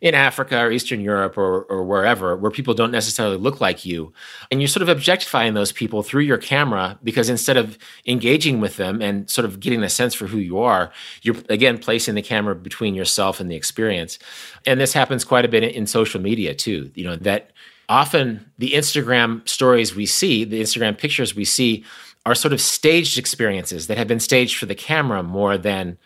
in 0.05 0.15
Africa 0.15 0.61
or 0.61 0.71
Eastern 0.71 1.01
Europe 1.01 1.39
or, 1.39 1.63
or 1.63 1.83
wherever 1.83 2.37
where 2.37 2.51
people 2.51 2.75
don't 2.75 2.91
necessarily 2.91 3.39
look 3.39 3.63
like 3.63 3.87
you. 3.87 4.13
And 4.51 4.61
you're 4.61 4.69
sort 4.69 4.83
of 4.83 4.91
objectifying 4.91 5.55
those 5.55 5.73
people 5.73 6.03
through 6.03 6.25
your 6.25 6.37
camera 6.37 6.99
because 7.03 7.31
instead 7.31 7.57
of 7.57 7.79
engaging 8.07 8.61
with 8.61 8.77
them 8.77 9.01
and 9.01 9.29
sort 9.31 9.47
of 9.47 9.61
getting 9.61 9.83
a 9.83 9.89
sense 9.89 10.13
for 10.13 10.27
who 10.27 10.37
you 10.37 10.59
are, 10.59 10.93
you're 11.23 11.37
again 11.49 11.79
placing 11.79 12.17
the 12.17 12.23
camera 12.23 12.55
between 12.55 12.95
yourself 12.95 13.41
and 13.41 13.51
the 13.51 13.57
experience. 13.57 14.19
And 14.67 14.79
this 14.79 14.93
happens 14.93 15.25
quite 15.25 15.47
a 15.47 15.49
bit 15.49 15.65
in 15.65 15.87
social 15.87 16.21
media 16.21 16.55
too, 16.55 16.91
you 16.95 17.05
know, 17.05 17.17
that 17.17 17.53
often 17.89 18.45
the 18.59 18.73
Instagram 18.73 19.49
stories 19.49 19.95
we 19.95 20.05
see, 20.05 20.45
the 20.45 20.61
Instagram 20.61 20.99
pictures 20.99 21.35
we 21.35 21.47
see, 21.47 21.83
are 22.27 22.35
sort 22.35 22.53
of 22.53 22.61
staged 22.61 23.17
experiences 23.17 23.87
that 23.87 23.97
have 23.97 24.09
been 24.09 24.21
staged 24.21 24.59
for 24.59 24.67
the 24.67 24.75
camera 24.75 25.23
more 25.23 25.57
than 25.57 25.97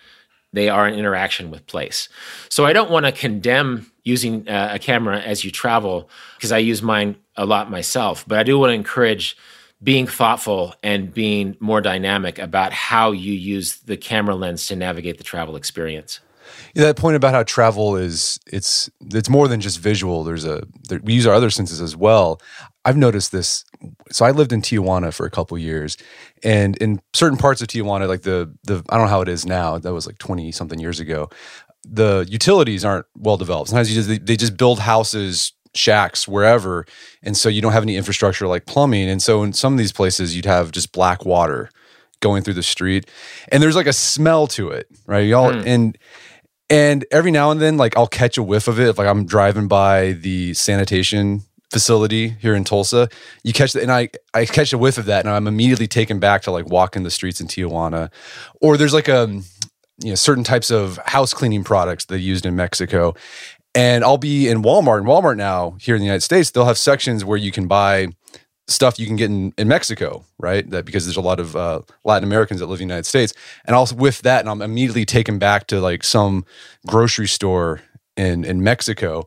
they 0.52 0.68
are 0.68 0.86
an 0.86 0.94
interaction 0.94 1.50
with 1.50 1.66
place. 1.66 2.08
So 2.48 2.64
I 2.64 2.72
don't 2.72 2.90
want 2.90 3.06
to 3.06 3.12
condemn 3.12 3.90
using 4.04 4.48
uh, 4.48 4.70
a 4.72 4.78
camera 4.78 5.20
as 5.20 5.44
you 5.44 5.50
travel 5.50 6.08
because 6.36 6.52
I 6.52 6.58
use 6.58 6.82
mine 6.82 7.16
a 7.36 7.44
lot 7.44 7.70
myself, 7.70 8.24
but 8.26 8.38
I 8.38 8.42
do 8.42 8.58
want 8.58 8.70
to 8.70 8.74
encourage 8.74 9.36
being 9.82 10.06
thoughtful 10.06 10.74
and 10.82 11.12
being 11.12 11.56
more 11.60 11.80
dynamic 11.80 12.38
about 12.38 12.72
how 12.72 13.12
you 13.12 13.32
use 13.32 13.76
the 13.80 13.96
camera 13.96 14.34
lens 14.34 14.66
to 14.66 14.76
navigate 14.76 15.18
the 15.18 15.24
travel 15.24 15.54
experience. 15.54 16.20
Yeah, 16.74 16.84
that 16.84 16.96
point 16.96 17.16
about 17.16 17.34
how 17.34 17.42
travel 17.42 17.96
is 17.96 18.38
it's 18.46 18.90
it's 19.12 19.28
more 19.28 19.48
than 19.48 19.60
just 19.60 19.78
visual. 19.78 20.24
There's 20.24 20.44
a 20.44 20.62
there, 20.88 21.00
we 21.02 21.14
use 21.14 21.26
our 21.26 21.34
other 21.34 21.50
senses 21.50 21.80
as 21.80 21.96
well. 21.96 22.40
I've 22.84 22.96
noticed 22.96 23.32
this. 23.32 23.64
So 24.10 24.24
I 24.24 24.30
lived 24.30 24.52
in 24.52 24.62
Tijuana 24.62 25.12
for 25.12 25.26
a 25.26 25.30
couple 25.30 25.58
years, 25.58 25.96
and 26.42 26.76
in 26.78 27.00
certain 27.12 27.38
parts 27.38 27.60
of 27.60 27.68
Tijuana, 27.68 28.08
like 28.08 28.22
the 28.22 28.54
the 28.64 28.82
I 28.88 28.96
don't 28.96 29.06
know 29.06 29.10
how 29.10 29.22
it 29.22 29.28
is 29.28 29.44
now. 29.44 29.78
That 29.78 29.92
was 29.92 30.06
like 30.06 30.18
twenty 30.18 30.52
something 30.52 30.78
years 30.78 31.00
ago. 31.00 31.28
The 31.84 32.26
utilities 32.28 32.84
aren't 32.84 33.06
well 33.16 33.36
developed. 33.36 33.70
Sometimes 33.70 33.90
you 33.90 33.94
just 33.94 34.08
they, 34.08 34.18
they 34.18 34.36
just 34.36 34.56
build 34.56 34.80
houses 34.80 35.52
shacks 35.74 36.26
wherever 36.26 36.86
and 37.22 37.36
so 37.36 37.48
you 37.48 37.60
don't 37.60 37.72
have 37.72 37.82
any 37.82 37.96
infrastructure 37.96 38.46
like 38.46 38.66
plumbing 38.66 39.08
and 39.08 39.22
so 39.22 39.42
in 39.42 39.52
some 39.52 39.74
of 39.74 39.78
these 39.78 39.92
places 39.92 40.34
you'd 40.34 40.44
have 40.44 40.72
just 40.72 40.92
black 40.92 41.24
water 41.24 41.70
going 42.20 42.42
through 42.42 42.54
the 42.54 42.62
street 42.62 43.08
and 43.52 43.62
there's 43.62 43.76
like 43.76 43.86
a 43.86 43.92
smell 43.92 44.46
to 44.46 44.70
it 44.70 44.88
right 45.06 45.26
y'all 45.26 45.52
mm. 45.52 45.66
and 45.66 45.98
and 46.70 47.04
every 47.10 47.30
now 47.30 47.50
and 47.50 47.60
then 47.60 47.76
like 47.76 47.96
i'll 47.96 48.06
catch 48.06 48.36
a 48.38 48.42
whiff 48.42 48.68
of 48.68 48.78
it. 48.78 48.98
Like 48.98 49.06
i'm 49.06 49.26
driving 49.26 49.68
by 49.68 50.12
the 50.12 50.54
sanitation 50.54 51.42
facility 51.70 52.28
here 52.28 52.54
in 52.54 52.64
tulsa. 52.64 53.08
You 53.42 53.52
catch 53.52 53.72
that 53.72 53.82
and 53.82 53.92
i 53.92 54.08
i 54.34 54.44
catch 54.44 54.72
a 54.72 54.78
whiff 54.78 54.98
of 54.98 55.06
that 55.06 55.24
and 55.24 55.34
i'm 55.34 55.46
immediately 55.46 55.86
taken 55.86 56.18
back 56.18 56.42
to 56.42 56.50
like 56.50 56.66
walking 56.66 57.02
the 57.02 57.10
streets 57.10 57.40
in 57.40 57.46
tijuana. 57.46 58.10
Or 58.60 58.76
there's 58.76 58.94
like 58.94 59.08
a 59.08 59.28
you 60.00 60.10
know 60.10 60.14
certain 60.14 60.44
types 60.44 60.70
of 60.70 60.98
house 61.06 61.34
cleaning 61.34 61.64
products 61.64 62.04
they 62.06 62.18
used 62.18 62.46
in 62.46 62.56
mexico. 62.56 63.14
And 63.74 64.02
I'll 64.02 64.18
be 64.18 64.48
in 64.48 64.62
Walmart. 64.62 64.98
And 64.98 65.06
Walmart 65.06 65.36
now 65.36 65.76
here 65.78 65.94
in 65.94 66.00
the 66.00 66.06
United 66.06 66.22
States, 66.22 66.50
they'll 66.50 66.64
have 66.64 66.78
sections 66.78 67.24
where 67.24 67.36
you 67.36 67.52
can 67.52 67.68
buy 67.68 68.08
stuff 68.68 68.98
you 68.98 69.06
can 69.06 69.16
get 69.16 69.30
in, 69.30 69.52
in 69.58 69.66
Mexico, 69.66 70.24
right? 70.38 70.68
That 70.70 70.84
because 70.84 71.06
there's 71.06 71.16
a 71.16 71.22
lot 71.22 71.40
of 71.40 71.56
uh, 71.56 71.80
Latin 72.04 72.24
Americans 72.24 72.60
that 72.60 72.66
live 72.66 72.80
in 72.80 72.88
the 72.88 72.92
United 72.92 73.06
States, 73.06 73.32
and 73.66 73.74
also 73.74 73.96
with 73.96 74.22
that, 74.22 74.40
and 74.40 74.48
I'm 74.48 74.62
immediately 74.62 75.04
taken 75.04 75.38
back 75.38 75.66
to 75.68 75.80
like 75.80 76.04
some 76.04 76.44
grocery 76.86 77.26
store 77.26 77.80
in 78.16 78.44
in 78.44 78.62
Mexico. 78.62 79.24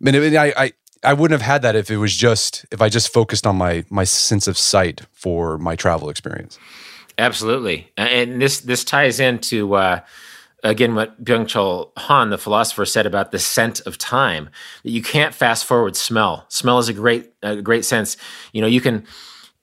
I 0.00 0.10
mean, 0.10 0.36
I, 0.36 0.52
I 0.56 0.72
I 1.02 1.12
wouldn't 1.12 1.38
have 1.38 1.46
had 1.46 1.62
that 1.62 1.76
if 1.76 1.90
it 1.90 1.98
was 1.98 2.16
just 2.16 2.64
if 2.70 2.80
I 2.80 2.88
just 2.88 3.12
focused 3.12 3.46
on 3.46 3.56
my 3.56 3.84
my 3.90 4.04
sense 4.04 4.46
of 4.46 4.56
sight 4.56 5.02
for 5.12 5.58
my 5.58 5.76
travel 5.76 6.08
experience. 6.08 6.58
Absolutely, 7.18 7.90
and 7.96 8.40
this 8.40 8.60
this 8.60 8.84
ties 8.84 9.20
into. 9.20 9.74
Uh, 9.74 10.00
again 10.64 10.94
what 10.94 11.22
Byung-Chul 11.22 11.92
Han, 11.98 12.30
the 12.30 12.38
philosopher, 12.38 12.84
said 12.84 13.06
about 13.06 13.30
the 13.30 13.38
scent 13.38 13.80
of 13.86 13.98
time 13.98 14.48
that 14.82 14.90
you 14.90 15.02
can't 15.02 15.34
fast 15.34 15.64
forward 15.64 15.94
smell. 15.94 16.46
Smell 16.48 16.78
is 16.78 16.88
a 16.88 16.92
great 16.92 17.32
a 17.42 17.62
great 17.62 17.84
sense. 17.84 18.16
You 18.52 18.62
know, 18.62 18.66
you 18.66 18.80
can 18.80 19.06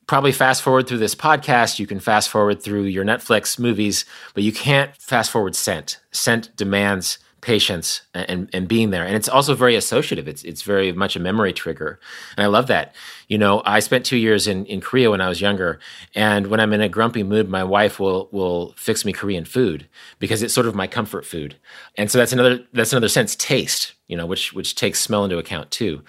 probably 0.08 0.32
fast 0.32 0.62
forward 0.62 0.88
through 0.88 0.98
this 0.98 1.16
podcast, 1.16 1.80
you 1.80 1.88
can 1.88 2.00
fast 2.00 2.30
forward 2.30 2.62
through 2.62 2.84
your 2.84 3.06
Netflix 3.06 3.58
movies, 3.58 4.06
but 4.34 4.44
you 4.44 4.52
can't 4.52 4.96
fast 4.98 5.32
forward 5.32 5.56
scent. 5.56 6.00
Scent 6.12 6.56
demands 6.56 7.18
patience 7.42 8.02
and, 8.14 8.50
and 8.54 8.68
being 8.68 8.92
there. 8.92 9.06
And 9.06 9.16
it's 9.16 9.28
also 9.28 9.56
very 9.56 9.76
associative. 9.76 10.28
It's 10.28 10.44
it's 10.44 10.62
very 10.62 10.92
much 10.92 11.16
a 11.16 11.20
memory 11.20 11.54
trigger. 11.54 12.00
And 12.38 12.44
I 12.44 12.48
love 12.48 12.68
that. 12.68 12.96
You 13.28 13.38
know, 13.38 13.62
I 13.66 13.80
spent 13.80 14.06
two 14.06 14.18
years 14.18 14.48
in, 14.48 14.66
in 14.66 14.80
Korea 14.80 15.10
when 15.10 15.22
I 15.22 15.30
was 15.30 15.42
younger. 15.42 15.80
And 16.16 16.48
when 16.48 16.60
I'm 16.60 16.74
in 16.74 16.82
a 16.82 16.90
grumpy 16.90 17.24
mood, 17.24 17.50
my 17.50 17.64
wife 17.64 18.00
will 18.00 18.30
will 18.32 18.74
fix 18.78 19.04
me 19.04 19.12
Korean 19.12 19.46
food 19.46 19.88
because 20.20 20.44
it's 20.44 20.54
sort 20.54 20.68
of 20.68 20.76
my 20.76 20.88
comfort 20.88 21.26
food. 21.26 21.56
And 21.96 22.12
so 22.12 22.18
that's 22.18 22.32
another 22.32 22.64
that's 22.74 22.94
another 22.94 23.10
sense, 23.10 23.36
taste, 23.36 23.94
you 24.12 24.18
know, 24.18 24.26
which 24.26 24.54
which 24.54 24.76
takes 24.76 25.00
smell 25.00 25.24
into 25.24 25.38
account 25.40 25.72
too. 25.72 26.04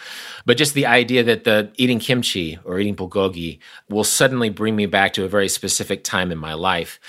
But 0.44 0.58
just 0.58 0.74
the 0.74 0.86
idea 0.86 1.22
that 1.22 1.44
the 1.44 1.72
eating 1.76 2.00
kimchi 2.00 2.58
or 2.64 2.78
eating 2.78 2.96
bulgogi 2.96 3.60
will 3.88 4.04
suddenly 4.04 4.50
bring 4.50 4.76
me 4.76 4.86
back 4.86 5.14
to 5.14 5.24
a 5.24 5.28
very 5.28 5.48
specific 5.48 6.04
time 6.04 6.30
in 6.30 6.38
my 6.38 6.54
life 6.54 7.00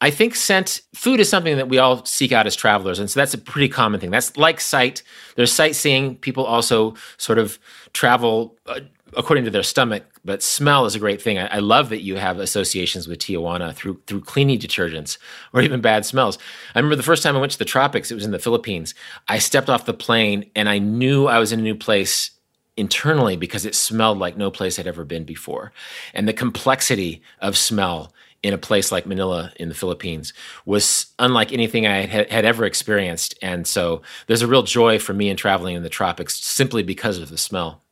I 0.00 0.10
think 0.10 0.34
scent 0.34 0.82
food 0.94 1.20
is 1.20 1.28
something 1.28 1.56
that 1.56 1.68
we 1.68 1.78
all 1.78 2.04
seek 2.04 2.30
out 2.30 2.46
as 2.46 2.54
travelers, 2.54 2.98
and 2.98 3.10
so 3.10 3.18
that's 3.18 3.32
a 3.32 3.38
pretty 3.38 3.68
common 3.68 3.98
thing. 3.98 4.10
That's 4.10 4.36
like 4.36 4.60
sight. 4.60 5.02
There's 5.36 5.52
sightseeing. 5.52 6.16
People 6.16 6.44
also 6.44 6.94
sort 7.16 7.38
of 7.38 7.58
travel 7.94 8.56
uh, 8.66 8.80
according 9.14 9.44
to 9.44 9.50
their 9.50 9.62
stomach, 9.62 10.04
but 10.24 10.42
smell 10.42 10.84
is 10.86 10.94
a 10.94 10.98
great 10.98 11.22
thing. 11.22 11.38
I, 11.38 11.46
I, 11.46 11.58
love 11.58 11.90
that 11.90 12.02
you 12.02 12.16
have 12.16 12.38
associations 12.38 13.06
with 13.06 13.18
Tijuana 13.18 13.74
through 13.74 14.00
through 14.06 14.22
cleaning 14.22 14.58
detergents 14.58 15.18
or 15.52 15.62
even 15.62 15.80
bad 15.80 16.04
smells. 16.04 16.38
I 16.74 16.78
remember 16.78 16.96
the 16.96 17.02
first 17.02 17.22
time 17.22 17.36
I 17.36 17.40
went 17.40 17.52
to 17.52 17.58
the 17.58 17.64
tropics. 17.64 18.10
It 18.10 18.14
was 18.14 18.24
in 18.24 18.32
the 18.32 18.38
Philippines. 18.38 18.94
I 19.28 19.38
stepped 19.38 19.70
off 19.70 19.86
the 19.86 19.94
plane 19.94 20.50
and 20.56 20.68
I 20.68 20.78
knew 20.78 21.26
I 21.26 21.38
was 21.38 21.52
in 21.52 21.60
a 21.60 21.62
new 21.62 21.76
place 21.76 22.30
internally 22.76 23.36
because 23.36 23.64
it 23.64 23.74
smelled 23.74 24.18
like 24.18 24.36
no 24.36 24.50
place 24.50 24.78
I'd 24.78 24.86
ever 24.86 25.04
been 25.04 25.24
before, 25.24 25.72
and 26.12 26.26
the 26.28 26.32
complexity 26.32 27.22
of 27.40 27.56
smell 27.56 28.12
in 28.42 28.52
a 28.52 28.58
place 28.58 28.92
like 28.92 29.06
Manila 29.06 29.52
in 29.56 29.68
the 29.68 29.74
Philippines 29.74 30.32
was 30.66 31.06
unlike 31.18 31.52
anything 31.52 31.86
I 31.86 32.06
had, 32.06 32.30
had, 32.30 32.44
ever 32.44 32.64
experienced. 32.64 33.34
And 33.42 33.66
so 33.66 34.02
there's 34.26 34.42
a 34.42 34.46
real 34.46 34.62
joy 34.62 35.00
for 35.00 35.14
me 35.14 35.30
in 35.30 35.36
traveling 35.36 35.74
in 35.74 35.82
the 35.82 35.88
tropics 35.88 36.38
simply 36.38 36.84
because 36.84 37.18
of 37.18 37.30
the 37.30 37.38
smell. 37.38 37.82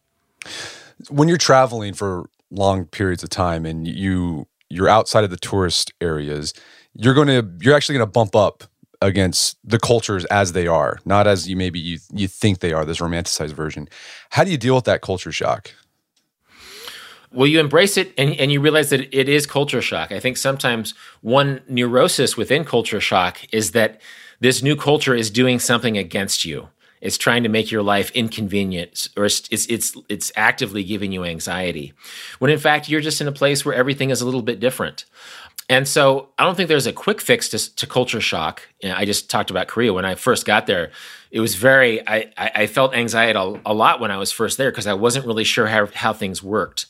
When 1.08 1.28
you're 1.28 1.38
traveling 1.38 1.94
for 1.94 2.28
long 2.50 2.86
periods 2.86 3.22
of 3.22 3.30
time 3.30 3.66
and 3.66 3.86
you 3.86 4.46
you're 4.70 4.88
outside 4.88 5.24
of 5.24 5.30
the 5.30 5.36
tourist 5.36 5.92
areas, 6.00 6.54
you're 6.94 7.14
going 7.14 7.28
to 7.28 7.48
you're 7.60 7.74
actually 7.74 7.96
going 7.96 8.06
to 8.06 8.12
bump 8.12 8.34
up 8.34 8.64
against 9.00 9.58
the 9.64 9.78
cultures 9.78 10.24
as 10.26 10.52
they 10.52 10.66
are, 10.66 10.98
not 11.04 11.26
as 11.26 11.48
you 11.48 11.56
maybe 11.56 11.78
you 11.78 11.98
you 12.12 12.28
think 12.28 12.60
they 12.60 12.72
are. 12.72 12.84
This 12.84 12.98
romanticized 12.98 13.52
version. 13.52 13.88
How 14.30 14.44
do 14.44 14.50
you 14.50 14.58
deal 14.58 14.74
with 14.74 14.84
that 14.84 15.02
culture 15.02 15.32
shock? 15.32 15.72
well 17.34 17.46
you 17.46 17.60
embrace 17.60 17.96
it 17.96 18.14
and, 18.16 18.34
and 18.34 18.52
you 18.52 18.60
realize 18.60 18.90
that 18.90 19.12
it 19.12 19.28
is 19.28 19.46
culture 19.46 19.82
shock 19.82 20.12
i 20.12 20.20
think 20.20 20.36
sometimes 20.36 20.94
one 21.20 21.60
neurosis 21.68 22.36
within 22.36 22.64
culture 22.64 23.00
shock 23.00 23.40
is 23.52 23.72
that 23.72 24.00
this 24.40 24.62
new 24.62 24.76
culture 24.76 25.14
is 25.14 25.30
doing 25.30 25.58
something 25.58 25.98
against 25.98 26.44
you 26.44 26.68
it's 27.04 27.18
trying 27.18 27.42
to 27.42 27.50
make 27.50 27.70
your 27.70 27.82
life 27.82 28.10
inconvenient 28.12 29.10
or 29.16 29.26
it's, 29.26 29.46
it's 29.50 29.66
it's 29.66 29.96
it's 30.08 30.32
actively 30.34 30.82
giving 30.82 31.12
you 31.12 31.22
anxiety 31.22 31.92
when 32.38 32.50
in 32.50 32.58
fact 32.58 32.88
you're 32.88 33.02
just 33.02 33.20
in 33.20 33.28
a 33.28 33.32
place 33.32 33.64
where 33.64 33.74
everything 33.74 34.10
is 34.10 34.20
a 34.20 34.24
little 34.24 34.42
bit 34.42 34.58
different. 34.58 35.04
And 35.68 35.86
so 35.86 36.28
i 36.38 36.44
don't 36.44 36.56
think 36.56 36.68
there's 36.68 36.86
a 36.86 36.92
quick 36.92 37.20
fix 37.20 37.48
to, 37.50 37.76
to 37.76 37.86
culture 37.86 38.20
shock. 38.20 38.62
You 38.82 38.88
know, 38.88 38.96
i 38.96 39.04
just 39.04 39.30
talked 39.30 39.50
about 39.50 39.68
korea. 39.68 39.92
When 39.92 40.04
i 40.04 40.14
first 40.14 40.46
got 40.46 40.66
there 40.66 40.90
it 41.30 41.40
was 41.40 41.54
very 41.54 42.06
i, 42.08 42.32
I 42.36 42.66
felt 42.66 42.94
anxiety 42.94 43.38
a, 43.38 43.60
a 43.66 43.74
lot 43.74 44.00
when 44.00 44.10
i 44.10 44.16
was 44.16 44.32
first 44.32 44.56
there 44.56 44.70
because 44.70 44.86
i 44.86 44.94
wasn't 44.94 45.26
really 45.26 45.44
sure 45.44 45.66
how, 45.66 45.86
how 45.86 46.12
things 46.12 46.42
worked. 46.42 46.86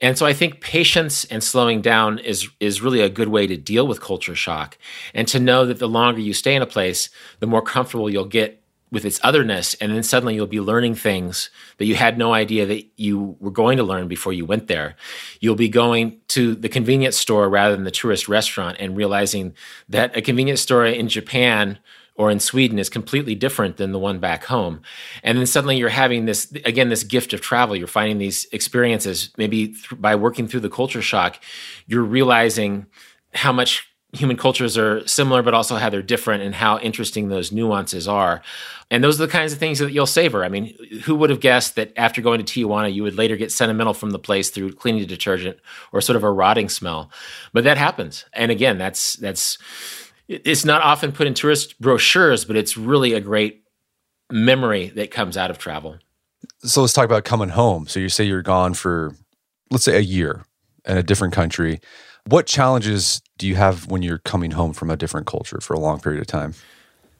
And 0.00 0.18
so 0.18 0.26
I 0.26 0.32
think 0.32 0.60
patience 0.60 1.24
and 1.26 1.42
slowing 1.42 1.80
down 1.80 2.18
is 2.18 2.48
is 2.60 2.82
really 2.82 3.00
a 3.00 3.08
good 3.08 3.28
way 3.28 3.46
to 3.46 3.56
deal 3.56 3.86
with 3.86 4.00
culture 4.00 4.34
shock 4.34 4.76
and 5.14 5.26
to 5.28 5.38
know 5.38 5.64
that 5.66 5.78
the 5.78 5.88
longer 5.88 6.20
you 6.20 6.34
stay 6.34 6.54
in 6.54 6.62
a 6.62 6.66
place, 6.66 7.08
the 7.38 7.46
more 7.46 7.62
comfortable 7.62 8.10
you'll 8.10 8.24
get 8.24 8.63
with 8.94 9.04
its 9.04 9.20
otherness 9.22 9.74
and 9.74 9.92
then 9.92 10.02
suddenly 10.02 10.34
you'll 10.34 10.46
be 10.46 10.60
learning 10.60 10.94
things 10.94 11.50
that 11.78 11.84
you 11.84 11.96
had 11.96 12.16
no 12.16 12.32
idea 12.32 12.64
that 12.64 12.86
you 12.96 13.36
were 13.40 13.50
going 13.50 13.76
to 13.76 13.82
learn 13.82 14.08
before 14.08 14.32
you 14.32 14.46
went 14.46 14.68
there. 14.68 14.96
You'll 15.40 15.54
be 15.56 15.68
going 15.68 16.20
to 16.28 16.54
the 16.54 16.68
convenience 16.68 17.18
store 17.18 17.48
rather 17.50 17.74
than 17.74 17.84
the 17.84 17.90
tourist 17.90 18.28
restaurant 18.28 18.78
and 18.80 18.96
realizing 18.96 19.54
that 19.88 20.16
a 20.16 20.22
convenience 20.22 20.62
store 20.62 20.86
in 20.86 21.08
Japan 21.08 21.78
or 22.16 22.30
in 22.30 22.38
Sweden 22.38 22.78
is 22.78 22.88
completely 22.88 23.34
different 23.34 23.76
than 23.76 23.92
the 23.92 23.98
one 23.98 24.20
back 24.20 24.44
home. 24.44 24.82
And 25.22 25.36
then 25.36 25.46
suddenly 25.46 25.76
you're 25.76 25.88
having 25.88 26.26
this, 26.26 26.50
again, 26.64 26.88
this 26.88 27.02
gift 27.02 27.32
of 27.32 27.40
travel. 27.40 27.74
You're 27.74 27.88
finding 27.88 28.18
these 28.18 28.46
experiences. 28.52 29.30
Maybe 29.36 29.68
th- 29.68 30.00
by 30.00 30.14
working 30.14 30.46
through 30.46 30.60
the 30.60 30.70
culture 30.70 31.02
shock, 31.02 31.42
you're 31.86 32.04
realizing 32.04 32.86
how 33.32 33.52
much 33.52 33.88
human 34.14 34.36
cultures 34.36 34.78
are 34.78 35.06
similar, 35.06 35.42
but 35.42 35.54
also 35.54 35.76
how 35.76 35.90
they're 35.90 36.02
different 36.02 36.42
and 36.42 36.54
how 36.54 36.78
interesting 36.78 37.28
those 37.28 37.52
nuances 37.52 38.06
are. 38.06 38.42
And 38.90 39.02
those 39.02 39.20
are 39.20 39.26
the 39.26 39.32
kinds 39.32 39.52
of 39.52 39.58
things 39.58 39.78
that 39.78 39.92
you'll 39.92 40.06
savor. 40.06 40.44
I 40.44 40.48
mean, 40.48 40.76
who 41.04 41.14
would 41.16 41.30
have 41.30 41.40
guessed 41.40 41.76
that 41.76 41.92
after 41.96 42.20
going 42.20 42.44
to 42.44 42.66
Tijuana, 42.66 42.92
you 42.92 43.02
would 43.02 43.16
later 43.16 43.36
get 43.36 43.50
sentimental 43.50 43.94
from 43.94 44.10
the 44.10 44.18
place 44.18 44.50
through 44.50 44.72
cleaning 44.72 45.06
detergent 45.06 45.58
or 45.92 46.00
sort 46.00 46.16
of 46.16 46.24
a 46.24 46.30
rotting 46.30 46.68
smell? 46.68 47.10
But 47.52 47.64
that 47.64 47.78
happens. 47.78 48.24
And 48.32 48.50
again, 48.50 48.78
that's, 48.78 49.14
that's, 49.14 49.58
it's 50.28 50.64
not 50.64 50.82
often 50.82 51.12
put 51.12 51.26
in 51.26 51.34
tourist 51.34 51.80
brochures, 51.80 52.44
but 52.44 52.56
it's 52.56 52.76
really 52.76 53.14
a 53.14 53.20
great 53.20 53.64
memory 54.30 54.88
that 54.90 55.10
comes 55.10 55.36
out 55.36 55.50
of 55.50 55.58
travel. 55.58 55.98
So 56.60 56.80
let's 56.80 56.92
talk 56.92 57.04
about 57.04 57.24
coming 57.24 57.50
home. 57.50 57.86
So 57.86 58.00
you 58.00 58.08
say 58.08 58.24
you're 58.24 58.42
gone 58.42 58.74
for, 58.74 59.14
let's 59.70 59.84
say, 59.84 59.96
a 59.96 60.00
year 60.00 60.44
in 60.86 60.96
a 60.96 61.02
different 61.02 61.34
country. 61.34 61.80
What 62.26 62.46
challenges 62.46 63.20
do 63.38 63.46
you 63.46 63.54
have 63.56 63.86
when 63.86 64.02
you're 64.02 64.18
coming 64.18 64.52
home 64.52 64.72
from 64.72 64.90
a 64.90 64.96
different 64.96 65.26
culture 65.26 65.60
for 65.60 65.74
a 65.74 65.78
long 65.78 66.00
period 66.00 66.20
of 66.20 66.26
time? 66.26 66.54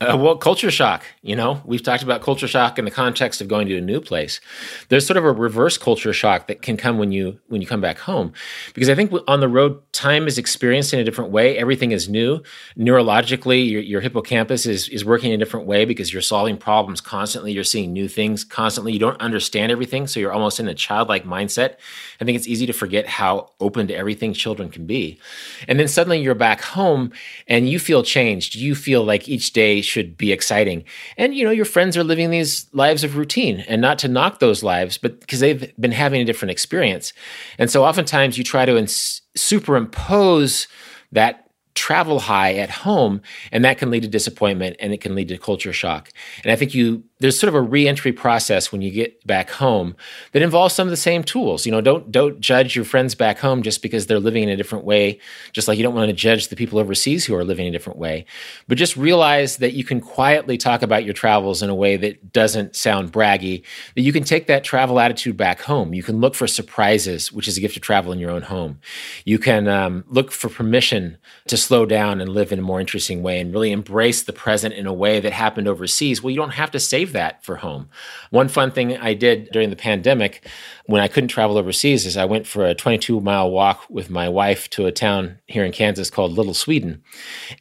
Uh, 0.00 0.16
well, 0.18 0.36
culture 0.36 0.70
shock. 0.72 1.04
You 1.22 1.36
know, 1.36 1.62
we've 1.64 1.82
talked 1.82 2.02
about 2.02 2.20
culture 2.20 2.48
shock 2.48 2.78
in 2.78 2.84
the 2.84 2.90
context 2.90 3.40
of 3.40 3.46
going 3.46 3.68
to 3.68 3.76
a 3.78 3.80
new 3.80 4.00
place. 4.00 4.40
There's 4.88 5.06
sort 5.06 5.16
of 5.16 5.24
a 5.24 5.32
reverse 5.32 5.78
culture 5.78 6.12
shock 6.12 6.48
that 6.48 6.62
can 6.62 6.76
come 6.76 6.98
when 6.98 7.12
you 7.12 7.38
when 7.48 7.60
you 7.60 7.66
come 7.66 7.80
back 7.80 7.98
home, 7.98 8.32
because 8.74 8.88
I 8.88 8.96
think 8.96 9.12
on 9.28 9.40
the 9.40 9.48
road, 9.48 9.80
time 9.92 10.26
is 10.26 10.36
experienced 10.36 10.92
in 10.92 10.98
a 10.98 11.04
different 11.04 11.30
way. 11.30 11.56
Everything 11.56 11.92
is 11.92 12.08
new. 12.08 12.42
Neurologically, 12.76 13.70
your, 13.70 13.80
your 13.80 14.00
hippocampus 14.00 14.66
is 14.66 14.88
is 14.88 15.04
working 15.04 15.30
in 15.30 15.40
a 15.40 15.44
different 15.44 15.66
way 15.66 15.84
because 15.84 16.12
you're 16.12 16.22
solving 16.22 16.56
problems 16.56 17.00
constantly. 17.00 17.52
You're 17.52 17.62
seeing 17.62 17.92
new 17.92 18.08
things 18.08 18.42
constantly. 18.42 18.92
You 18.92 18.98
don't 18.98 19.20
understand 19.20 19.70
everything, 19.70 20.08
so 20.08 20.18
you're 20.18 20.32
almost 20.32 20.58
in 20.58 20.66
a 20.66 20.74
childlike 20.74 21.24
mindset. 21.24 21.76
I 22.20 22.24
think 22.24 22.36
it's 22.36 22.48
easy 22.48 22.66
to 22.66 22.72
forget 22.72 23.06
how 23.06 23.52
open 23.60 23.86
to 23.88 23.94
everything 23.94 24.34
children 24.34 24.70
can 24.70 24.86
be, 24.86 25.20
and 25.68 25.78
then 25.78 25.86
suddenly 25.86 26.20
you're 26.20 26.34
back 26.34 26.60
home 26.60 27.12
and 27.46 27.68
you 27.68 27.78
feel 27.78 28.02
changed. 28.02 28.56
You 28.56 28.74
feel 28.74 29.04
like 29.04 29.28
each 29.28 29.52
day 29.52 29.83
should 29.84 30.16
be 30.16 30.32
exciting. 30.32 30.84
And 31.16 31.34
you 31.34 31.44
know, 31.44 31.50
your 31.50 31.64
friends 31.64 31.96
are 31.96 32.04
living 32.04 32.30
these 32.30 32.66
lives 32.72 33.04
of 33.04 33.16
routine 33.16 33.60
and 33.68 33.80
not 33.80 33.98
to 34.00 34.08
knock 34.08 34.40
those 34.40 34.62
lives, 34.62 34.98
but 34.98 35.20
because 35.20 35.40
they've 35.40 35.72
been 35.78 35.92
having 35.92 36.20
a 36.20 36.24
different 36.24 36.50
experience. 36.50 37.12
And 37.58 37.70
so 37.70 37.84
oftentimes 37.84 38.38
you 38.38 38.44
try 38.44 38.64
to 38.64 38.76
ins- 38.76 39.22
superimpose 39.36 40.66
that 41.12 41.43
travel 41.74 42.20
high 42.20 42.54
at 42.54 42.70
home 42.70 43.20
and 43.50 43.64
that 43.64 43.78
can 43.78 43.90
lead 43.90 44.02
to 44.02 44.08
disappointment 44.08 44.76
and 44.78 44.92
it 44.92 45.00
can 45.00 45.14
lead 45.14 45.28
to 45.28 45.38
culture 45.38 45.72
shock 45.72 46.10
and 46.42 46.52
i 46.52 46.56
think 46.56 46.74
you 46.74 47.02
there's 47.24 47.40
sort 47.40 47.48
of 47.48 47.54
a 47.54 47.62
reentry 47.62 48.12
process 48.12 48.70
when 48.70 48.82
you 48.82 48.90
get 48.90 49.26
back 49.26 49.48
home 49.48 49.96
that 50.32 50.42
involves 50.42 50.74
some 50.74 50.86
of 50.86 50.90
the 50.90 50.96
same 50.96 51.24
tools. 51.24 51.64
You 51.64 51.72
know, 51.72 51.80
don't 51.80 52.12
don't 52.12 52.38
judge 52.38 52.76
your 52.76 52.84
friends 52.84 53.14
back 53.14 53.38
home 53.38 53.62
just 53.62 53.80
because 53.80 54.06
they're 54.06 54.20
living 54.20 54.42
in 54.42 54.50
a 54.50 54.56
different 54.56 54.84
way, 54.84 55.18
just 55.52 55.66
like 55.66 55.78
you 55.78 55.82
don't 55.82 55.94
want 55.94 56.10
to 56.10 56.12
judge 56.12 56.48
the 56.48 56.56
people 56.56 56.78
overseas 56.78 57.24
who 57.24 57.34
are 57.34 57.42
living 57.42 57.66
in 57.66 57.74
a 57.74 57.78
different 57.78 57.98
way. 57.98 58.26
But 58.68 58.76
just 58.76 58.94
realize 58.94 59.56
that 59.56 59.72
you 59.72 59.84
can 59.84 60.02
quietly 60.02 60.58
talk 60.58 60.82
about 60.82 61.06
your 61.06 61.14
travels 61.14 61.62
in 61.62 61.70
a 61.70 61.74
way 61.74 61.96
that 61.96 62.30
doesn't 62.30 62.76
sound 62.76 63.10
braggy, 63.10 63.64
that 63.94 64.02
you 64.02 64.12
can 64.12 64.24
take 64.24 64.46
that 64.48 64.62
travel 64.62 65.00
attitude 65.00 65.38
back 65.38 65.62
home. 65.62 65.94
You 65.94 66.02
can 66.02 66.20
look 66.20 66.34
for 66.34 66.46
surprises, 66.46 67.32
which 67.32 67.48
is 67.48 67.56
a 67.56 67.60
gift 67.62 67.76
of 67.76 67.82
travel 67.82 68.12
in 68.12 68.18
your 68.18 68.32
own 68.32 68.42
home. 68.42 68.80
You 69.24 69.38
can 69.38 69.66
um, 69.66 70.04
look 70.08 70.30
for 70.30 70.50
permission 70.50 71.16
to 71.46 71.56
slow 71.64 71.86
down 71.86 72.20
and 72.20 72.30
live 72.30 72.52
in 72.52 72.58
a 72.58 72.62
more 72.62 72.80
interesting 72.80 73.22
way 73.22 73.40
and 73.40 73.52
really 73.52 73.72
embrace 73.72 74.22
the 74.22 74.32
present 74.32 74.74
in 74.74 74.86
a 74.86 74.92
way 74.92 75.20
that 75.20 75.32
happened 75.32 75.66
overseas. 75.66 76.22
Well, 76.22 76.30
you 76.30 76.36
don't 76.36 76.50
have 76.50 76.70
to 76.72 76.80
save 76.80 77.12
that 77.12 77.44
for 77.44 77.56
home. 77.56 77.88
One 78.30 78.48
fun 78.48 78.70
thing 78.70 78.96
I 78.96 79.14
did 79.14 79.48
during 79.52 79.70
the 79.70 79.76
pandemic 79.76 80.46
when 80.86 81.00
I 81.00 81.08
couldn't 81.08 81.28
travel 81.28 81.56
overseas 81.56 82.04
is 82.04 82.16
I 82.16 82.26
went 82.26 82.46
for 82.46 82.66
a 82.66 82.74
22 82.74 83.20
mile 83.20 83.50
walk 83.50 83.84
with 83.88 84.10
my 84.10 84.28
wife 84.28 84.68
to 84.70 84.84
a 84.86 84.92
town 84.92 85.38
here 85.46 85.64
in 85.64 85.72
Kansas 85.72 86.10
called 86.10 86.32
Little 86.32 86.52
Sweden. 86.52 87.02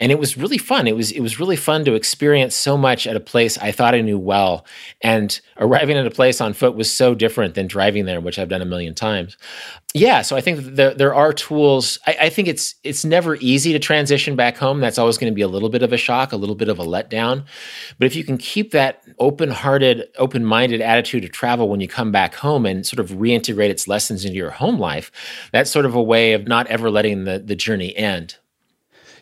And 0.01 0.11
it 0.11 0.19
was 0.19 0.38
really 0.38 0.57
fun. 0.57 0.88
It 0.88 0.95
was 0.95 1.11
it 1.11 1.21
was 1.21 1.39
really 1.39 1.55
fun 1.55 1.86
to 1.86 1.93
experience 1.93 2.55
so 2.55 2.78
much 2.78 3.07
at 3.07 3.15
a 3.15 3.21
place 3.21 3.57
I 3.57 3.71
thought 3.71 3.95
I 3.95 4.01
knew 4.01 4.19
well. 4.19 4.65
And 5.01 5.39
arriving 5.57 5.97
at 5.97 6.05
a 6.05 6.11
place 6.11 6.41
on 6.41 6.53
foot 6.53 6.76
was 6.76 6.95
so 6.95 7.15
different 7.15 7.55
than 7.55 7.67
driving 7.67 8.05
there, 8.05 8.19
which 8.19 8.38
I've 8.38 8.49
done 8.49 8.61
a 8.61 8.65
million 8.65 8.93
times 8.93 9.38
yeah, 9.95 10.24
so 10.24 10.36
I 10.36 10.41
think 10.41 10.59
there, 10.76 10.93
there 10.93 11.13
are 11.13 11.32
tools. 11.32 11.99
I, 12.07 12.17
I, 12.21 12.30
think 12.30 12.47
it's 12.47 12.74
it's 12.84 13.05
never 13.05 13.36
easy 13.36 13.74
to 13.74 13.80
transition 13.80 14.36
back 14.36 14.57
home. 14.57 14.80
That's 14.80 14.97
always 14.97 15.19
going 15.19 15.32
to 15.32 15.36
be 15.36 15.43
a 15.43 15.47
little 15.47 15.69
bit 15.69 15.84
of 15.84 15.93
a 15.93 15.97
shock, 15.97 16.32
a 16.32 16.36
little 16.36 16.55
bit 16.55 16.67
of 16.67 16.80
a 16.80 16.84
letdown. 16.84 17.45
But 17.99 18.07
if 18.07 18.15
you 18.15 18.24
can 18.24 18.39
keep 18.39 18.71
that 18.71 19.03
open-hearted, 19.19 20.09
open-minded 20.17 20.82
attitude 20.82 21.21
to 21.21 21.30
travel 21.30 21.69
when 21.69 21.80
you 21.80 21.88
come 21.88 22.11
back 22.11 22.34
home 22.34 22.65
and 22.65 22.84
sort 22.84 22.99
of 22.99 23.12
reintegrate 23.14 23.70
its 23.70 23.88
lessons 23.88 24.26
into 24.26 24.38
your 24.38 24.51
home 24.51 24.80
life, 24.80 25.11
that's 25.51 25.72
sort 25.72 25.86
of 25.86 25.95
a 25.95 26.03
way 26.03 26.34
of 26.34 26.47
not 26.47 26.68
ever 26.68 26.89
letting 26.89 27.26
the, 27.26 27.39
the 27.39 27.55
journey 27.55 27.95
end. 27.95 28.38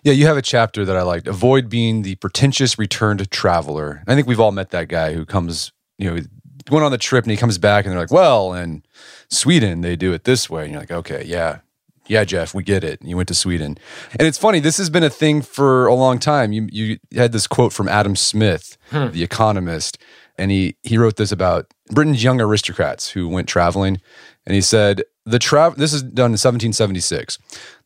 Yeah, 0.03 0.13
you 0.13 0.25
have 0.25 0.37
a 0.37 0.41
chapter 0.41 0.83
that 0.83 0.97
I 0.97 1.03
liked. 1.03 1.27
Avoid 1.27 1.69
being 1.69 2.01
the 2.01 2.15
pretentious 2.15 2.79
returned 2.79 3.29
traveler. 3.29 4.03
I 4.07 4.15
think 4.15 4.27
we've 4.27 4.39
all 4.39 4.51
met 4.51 4.71
that 4.71 4.87
guy 4.87 5.13
who 5.13 5.25
comes, 5.25 5.71
you 5.97 6.09
know, 6.09 6.21
going 6.65 6.83
on 6.83 6.91
the 6.91 6.97
trip 6.97 7.23
and 7.23 7.31
he 7.31 7.37
comes 7.37 7.57
back 7.57 7.85
and 7.85 7.91
they're 7.91 7.99
like, 7.99 8.11
well, 8.11 8.53
in 8.53 8.83
Sweden, 9.29 9.81
they 9.81 9.95
do 9.95 10.13
it 10.13 10.23
this 10.23 10.49
way. 10.49 10.63
And 10.63 10.71
you're 10.71 10.81
like, 10.81 10.91
okay, 10.91 11.23
yeah, 11.25 11.59
yeah, 12.07 12.23
Jeff, 12.23 12.53
we 12.53 12.63
get 12.63 12.83
it. 12.83 12.99
And 12.99 13.09
you 13.09 13.15
went 13.15 13.27
to 13.29 13.35
Sweden. 13.35 13.77
And 14.11 14.27
it's 14.27 14.37
funny, 14.37 14.59
this 14.59 14.77
has 14.77 14.89
been 14.89 15.03
a 15.03 15.09
thing 15.09 15.41
for 15.41 15.87
a 15.87 15.93
long 15.93 16.19
time. 16.19 16.51
You, 16.51 16.67
you 16.71 16.97
had 17.15 17.31
this 17.31 17.47
quote 17.47 17.71
from 17.71 17.87
Adam 17.87 18.15
Smith, 18.15 18.77
hmm. 18.89 19.11
the 19.11 19.23
economist, 19.23 19.97
and 20.37 20.49
he, 20.49 20.75
he 20.83 20.97
wrote 20.97 21.17
this 21.17 21.31
about 21.31 21.73
Britain's 21.91 22.23
young 22.23 22.41
aristocrats 22.41 23.11
who 23.11 23.27
went 23.27 23.47
traveling. 23.47 24.01
And 24.45 24.55
he 24.55 24.61
said, 24.61 25.03
the 25.25 25.39
travel 25.39 25.77
this 25.77 25.93
is 25.93 26.01
done 26.01 26.31
in 26.31 26.39
1776. 26.39 27.37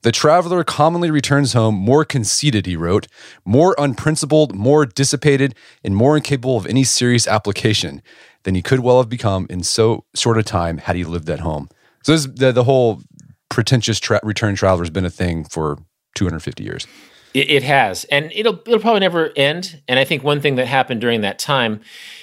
The 0.04 0.12
traveler 0.12 0.64
commonly 0.64 1.12
returns 1.12 1.54
home 1.54 1.76
more 1.76 2.06
conceited, 2.06 2.66
he 2.66 2.78
wrote, 2.78 3.08
more 3.44 3.76
unprincipled, 3.78 4.56
more 4.56 4.86
dissipated, 4.86 5.54
and 5.84 5.96
more 5.96 6.16
incapable 6.16 6.56
of 6.56 6.66
any 6.66 6.84
serious 6.84 7.28
application 7.28 8.02
than 8.44 8.56
he 8.56 8.62
could 8.62 8.80
well 8.80 9.00
have 9.00 9.10
become 9.10 9.48
in 9.50 9.64
so 9.64 10.06
short 10.16 10.38
a 10.38 10.44
time 10.44 10.78
had 10.78 10.96
he 10.96 11.04
lived 11.04 11.30
at 11.30 11.40
home. 11.40 11.68
So 12.04 12.14
this, 12.14 12.26
the, 12.26 12.52
the 12.52 12.64
whole 12.64 13.02
pretentious 13.50 14.00
tra- 14.00 14.22
return 14.24 14.56
traveler 14.56 14.84
has 14.84 14.90
been 14.90 15.06
a 15.06 15.10
thing 15.10 15.44
for 15.44 15.80
250 16.14 16.64
years. 16.64 16.88
It, 17.36 17.52
it, 17.52 17.64
has, 17.64 18.06
and 18.06 18.32
it'll 18.34 18.62
it'll 18.66 18.80
probably 18.80 19.02
never 19.02 19.32
end. 19.36 19.82
And 19.90 20.00
I 20.00 20.06
think 20.06 20.24
one 20.24 20.40
thing 20.40 20.56
that 20.56 20.68
happened 20.68 21.02
during 21.02 21.20
that 21.22 21.38
time 21.38 21.82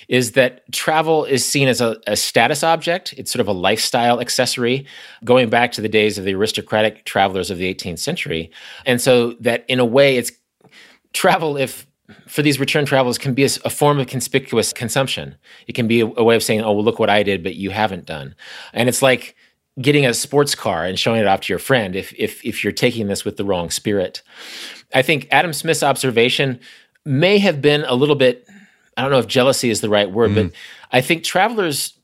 is 0.09 0.33
that 0.33 0.71
travel 0.73 1.27
is 1.27 1.45
seen 1.45 1.69
as 1.69 1.83
a, 1.83 1.99
a 2.07 2.17
status 2.17 2.63
object. 2.65 3.13
It's 3.19 3.31
sort 3.31 3.41
of 3.41 3.49
a 3.49 3.53
lifestyle 3.53 4.21
accessory, 4.21 4.87
going 5.23 5.51
back 5.51 5.73
to 5.73 5.83
the 5.83 5.89
days 5.89 6.17
of 6.17 6.25
the 6.25 6.35
aristocratic 6.35 7.05
travelers 7.05 7.51
of 7.51 7.59
the 7.59 7.73
18th 7.75 7.99
century. 7.99 8.51
And 8.87 9.01
so 9.03 9.33
that 9.41 9.67
in 9.69 9.81
a 9.81 9.85
way, 9.85 10.17
it's 10.17 10.33
travel 11.13 11.59
if 11.59 11.87
for 12.27 12.43
these 12.43 12.59
return 12.59 12.85
travels 12.87 13.19
can 13.19 13.35
be 13.35 13.45
a, 13.45 13.51
a, 13.65 13.71
form 13.71 13.99
of 13.99 14.07
conspicuous 14.07 14.73
consumption. 14.73 15.37
It 15.67 15.75
can 15.75 15.87
be 15.89 16.01
a, 16.01 16.07
a, 16.07 16.25
way 16.25 16.37
of 16.37 16.43
saying, 16.43 16.63
"Oh, 16.63 16.73
well, 16.73 16.85
look 16.85 16.99
what 16.99 17.11
I 17.11 17.23
did, 17.23 17.43
but 17.43 17.55
you 17.55 17.71
haven't 17.71 18.07
done." 18.07 18.35
And 18.73 18.89
it's 18.89 19.03
like 19.03 19.37
getting 19.81 20.05
a 20.05 20.13
sports 20.13 20.55
car 20.55 20.85
and 20.85 20.99
showing 20.99 21.21
it 21.21 21.27
off 21.27 21.41
to 21.43 21.53
your 21.53 21.59
friend 21.59 21.97
if 21.97 22.13
if 22.19 22.45
if 22.45 22.63
you're 22.63 22.73
taking 22.73 23.07
this 23.07 23.25
with 23.25 23.37
the 23.37 23.45
wrong 23.45 23.71
spirit. 23.71 24.23
I 24.95 25.03
think 25.03 25.29
Adam 25.31 25.53
Smith's 25.53 25.83
observation 25.83 26.61
may 27.05 27.39
have 27.39 27.61
been 27.61 27.85
a 27.85 27.95
little 27.95 28.17
bit 28.17 28.47
I 28.97 29.03
don't 29.03 29.11
know 29.11 29.19
if 29.19 29.27
jealousy 29.27 29.71
is 29.71 29.81
the 29.81 29.89
right 29.89 30.11
word, 30.11 30.33
mm. 30.33 30.35
but 30.35 30.53
I 30.91 31.01
think 31.01 31.25
travelers 31.25 31.95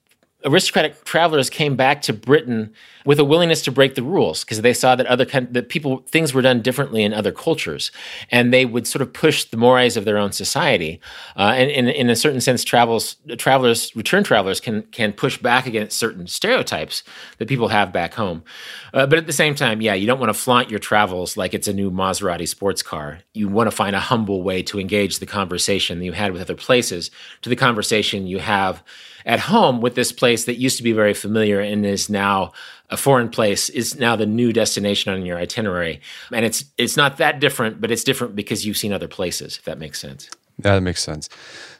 aristocratic 0.44 1.04
travelers 1.04 1.50
came 1.50 1.76
back 1.76 2.02
to 2.02 2.12
Britain 2.12 2.72
with 3.08 3.18
a 3.18 3.24
willingness 3.24 3.62
to 3.62 3.72
break 3.72 3.94
the 3.94 4.02
rules 4.02 4.44
because 4.44 4.60
they 4.60 4.74
saw 4.74 4.94
that 4.94 5.06
other 5.06 5.24
that 5.24 5.70
people 5.70 6.04
things 6.08 6.34
were 6.34 6.42
done 6.42 6.60
differently 6.60 7.02
in 7.02 7.14
other 7.14 7.32
cultures, 7.32 7.90
and 8.30 8.52
they 8.52 8.66
would 8.66 8.86
sort 8.86 9.00
of 9.00 9.10
push 9.14 9.44
the 9.44 9.56
mores 9.56 9.96
of 9.96 10.04
their 10.04 10.18
own 10.18 10.30
society. 10.30 11.00
Uh, 11.34 11.54
and 11.56 11.88
in, 11.88 12.10
a 12.10 12.14
certain 12.14 12.42
sense, 12.42 12.62
travels 12.62 13.16
travelers 13.38 13.96
return 13.96 14.22
travelers 14.22 14.60
can 14.60 14.82
can 14.92 15.14
push 15.14 15.38
back 15.38 15.66
against 15.66 15.98
certain 15.98 16.26
stereotypes 16.26 17.02
that 17.38 17.48
people 17.48 17.68
have 17.68 17.94
back 17.94 18.12
home. 18.12 18.44
Uh, 18.92 19.06
but 19.06 19.18
at 19.18 19.26
the 19.26 19.32
same 19.32 19.54
time, 19.54 19.80
yeah, 19.80 19.94
you 19.94 20.06
don't 20.06 20.20
want 20.20 20.28
to 20.28 20.38
flaunt 20.38 20.68
your 20.68 20.78
travels 20.78 21.34
like 21.34 21.54
it's 21.54 21.66
a 21.66 21.72
new 21.72 21.90
Maserati 21.90 22.46
sports 22.46 22.82
car. 22.82 23.20
You 23.32 23.48
want 23.48 23.70
to 23.70 23.74
find 23.74 23.96
a 23.96 24.00
humble 24.00 24.42
way 24.42 24.62
to 24.64 24.78
engage 24.78 25.18
the 25.18 25.24
conversation 25.24 25.98
that 25.98 26.04
you 26.04 26.12
had 26.12 26.32
with 26.32 26.42
other 26.42 26.54
places 26.54 27.10
to 27.40 27.48
the 27.48 27.56
conversation 27.56 28.26
you 28.26 28.38
have 28.40 28.82
at 29.28 29.40
home 29.40 29.80
with 29.80 29.94
this 29.94 30.10
place 30.10 30.44
that 30.44 30.58
used 30.58 30.78
to 30.78 30.82
be 30.82 30.92
very 30.92 31.14
familiar 31.14 31.60
and 31.60 31.84
is 31.84 32.08
now 32.08 32.50
a 32.90 32.96
foreign 32.96 33.28
place 33.28 33.68
is 33.68 33.98
now 33.98 34.16
the 34.16 34.26
new 34.26 34.52
destination 34.52 35.12
on 35.12 35.24
your 35.24 35.38
itinerary. 35.38 36.00
And 36.32 36.44
it's 36.44 36.64
it's 36.76 36.96
not 36.96 37.18
that 37.18 37.40
different 37.40 37.80
but 37.80 37.90
it's 37.90 38.04
different 38.04 38.34
because 38.34 38.66
you've 38.66 38.76
seen 38.76 38.92
other 38.92 39.08
places 39.08 39.56
if 39.58 39.64
that 39.64 39.78
makes 39.78 40.00
sense. 40.00 40.30
Yeah 40.58 40.74
that 40.74 40.82
makes 40.82 41.02
sense. 41.02 41.28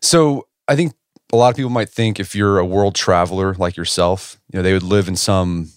So 0.00 0.46
i 0.68 0.76
think 0.76 0.92
a 1.32 1.36
lot 1.36 1.50
of 1.50 1.56
people 1.56 1.70
might 1.70 1.90
think 1.90 2.18
if 2.18 2.34
you're 2.34 2.59
a 2.59 2.64
world 2.64 2.94
traveler 2.94 3.54
like 3.54 3.76
yourself 3.76 4.40
you 4.52 4.59
know 4.59 4.62
they 4.62 4.72
would 4.72 4.82
live 4.82 5.09
in 5.09 5.16
some 5.16 5.70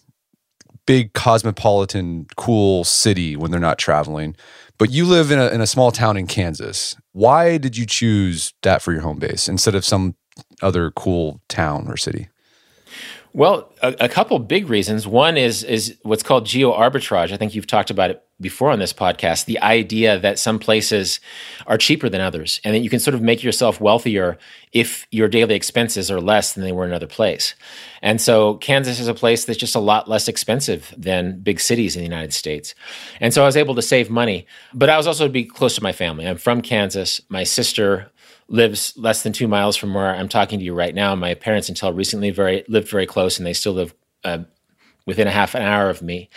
big 0.86 1.13
cosmopolitan 1.13 2.27
cool 2.36 2.84
city 2.84 3.36
when 3.36 3.51
they're 3.51 3.59
not 3.59 3.77
traveling. 3.77 4.36
But 4.77 4.89
you 4.89 5.05
live 5.05 5.32
in 5.32 5.39
a, 5.39 5.47
in 5.49 5.61
a 5.61 5.67
small 5.67 5.91
town 5.91 6.17
in 6.17 6.27
kansas. 6.27 6.95
Why 7.11 7.57
did 7.57 7.77
you 7.77 7.86
choose 7.86 8.53
that 8.63 8.82
for 8.82 8.91
your 8.91 9.01
home 9.01 9.19
base 9.19 9.47
instead 9.47 9.75
of 9.75 9.86
some 9.86 10.15
other 10.61 10.91
cool 10.91 11.39
town 11.47 11.88
or 11.88 11.97
city? 11.97 12.29
Well, 13.34 13.71
a, 13.82 13.95
a, 14.01 14.09
couple 14.09 14.38
big 14.39 14.69
reasons. 14.69 15.07
One 15.07 15.38
is 15.38 15.63
is 15.63 15.97
what's 16.03 16.23
called 16.23 16.45
geo 16.45 16.73
arbitrage. 16.73 17.32
I 17.32 17.38
think 17.38 17.55
you've 17.55 17.67
talked 17.67 17.89
about 17.89 18.09
it 18.09 18.21
before 18.41 18.71
on 18.71 18.79
this 18.79 18.91
podcast. 18.91 19.45
The 19.45 19.59
idea 19.61 20.19
that 20.19 20.38
some 20.38 20.59
places 20.59 21.21
are 21.65 21.77
cheaper 21.77 22.09
than 22.09 22.19
others, 22.19 22.59
and 22.65 22.75
that 22.75 22.79
you 22.79 22.89
can 22.89 22.99
sort 22.99 23.15
of 23.15 23.21
make 23.21 23.41
yourself 23.41 23.79
wealthier 23.79 24.38
if 24.73 25.07
your 25.11 25.29
daily 25.29 25.55
expenses 25.55 26.11
are 26.11 26.19
less 26.19 26.53
than 26.53 26.65
they 26.65 26.73
were 26.73 26.84
in 26.84 26.89
another 26.89 27.07
place. 27.07 27.55
And 28.01 28.19
so, 28.19 28.55
Kansas 28.55 28.99
is 28.99 29.07
a 29.07 29.13
place 29.13 29.45
that's 29.45 29.59
just 29.59 29.75
a 29.75 29.79
lot 29.79 30.09
less 30.09 30.27
expensive 30.27 30.93
than 30.97 31.39
big 31.39 31.61
cities 31.61 31.95
in 31.95 32.01
the 32.01 32.09
United 32.09 32.34
States. 32.34 32.75
And 33.21 33.34
so, 33.34 33.43
I 33.43 33.45
was 33.45 33.55
able 33.55 33.75
to 33.75 33.82
save 33.82 34.09
money, 34.09 34.45
but 34.73 34.89
I 34.89 34.97
was 34.97 35.07
also 35.07 35.27
to 35.27 35.32
be 35.32 35.45
close 35.45 35.75
to 35.75 35.84
my 35.84 35.93
family. 35.93 36.27
I'm 36.27 36.38
from 36.38 36.61
Kansas. 36.61 37.21
My 37.29 37.45
sister 37.45 38.11
lives 38.51 38.93
less 38.97 39.23
than 39.23 39.33
two 39.33 39.47
miles 39.47 39.77
from 39.77 39.93
where 39.93 40.13
I'm 40.13 40.29
talking 40.29 40.59
to 40.59 40.65
you 40.65 40.73
right 40.73 40.93
now. 40.93 41.15
My 41.15 41.33
parents, 41.33 41.69
until 41.69 41.93
recently, 41.93 42.29
very 42.29 42.63
lived 42.67 42.89
very 42.89 43.07
close, 43.07 43.37
and 43.37 43.47
they 43.47 43.53
still 43.53 43.73
live 43.73 43.95
uh, 44.23 44.39
within 45.07 45.27
a 45.27 45.31
half 45.31 45.55
an 45.55 45.63
hour 45.63 45.89
of 45.89 46.01
me. 46.01 46.29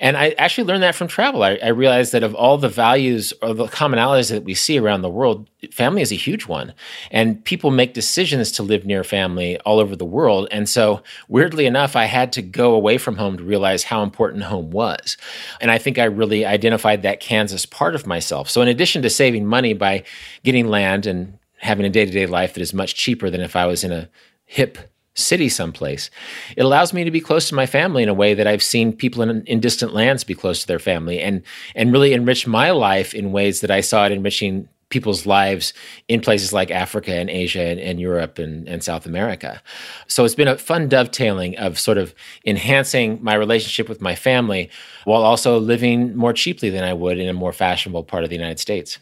And 0.00 0.16
I 0.16 0.30
actually 0.38 0.64
learned 0.64 0.82
that 0.82 0.94
from 0.94 1.06
travel. 1.06 1.42
I, 1.42 1.58
I, 1.62 1.68
realized 1.68 2.12
that 2.12 2.22
of 2.22 2.34
all 2.34 2.56
the 2.56 2.68
values 2.68 3.34
or 3.42 3.52
the 3.52 3.66
commonalities 3.66 4.30
that 4.30 4.42
we 4.42 4.54
see 4.54 4.78
around 4.78 5.02
the 5.02 5.10
world, 5.10 5.50
family 5.70 6.00
is 6.00 6.12
a 6.12 6.16
huge 6.16 6.46
one. 6.46 6.72
And 7.10 7.44
people 7.44 7.70
make 7.70 7.92
decisions 7.92 8.50
to 8.52 8.62
live 8.62 8.86
near 8.86 9.04
family 9.04 9.58
all 9.60 9.78
over 9.78 9.94
the 9.94 10.06
world. 10.06 10.48
And 10.50 10.66
so, 10.66 11.02
weirdly 11.28 11.66
enough, 11.66 11.94
I 11.94 12.04
had 12.04 12.32
to 12.32 12.42
go 12.42 12.74
away 12.74 12.96
from 12.96 13.16
home 13.16 13.36
to 13.36 13.44
realize 13.44 13.84
how 13.84 14.02
important 14.02 14.44
home 14.44 14.70
was. 14.70 15.18
And 15.60 15.70
I 15.70 15.76
think 15.76 15.98
I 15.98 16.04
really 16.04 16.46
identified 16.46 17.02
that 17.02 17.20
Kansas 17.20 17.66
part 17.66 17.94
of 17.94 18.06
myself. 18.06 18.48
So, 18.48 18.62
in 18.62 18.68
addition 18.68 19.02
to 19.02 19.10
saving 19.10 19.44
money 19.44 19.74
by 19.74 20.04
getting 20.42 20.68
land 20.68 21.06
and 21.06 21.38
having 21.58 21.86
a 21.86 21.90
day 21.90 22.04
to 22.04 22.10
day 22.10 22.26
life 22.26 22.54
that 22.54 22.60
is 22.60 22.74
much 22.74 22.94
cheaper 22.94 23.30
than 23.30 23.40
if 23.40 23.56
I 23.56 23.66
was 23.66 23.84
in 23.84 23.92
a 23.92 24.08
hip 24.44 24.78
city 25.14 25.48
someplace. 25.48 26.10
It 26.56 26.62
allows 26.62 26.92
me 26.92 27.02
to 27.04 27.10
be 27.10 27.20
close 27.20 27.48
to 27.48 27.54
my 27.54 27.66
family 27.66 28.02
in 28.02 28.08
a 28.08 28.14
way 28.14 28.34
that 28.34 28.46
I've 28.46 28.62
seen 28.62 28.92
people 28.92 29.22
in, 29.22 29.42
in 29.44 29.60
distant 29.60 29.94
lands 29.94 30.24
be 30.24 30.34
close 30.34 30.60
to 30.60 30.66
their 30.66 30.78
family 30.78 31.20
and 31.20 31.42
and 31.74 31.92
really 31.92 32.12
enrich 32.12 32.46
my 32.46 32.70
life 32.70 33.14
in 33.14 33.32
ways 33.32 33.60
that 33.62 33.70
I 33.70 33.80
saw 33.80 34.06
it 34.06 34.12
enriching 34.12 34.68
people's 34.88 35.26
lives 35.26 35.72
in 36.06 36.20
places 36.20 36.52
like 36.52 36.70
Africa 36.70 37.12
and 37.12 37.28
Asia 37.28 37.62
and, 37.62 37.80
and 37.80 38.00
Europe 38.00 38.38
and, 38.38 38.68
and, 38.68 38.84
South 38.84 39.04
America. 39.04 39.60
So 40.06 40.24
it's 40.24 40.36
been 40.36 40.46
a 40.46 40.58
fun 40.58 40.88
dovetailing 40.88 41.58
of 41.58 41.76
sort 41.76 41.98
of 41.98 42.14
enhancing 42.44 43.18
my 43.20 43.34
relationship 43.34 43.88
with 43.88 44.00
my 44.00 44.14
family 44.14 44.70
while 45.04 45.22
also 45.22 45.58
living 45.58 46.16
more 46.16 46.32
cheaply 46.32 46.70
than 46.70 46.84
I 46.84 46.92
would 46.92 47.18
in 47.18 47.28
a 47.28 47.32
more 47.32 47.52
fashionable 47.52 48.04
part 48.04 48.22
of 48.22 48.30
the 48.30 48.36
United 48.36 48.60
States. 48.60 48.98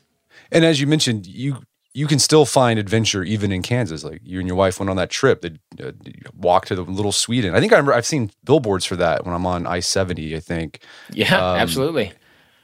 And 0.51 0.65
as 0.65 0.81
you 0.81 0.87
mentioned, 0.87 1.27
you 1.27 1.59
you 1.95 2.09
can 2.09 2.19
still 2.19 2.45
find 2.45 2.79
adventure 2.79 3.23
even 3.23 3.53
in 3.53 3.63
Kansas. 3.63 4.03
Like 4.03 4.21
you 4.25 4.41
and 4.41 4.49
your 4.49 4.57
wife 4.57 4.81
went 4.81 4.91
on 4.91 4.97
that 4.97 5.11
trip. 5.11 5.43
They 5.43 5.53
uh, 5.83 5.93
walked 6.37 6.69
to 6.69 6.75
the 6.75 6.83
little 6.83 7.13
Sweden. 7.13 7.55
I 7.55 7.61
think 7.61 7.73
I 7.73 7.77
remember, 7.77 7.95
I've 7.95 8.05
seen 8.05 8.33
billboards 8.43 8.85
for 8.85 8.97
that 8.97 9.25
when 9.25 9.35
I'm 9.35 9.47
on 9.47 9.67
I 9.67 9.81
seventy. 9.81 10.37
I 10.37 10.41
think. 10.41 10.81
Yeah, 11.13 11.37
um, 11.37 11.59
absolutely. 11.59 12.13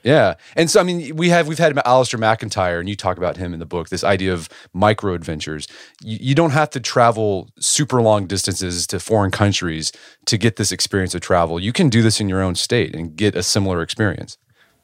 Yeah, 0.02 0.34
and 0.56 0.70
so 0.70 0.80
I 0.80 0.82
mean, 0.82 1.14
we 1.14 1.28
have 1.28 1.46
we've 1.46 1.58
had 1.58 1.74
Alasdair 1.76 2.18
McIntyre 2.18 2.80
and 2.80 2.88
you 2.88 2.96
talk 2.96 3.18
about 3.18 3.36
him 3.36 3.52
in 3.52 3.60
the 3.60 3.66
book. 3.66 3.90
This 3.90 4.02
idea 4.02 4.32
of 4.32 4.48
micro 4.72 5.14
adventures. 5.14 5.68
You, 6.02 6.18
you 6.20 6.34
don't 6.34 6.52
have 6.52 6.70
to 6.70 6.80
travel 6.80 7.50
super 7.60 8.00
long 8.00 8.26
distances 8.26 8.86
to 8.88 8.98
foreign 8.98 9.30
countries 9.30 9.92
to 10.26 10.38
get 10.38 10.56
this 10.56 10.72
experience 10.72 11.14
of 11.14 11.20
travel. 11.20 11.60
You 11.60 11.72
can 11.72 11.88
do 11.88 12.02
this 12.02 12.20
in 12.20 12.28
your 12.28 12.40
own 12.40 12.54
state 12.54 12.96
and 12.96 13.14
get 13.14 13.36
a 13.36 13.42
similar 13.42 13.82
experience. 13.82 14.38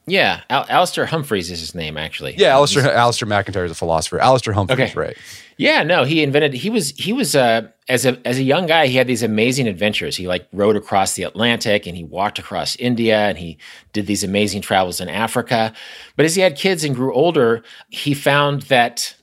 Yeah, 0.07 0.41
Al- 0.49 0.65
Alastair 0.69 1.05
Humphreys 1.05 1.51
is 1.51 1.59
his 1.59 1.75
name, 1.75 1.97
actually. 1.97 2.35
Yeah, 2.37 2.53
Alastair, 2.53 2.83
Alasdair 2.83 3.27
MacIntyre 3.27 3.65
is 3.65 3.71
a 3.71 3.75
philosopher. 3.75 4.19
Alastair 4.19 4.53
Humphreys, 4.53 4.91
okay. 4.91 4.99
right? 4.99 5.17
Yeah, 5.57 5.83
no, 5.83 6.05
he 6.05 6.23
invented. 6.23 6.53
He 6.53 6.69
was 6.69 6.91
he 6.91 7.11
was 7.11 7.35
uh, 7.35 7.67
as 7.89 8.05
a 8.05 8.17
as 8.25 8.37
a 8.37 8.43
young 8.43 8.67
guy, 8.67 8.87
he 8.87 8.95
had 8.95 9.07
these 9.07 9.23
amazing 9.23 9.67
adventures. 9.67 10.15
He 10.15 10.27
like 10.27 10.47
rode 10.53 10.77
across 10.77 11.15
the 11.15 11.23
Atlantic 11.23 11.85
and 11.85 11.97
he 11.97 12.05
walked 12.05 12.39
across 12.39 12.75
India 12.77 13.17
and 13.17 13.37
he 13.37 13.57
did 13.91 14.07
these 14.07 14.23
amazing 14.23 14.61
travels 14.61 15.01
in 15.01 15.09
Africa. 15.09 15.73
But 16.15 16.25
as 16.25 16.35
he 16.35 16.41
had 16.41 16.55
kids 16.55 16.85
and 16.85 16.95
grew 16.95 17.13
older, 17.13 17.63
he 17.89 18.13
found 18.13 18.63
that 18.63 19.15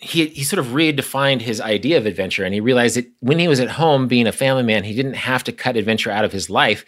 he 0.00 0.26
he 0.26 0.44
sort 0.44 0.60
of 0.60 0.72
redefined 0.72 1.40
his 1.40 1.60
idea 1.60 1.98
of 1.98 2.06
adventure 2.06 2.44
and 2.44 2.54
he 2.54 2.60
realized 2.60 2.96
that 2.96 3.10
when 3.18 3.40
he 3.40 3.48
was 3.48 3.58
at 3.58 3.70
home 3.70 4.06
being 4.06 4.28
a 4.28 4.32
family 4.32 4.62
man, 4.62 4.84
he 4.84 4.94
didn't 4.94 5.14
have 5.14 5.42
to 5.44 5.52
cut 5.52 5.76
adventure 5.76 6.10
out 6.10 6.24
of 6.24 6.32
his 6.32 6.48
life. 6.48 6.84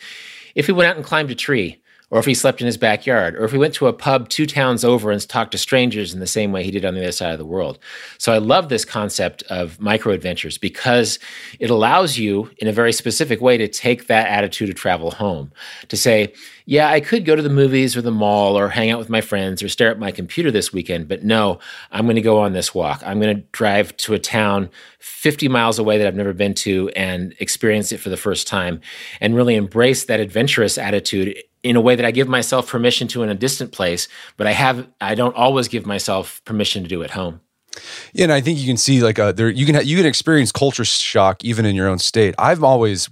If 0.55 0.67
he 0.67 0.73
went 0.73 0.91
out 0.91 0.97
and 0.97 1.05
climbed 1.05 1.31
a 1.31 1.35
tree 1.35 1.82
or 2.13 2.19
if 2.19 2.27
he 2.27 2.35
slept 2.35 2.61
in 2.61 2.67
his 2.67 2.77
backyard, 2.77 3.35
or 3.37 3.45
if 3.45 3.53
he 3.53 3.57
went 3.57 3.73
to 3.73 3.87
a 3.87 3.93
pub 3.93 4.29
two 4.29 4.45
towns 4.45 4.85
over 4.85 5.11
and 5.11 5.27
talked 5.27 5.51
to 5.51 5.57
strangers 5.57 6.13
in 6.13 6.21
the 6.21 6.27
same 6.27 6.53
way 6.53 6.63
he 6.63 6.71
did 6.71 6.85
on 6.85 6.93
the 6.93 7.01
other 7.01 7.11
side 7.11 7.33
of 7.33 7.39
the 7.39 7.47
world. 7.47 7.79
So 8.19 8.35
I 8.35 8.39
love 8.39 8.69
this 8.69 8.85
concept 8.85 9.43
of 9.45 9.81
micro 9.81 10.13
adventures 10.13 10.59
because 10.59 11.19
it 11.59 11.71
allows 11.71 12.19
you, 12.19 12.51
in 12.59 12.69
a 12.69 12.73
very 12.73 12.93
specific 12.93 13.41
way, 13.41 13.57
to 13.57 13.67
take 13.67 14.09
that 14.09 14.29
attitude 14.29 14.69
of 14.69 14.75
travel 14.75 15.11
home. 15.11 15.53
To 15.89 15.97
say, 15.97 16.35
yeah, 16.67 16.91
I 16.91 17.01
could 17.01 17.25
go 17.25 17.35
to 17.35 17.41
the 17.41 17.49
movies 17.49 17.97
or 17.97 18.03
the 18.03 18.11
mall 18.11 18.59
or 18.59 18.69
hang 18.69 18.91
out 18.91 18.99
with 18.99 19.09
my 19.09 19.23
friends 19.23 19.63
or 19.63 19.71
stare 19.71 19.91
at 19.91 19.99
my 19.99 20.13
computer 20.13 20.51
this 20.51 20.71
weekend, 20.71 21.09
but 21.09 21.25
no, 21.25 21.61
I'm 21.93 22.05
going 22.05 22.17
to 22.17 22.23
go 22.23 22.39
on 22.39 22.53
this 22.53 22.75
walk. 22.75 23.03
I'm 23.07 23.21
going 23.21 23.37
to 23.37 23.43
drive 23.53 23.97
to 23.97 24.13
a 24.13 24.19
town 24.19 24.69
50 24.99 25.49
miles 25.49 25.79
away 25.79 25.97
that 25.97 26.07
I've 26.07 26.15
never 26.15 26.35
been 26.35 26.53
to 26.55 26.91
and 26.91 27.35
experience 27.41 27.91
it 27.91 28.01
for 28.01 28.11
the 28.11 28.19
first 28.19 28.47
time 28.47 28.83
and 29.19 29.35
really 29.35 29.55
embrace 29.55 30.05
that 30.05 30.21
adventurous 30.21 30.77
attitude 30.77 31.43
in 31.63 31.77
a 31.77 31.81
way 31.81 31.95
that 31.95 32.05
I 32.05 32.11
give 32.11 32.29
myself 32.29 32.69
permission 32.69 33.09
to 33.09 33.23
in 33.23 33.29
a 33.29 33.35
distant 33.35 33.73
place, 33.73 34.09
but 34.37 34.47
I 34.47 34.53
have 34.53 34.89
I 35.01 35.15
don't 35.15 35.37
always 35.37 35.69
give 35.69 35.87
myself 35.87 36.43
permission 36.45 36.83
to 36.83 36.89
do 36.89 37.03
at 37.03 37.11
home. 37.11 37.41
Yeah, 38.13 38.25
and 38.25 38.33
I 38.33 38.41
think 38.41 38.59
you 38.59 38.67
can 38.67 38.77
see 38.77 39.03
like 39.03 39.19
uh, 39.19 39.33
there 39.33 39.49
you 39.49 39.65
can 39.65 39.77
ha- 39.77 39.83
you 39.83 39.97
can 39.97 40.07
experience 40.07 40.53
culture 40.53 40.85
shock 40.85 41.45
even 41.45 41.65
in 41.65 41.75
your 41.75 41.89
own 41.89 41.99
state. 41.99 42.35
I've 42.39 42.63
always 42.63 43.09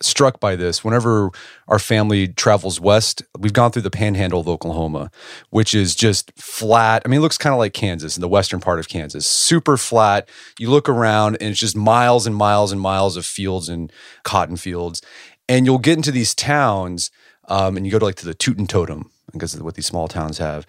struck 0.00 0.40
by 0.40 0.56
this. 0.56 0.84
Whenever 0.84 1.30
our 1.68 1.78
family 1.78 2.28
travels 2.28 2.80
west, 2.80 3.22
we've 3.38 3.52
gone 3.52 3.70
through 3.70 3.82
the 3.82 3.90
Panhandle 3.90 4.40
of 4.40 4.48
Oklahoma, 4.48 5.10
which 5.50 5.74
is 5.74 5.94
just 5.94 6.32
flat. 6.36 7.02
I 7.04 7.08
mean, 7.08 7.18
it 7.18 7.22
looks 7.22 7.38
kind 7.38 7.54
of 7.54 7.58
like 7.58 7.72
Kansas 7.72 8.16
in 8.16 8.20
the 8.20 8.28
western 8.28 8.60
part 8.60 8.78
of 8.78 8.88
Kansas, 8.88 9.26
super 9.26 9.76
flat. 9.76 10.28
You 10.58 10.70
look 10.70 10.88
around 10.88 11.36
and 11.40 11.50
it's 11.50 11.60
just 11.60 11.76
miles 11.76 12.26
and 12.26 12.36
miles 12.36 12.72
and 12.72 12.80
miles 12.80 13.16
of 13.16 13.24
fields 13.24 13.68
and 13.68 13.90
cotton 14.24 14.56
fields, 14.56 15.00
and 15.48 15.64
you'll 15.64 15.78
get 15.78 15.96
into 15.96 16.12
these 16.12 16.34
towns 16.34 17.10
um, 17.48 17.76
and 17.76 17.86
you 17.86 17.92
go 17.92 17.98
to 17.98 18.04
like 18.04 18.16
to 18.16 18.26
the 18.26 18.34
Toot'n 18.34 18.66
Totum 18.66 19.10
because 19.32 19.54
of 19.54 19.62
what 19.62 19.74
these 19.74 19.86
small 19.86 20.08
towns 20.08 20.38
have, 20.38 20.66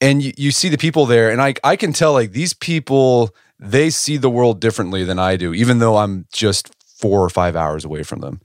and 0.00 0.22
you, 0.22 0.32
you 0.36 0.50
see 0.50 0.68
the 0.68 0.78
people 0.78 1.06
there, 1.06 1.30
and 1.30 1.40
I 1.40 1.54
I 1.64 1.76
can 1.76 1.92
tell 1.92 2.12
like 2.12 2.32
these 2.32 2.54
people 2.54 3.34
they 3.58 3.90
see 3.90 4.16
the 4.16 4.30
world 4.30 4.60
differently 4.60 5.04
than 5.04 5.18
I 5.18 5.36
do, 5.36 5.52
even 5.52 5.78
though 5.78 5.98
I'm 5.98 6.26
just 6.32 6.74
four 6.82 7.22
or 7.22 7.28
five 7.28 7.56
hours 7.56 7.84
away 7.84 8.02
from 8.02 8.20
them. 8.20 8.40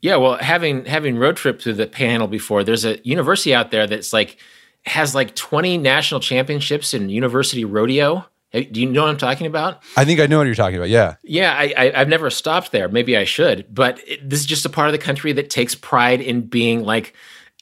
Yeah, 0.00 0.16
well, 0.16 0.36
having 0.38 0.86
having 0.86 1.18
road 1.18 1.36
trip 1.36 1.60
through 1.60 1.74
the 1.74 1.86
Panhandle 1.86 2.28
before, 2.28 2.64
there's 2.64 2.86
a 2.86 2.98
university 3.06 3.54
out 3.54 3.70
there 3.70 3.86
that's 3.86 4.12
like 4.12 4.38
has 4.86 5.14
like 5.14 5.34
20 5.34 5.76
national 5.76 6.20
championships 6.20 6.94
in 6.94 7.10
university 7.10 7.66
rodeo. 7.66 8.24
Do 8.52 8.80
you 8.80 8.86
know 8.86 9.02
what 9.02 9.10
I'm 9.10 9.16
talking 9.16 9.46
about? 9.46 9.82
I 9.96 10.04
think 10.04 10.18
I 10.18 10.26
know 10.26 10.38
what 10.38 10.46
you're 10.46 10.56
talking 10.56 10.76
about. 10.76 10.88
Yeah. 10.88 11.16
Yeah, 11.22 11.54
I, 11.56 11.92
have 11.94 12.08
never 12.08 12.30
stopped 12.30 12.72
there. 12.72 12.88
Maybe 12.88 13.16
I 13.16 13.24
should, 13.24 13.72
but 13.72 14.00
it, 14.06 14.28
this 14.28 14.40
is 14.40 14.46
just 14.46 14.64
a 14.64 14.68
part 14.68 14.88
of 14.88 14.92
the 14.92 14.98
country 14.98 15.32
that 15.32 15.50
takes 15.50 15.74
pride 15.74 16.20
in 16.20 16.42
being 16.42 16.84
like, 16.84 17.14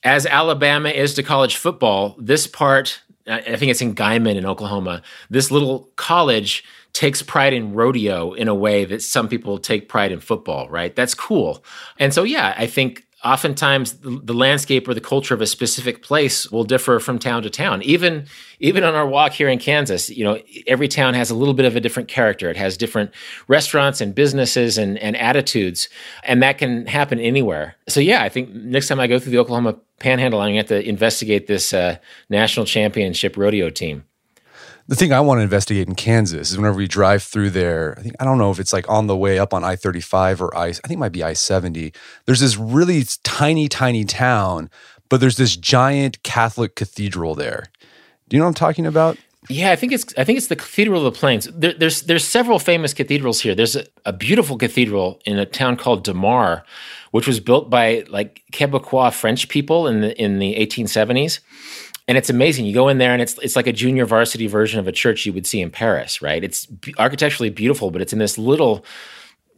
as 0.05 0.25
Alabama 0.25 0.89
is 0.89 1.15
to 1.15 1.23
college 1.23 1.57
football. 1.57 2.17
This 2.19 2.47
part, 2.47 3.03
I 3.27 3.57
think 3.57 3.71
it's 3.71 3.83
in 3.83 3.95
Guymon 3.95 4.37
in 4.37 4.47
Oklahoma. 4.47 5.03
This 5.29 5.51
little 5.51 5.91
college 5.97 6.65
takes 6.95 7.21
pride 7.21 7.53
in 7.53 7.75
rodeo 7.75 8.33
in 8.33 8.49
a 8.49 8.55
way 8.55 8.85
that 8.87 9.03
some 9.03 9.29
people 9.29 9.59
take 9.59 9.89
pride 9.89 10.11
in 10.11 10.21
football. 10.21 10.71
Right? 10.71 10.95
That's 10.97 11.15
cool. 11.15 11.65
And 11.99 12.15
so, 12.15 12.23
yeah, 12.23 12.55
I 12.57 12.67
think 12.67 13.08
oftentimes 13.25 13.95
the, 13.95 14.21
the, 14.23 14.33
landscape 14.33 14.87
or 14.87 14.95
the 14.95 15.01
culture 15.01 15.35
of 15.35 15.41
a 15.41 15.47
specific 15.47 16.03
place 16.03 16.51
will 16.53 16.63
differ 16.63 17.01
from 17.01 17.19
town 17.19 17.43
to 17.43 17.51
town. 17.51 17.83
Even 17.83 18.27
even 18.61 18.85
on 18.85 18.95
our 18.95 19.07
walk 19.07 19.33
here 19.33 19.49
in 19.49 19.59
kansas 19.59 20.09
you 20.11 20.25
know 20.25 20.41
every 20.67 20.89
town 20.89 21.15
has 21.15 21.31
a 21.31 21.35
little 21.35 21.55
bit 21.55 21.67
of 21.67 21.75
a 21.75 21.81
different 21.81 22.09
character. 22.09 22.49
It 22.49 22.57
has 22.57 22.77
different 22.77 23.11
restaurants 23.49 24.01
and 24.01 24.15
businesses 24.15 24.79
and, 24.79 24.99
and 24.99 25.17
attitudes 25.17 25.89
and 26.23 26.43
that 26.43 26.59
can 26.59 26.87
happen 26.87 27.19
anywhere. 27.19 27.77
So 27.89 28.01
yeah 28.01 28.23
i 28.23 28.29
think 28.29 28.51
next 28.55 28.89
time 28.89 29.01
i 29.01 29.07
go 29.07 29.19
through 29.19 29.33
the 29.33 29.39
oklahoma 29.39 29.77
panhandle 29.99 30.41
i'm 30.41 30.53
going 30.53 30.65
to 30.65 30.75
have 30.75 30.83
to 30.83 30.89
investigate 30.89 31.49
this 31.49 31.73
uh, 31.73 31.97
national 32.29 32.67
championship 32.67 33.37
rodeo 33.37 33.71
team 33.71 34.05
the 34.89 34.97
thing 34.97 35.13
I 35.13 35.21
want 35.21 35.39
to 35.39 35.43
investigate 35.43 35.87
in 35.87 35.95
Kansas 35.95 36.51
is 36.51 36.57
whenever 36.57 36.79
we 36.79 36.89
drive 36.89 37.23
through 37.23 37.51
there, 37.51 37.95
I 37.99 38.03
think 38.03 38.15
I 38.19 38.25
don't 38.25 38.39
know 38.39 38.51
if 38.51 38.59
it's 38.59 38.73
like 38.73 38.89
on 38.89 39.07
the 39.07 39.17
way 39.17 39.39
up 39.39 39.53
on 39.53 39.63
I 39.63 39.77
35 39.77 40.41
or 40.41 40.57
I, 40.57 40.69
I 40.69 40.73
think 40.73 40.93
it 40.93 40.99
might 40.99 41.13
be 41.13 41.23
I 41.23 41.35
70. 41.35 41.93
There's 42.25 42.41
this 42.41 42.57
really 42.57 43.05
tiny, 43.23 43.69
tiny 43.69 44.05
town, 44.05 44.71
but 45.11 45.21
there's 45.21 45.37
this 45.37 45.57
giant 45.57 46.23
Catholic 46.23 46.75
cathedral 46.75 47.35
there. 47.35 47.67
Do 48.29 48.37
you 48.37 48.41
know 48.41 48.47
what 48.47 48.51
I'm 48.51 48.55
talking 48.55 48.87
about? 48.87 49.19
Yeah, 49.51 49.73
I 49.73 49.77
think 49.77 49.93
it's 49.93 50.07
I 50.19 50.25
think 50.25 50.37
it's 50.37 50.49
the 50.49 50.57
Cathedral 50.57 51.07
of 51.07 51.15
the 51.15 51.19
Plains. 51.19 51.49
There, 51.53 51.73
there's 51.73 52.03
there's 52.03 52.25
several 52.25 52.59
famous 52.59 52.93
cathedrals 52.93 53.41
here. 53.41 53.55
There's 53.55 53.77
a, 53.77 53.87
a, 54.05 54.13
beautiful 54.13 54.59
cathedral 54.59 55.23
in 55.25 55.39
a 55.39 55.47
town 55.47 55.77
called 55.77 56.05
Damar, 56.05 56.65
which 57.13 57.27
was 57.27 57.41
built 57.41 57.71
by 57.71 58.05
like 58.11 58.43
Quebecois 58.53 59.15
French 59.15 59.49
people 59.49 59.87
in 59.87 60.03
the 60.03 60.23
in 60.23 60.39
the 60.39 60.55
1870s 60.57 61.41
and 62.09 62.17
it's 62.17 62.31
amazing. 62.31 62.65
You 62.65 62.73
go 62.73 62.89
in 62.89 62.99
there, 62.99 63.13
and 63.13 63.21
it's 63.21 63.39
it's 63.39 63.55
like 63.55 63.67
a 63.67 63.73
junior 63.73 64.07
varsity 64.07 64.47
version 64.47 64.81
of 64.81 64.89
a 64.89 64.93
church 64.93 65.27
you 65.27 65.33
would 65.35 65.47
see 65.47 65.61
in 65.61 65.71
Paris, 65.71 66.23
right? 66.23 66.43
It's 66.43 66.67
architecturally 66.99 67.51
beautiful, 67.51 67.91
but 67.91 68.01
it's 68.01 68.15
in 68.15 68.19
this 68.19 68.39
little, 68.39 68.85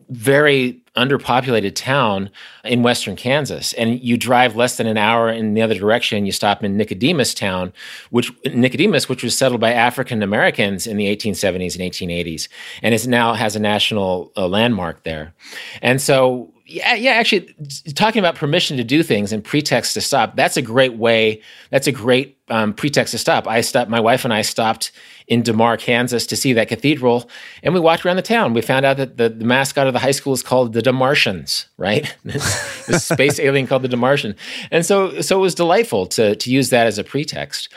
very 0.09 0.83
underpopulated 0.97 1.77
town 1.77 2.29
in 2.65 2.83
western 2.83 3.15
Kansas. 3.15 3.73
And 3.75 4.01
you 4.03 4.17
drive 4.17 4.57
less 4.57 4.77
than 4.77 4.89
an 4.89 4.97
hour 4.97 5.31
in 5.31 5.55
the 5.55 5.63
other 5.63 5.77
direction. 5.77 6.27
You 6.27 6.33
stop 6.33 6.65
in 6.65 6.77
Nicodemus 6.77 7.33
Town, 7.33 7.73
which 8.11 8.33
Nicodemus, 8.47 9.09
which 9.09 9.23
was 9.23 9.39
settled 9.39 9.61
by 9.61 9.73
African 9.73 10.21
Americans 10.21 10.89
in 10.89 10.97
the 10.97 11.07
1870s 11.07 11.79
and 11.79 11.93
1880s, 11.93 12.49
and 12.83 12.93
it 12.93 13.07
now 13.07 13.35
has 13.35 13.55
a 13.55 13.61
national 13.61 14.33
uh, 14.37 14.49
landmark 14.49 15.05
there. 15.05 15.33
And 15.81 16.03
so 16.03 16.53
yeah, 16.71 16.95
yeah. 16.95 17.13
Actually, 17.13 17.55
talking 17.95 18.21
about 18.21 18.37
permission 18.37 18.77
to 18.77 18.85
do 18.85 19.03
things 19.03 19.33
and 19.33 19.43
pretext 19.43 19.95
to 19.95 20.01
stop. 20.01 20.37
That's 20.37 20.57
a 20.57 20.63
great 20.63 20.95
way. 20.95 21.43
That's 21.71 21.87
a 21.87 21.93
great 21.93 22.39
um, 22.49 22.75
pretext 22.75 23.13
to 23.13 23.19
stop. 23.19 23.47
I 23.47 23.61
stopped. 23.61 23.91
My 23.91 24.01
wife 24.01 24.25
and 24.25 24.35
I 24.35 24.43
stopped 24.43 24.93
in 25.31 25.43
Damar, 25.43 25.77
Kansas, 25.77 26.27
to 26.27 26.37
see 26.37 26.53
that 26.55 26.67
cathedral, 26.67 27.31
and 27.63 27.73
we 27.73 27.79
walked 27.79 28.05
around 28.05 28.17
the 28.17 28.23
town. 28.23 28.53
We 28.53 28.63
found 28.63 28.85
out 28.85 28.97
that 28.97 29.17
the, 29.17 29.29
the 29.29 29.45
mascot 29.45 29.87
of 29.87 29.93
the 29.93 30.01
high 30.01 30.11
school 30.11 30.33
is 30.33 30.43
called 30.43 30.73
the 30.73 30.83
Damartians, 30.83 31.67
right? 31.77 32.15
this 32.25 33.07
space 33.07 33.39
alien 33.41 33.69
called 33.69 33.83
the 33.83 33.89
Damartian, 33.89 34.35
and 34.73 34.85
so 34.85 35.21
so 35.21 35.39
it 35.39 35.41
was 35.41 35.55
delightful 35.55 36.07
to 36.09 36.35
to 36.35 36.51
use 36.51 36.71
that 36.71 36.87
as 36.87 36.99
a 36.99 37.05
pretext. 37.05 37.69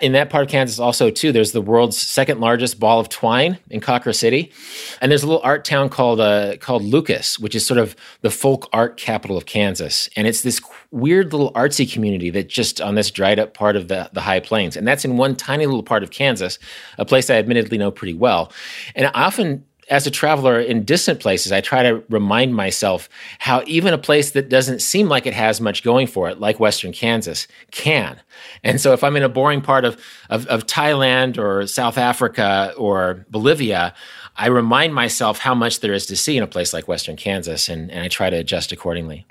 In 0.00 0.12
that 0.12 0.30
part 0.30 0.44
of 0.44 0.50
Kansas, 0.50 0.80
also 0.80 1.10
too, 1.10 1.30
there's 1.30 1.52
the 1.52 1.62
world's 1.62 1.96
second 1.96 2.40
largest 2.40 2.80
ball 2.80 2.98
of 2.98 3.08
twine 3.08 3.58
in 3.70 3.80
Cawker 3.80 4.12
City, 4.12 4.52
and 5.00 5.10
there's 5.10 5.22
a 5.22 5.26
little 5.26 5.42
art 5.44 5.64
town 5.64 5.88
called 5.88 6.20
uh, 6.20 6.56
called 6.56 6.82
Lucas, 6.82 7.38
which 7.38 7.54
is 7.54 7.64
sort 7.64 7.78
of 7.78 7.94
the 8.22 8.30
folk 8.36 8.68
art 8.72 8.96
capital 8.96 9.36
of 9.36 9.46
Kansas, 9.46 10.08
and 10.16 10.26
it's 10.26 10.42
this 10.42 10.60
weird 10.90 11.32
little 11.32 11.52
artsy 11.52 11.90
community 11.90 12.30
that 12.30 12.48
just 12.48 12.80
on 12.80 12.94
this 12.94 13.10
dried 13.10 13.38
up 13.38 13.54
part 13.54 13.76
of 13.76 13.88
the 13.88 14.10
the 14.12 14.20
High 14.20 14.40
Plains, 14.40 14.76
and 14.76 14.86
that's 14.86 15.04
in 15.04 15.16
one 15.16 15.34
tiny 15.34 15.66
little 15.66 15.82
part 15.82 16.02
of 16.02 16.10
Kansas, 16.10 16.58
a 16.98 17.04
place 17.04 17.30
I 17.30 17.34
admittedly 17.34 17.78
know 17.78 17.90
pretty 17.90 18.14
well. 18.14 18.52
And 18.94 19.06
I 19.06 19.10
often 19.14 19.64
as 19.88 20.06
a 20.06 20.10
traveler 20.10 20.60
in 20.60 20.84
distant 20.84 21.20
places, 21.20 21.52
I 21.52 21.60
try 21.60 21.82
to 21.84 22.02
remind 22.08 22.54
myself 22.54 23.08
how 23.38 23.62
even 23.66 23.94
a 23.94 23.98
place 23.98 24.32
that 24.32 24.48
doesn't 24.48 24.82
seem 24.82 25.08
like 25.08 25.26
it 25.26 25.34
has 25.34 25.60
much 25.60 25.84
going 25.84 26.08
for 26.08 26.28
it, 26.28 26.40
like 26.40 26.58
Western 26.58 26.92
Kansas, 26.92 27.46
can. 27.70 28.20
And 28.64 28.80
so 28.80 28.92
if 28.92 29.04
I'm 29.04 29.16
in 29.16 29.22
a 29.22 29.28
boring 29.28 29.60
part 29.60 29.84
of, 29.84 30.00
of, 30.28 30.46
of 30.48 30.66
Thailand 30.66 31.38
or 31.38 31.66
South 31.66 31.98
Africa 31.98 32.74
or 32.76 33.24
Bolivia, 33.30 33.94
I 34.36 34.48
remind 34.48 34.94
myself 34.94 35.38
how 35.38 35.54
much 35.54 35.80
there 35.80 35.92
is 35.92 36.06
to 36.06 36.16
see 36.16 36.36
in 36.36 36.42
a 36.42 36.46
place 36.46 36.72
like 36.72 36.88
Western 36.88 37.16
Kansas, 37.16 37.68
and, 37.68 37.90
and 37.90 38.02
I 38.02 38.08
try 38.08 38.30
to 38.30 38.36
adjust 38.36 38.72
accordingly. 38.72 39.26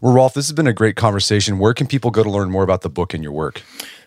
Well, 0.00 0.12
Rolf, 0.12 0.34
this 0.34 0.46
has 0.46 0.52
been 0.52 0.66
a 0.66 0.72
great 0.72 0.96
conversation. 0.96 1.58
Where 1.58 1.74
can 1.74 1.86
people 1.86 2.10
go 2.10 2.22
to 2.22 2.30
learn 2.30 2.50
more 2.50 2.62
about 2.62 2.82
the 2.82 2.90
book 2.90 3.14
and 3.14 3.22
your 3.22 3.32
work? 3.32 3.62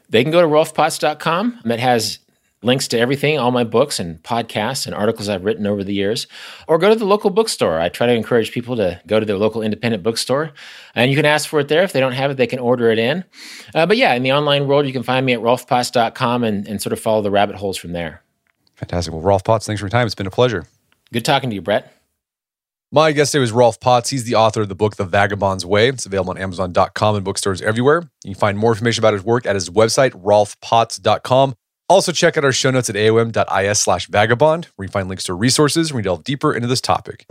They 0.09 0.23
can 0.23 0.31
go 0.31 0.41
to 0.41 0.47
rolfpotts.com. 0.47 1.61
That 1.65 1.79
has 1.79 2.19
links 2.63 2.87
to 2.87 2.99
everything, 2.99 3.37
all 3.37 3.51
my 3.51 3.63
books 3.63 3.99
and 3.99 4.21
podcasts 4.23 4.85
and 4.85 4.95
articles 4.95 5.29
I've 5.29 5.45
written 5.45 5.67
over 5.67 5.83
the 5.83 5.93
years, 5.93 6.27
or 6.67 6.77
go 6.77 6.89
to 6.89 6.95
the 6.95 7.05
local 7.05 7.29
bookstore. 7.29 7.79
I 7.79 7.89
try 7.89 8.07
to 8.07 8.13
encourage 8.13 8.51
people 8.51 8.75
to 8.77 8.99
go 9.05 9.19
to 9.19 9.25
their 9.25 9.37
local 9.37 9.61
independent 9.61 10.03
bookstore, 10.03 10.51
and 10.95 11.11
you 11.11 11.15
can 11.15 11.25
ask 11.25 11.47
for 11.47 11.59
it 11.59 11.67
there. 11.67 11.83
If 11.83 11.93
they 11.93 11.99
don't 11.99 12.13
have 12.13 12.31
it, 12.31 12.37
they 12.37 12.47
can 12.47 12.59
order 12.59 12.89
it 12.89 12.97
in. 12.99 13.23
Uh, 13.75 13.85
but 13.85 13.97
yeah, 13.97 14.13
in 14.13 14.23
the 14.23 14.31
online 14.31 14.67
world, 14.67 14.87
you 14.87 14.93
can 14.93 15.03
find 15.03 15.25
me 15.25 15.33
at 15.33 15.39
rolfpotts.com 15.39 16.43
and, 16.43 16.67
and 16.67 16.81
sort 16.81 16.93
of 16.93 16.99
follow 16.99 17.21
the 17.21 17.31
rabbit 17.31 17.55
holes 17.55 17.77
from 17.77 17.93
there. 17.93 18.23
Fantastic. 18.77 19.13
Well, 19.13 19.21
Rolf 19.21 19.43
Potts, 19.43 19.65
thanks 19.65 19.79
for 19.79 19.85
your 19.85 19.89
time. 19.89 20.05
It's 20.05 20.15
been 20.15 20.27
a 20.27 20.31
pleasure. 20.31 20.65
Good 21.11 21.25
talking 21.25 21.49
to 21.49 21.55
you, 21.55 21.61
Brett. 21.61 21.93
My 22.91 23.11
guest 23.11 23.33
today 23.33 23.41
was 23.41 23.51
Rolf 23.51 23.81
Potts. 23.81 24.11
He's 24.11 24.23
the 24.23 24.35
author 24.35 24.61
of 24.61 24.69
the 24.69 24.75
book, 24.75 24.95
The 24.95 25.03
Vagabond's 25.03 25.65
Way. 25.65 25.89
It's 25.89 26.05
available 26.05 26.31
on 26.31 26.37
Amazon.com 26.37 27.15
and 27.15 27.25
bookstores 27.25 27.61
everywhere. 27.61 28.03
You 28.23 28.33
can 28.33 28.39
find 28.39 28.57
more 28.57 28.71
information 28.71 29.01
about 29.01 29.13
his 29.13 29.23
work 29.23 29.45
at 29.45 29.55
his 29.55 29.69
website, 29.69 30.11
rolfpotts.com. 30.11 31.55
Also, 31.89 32.11
check 32.11 32.37
out 32.37 32.45
our 32.45 32.53
show 32.53 32.71
notes 32.71 32.89
at 32.89 32.95
aom.is 32.95 33.79
slash 33.79 34.07
vagabond, 34.07 34.69
where 34.75 34.85
you 34.85 34.91
find 34.91 35.09
links 35.09 35.25
to 35.25 35.33
resources 35.33 35.91
where 35.91 35.97
we 35.97 36.03
delve 36.03 36.23
deeper 36.23 36.53
into 36.53 36.67
this 36.67 36.81
topic. 36.81 37.25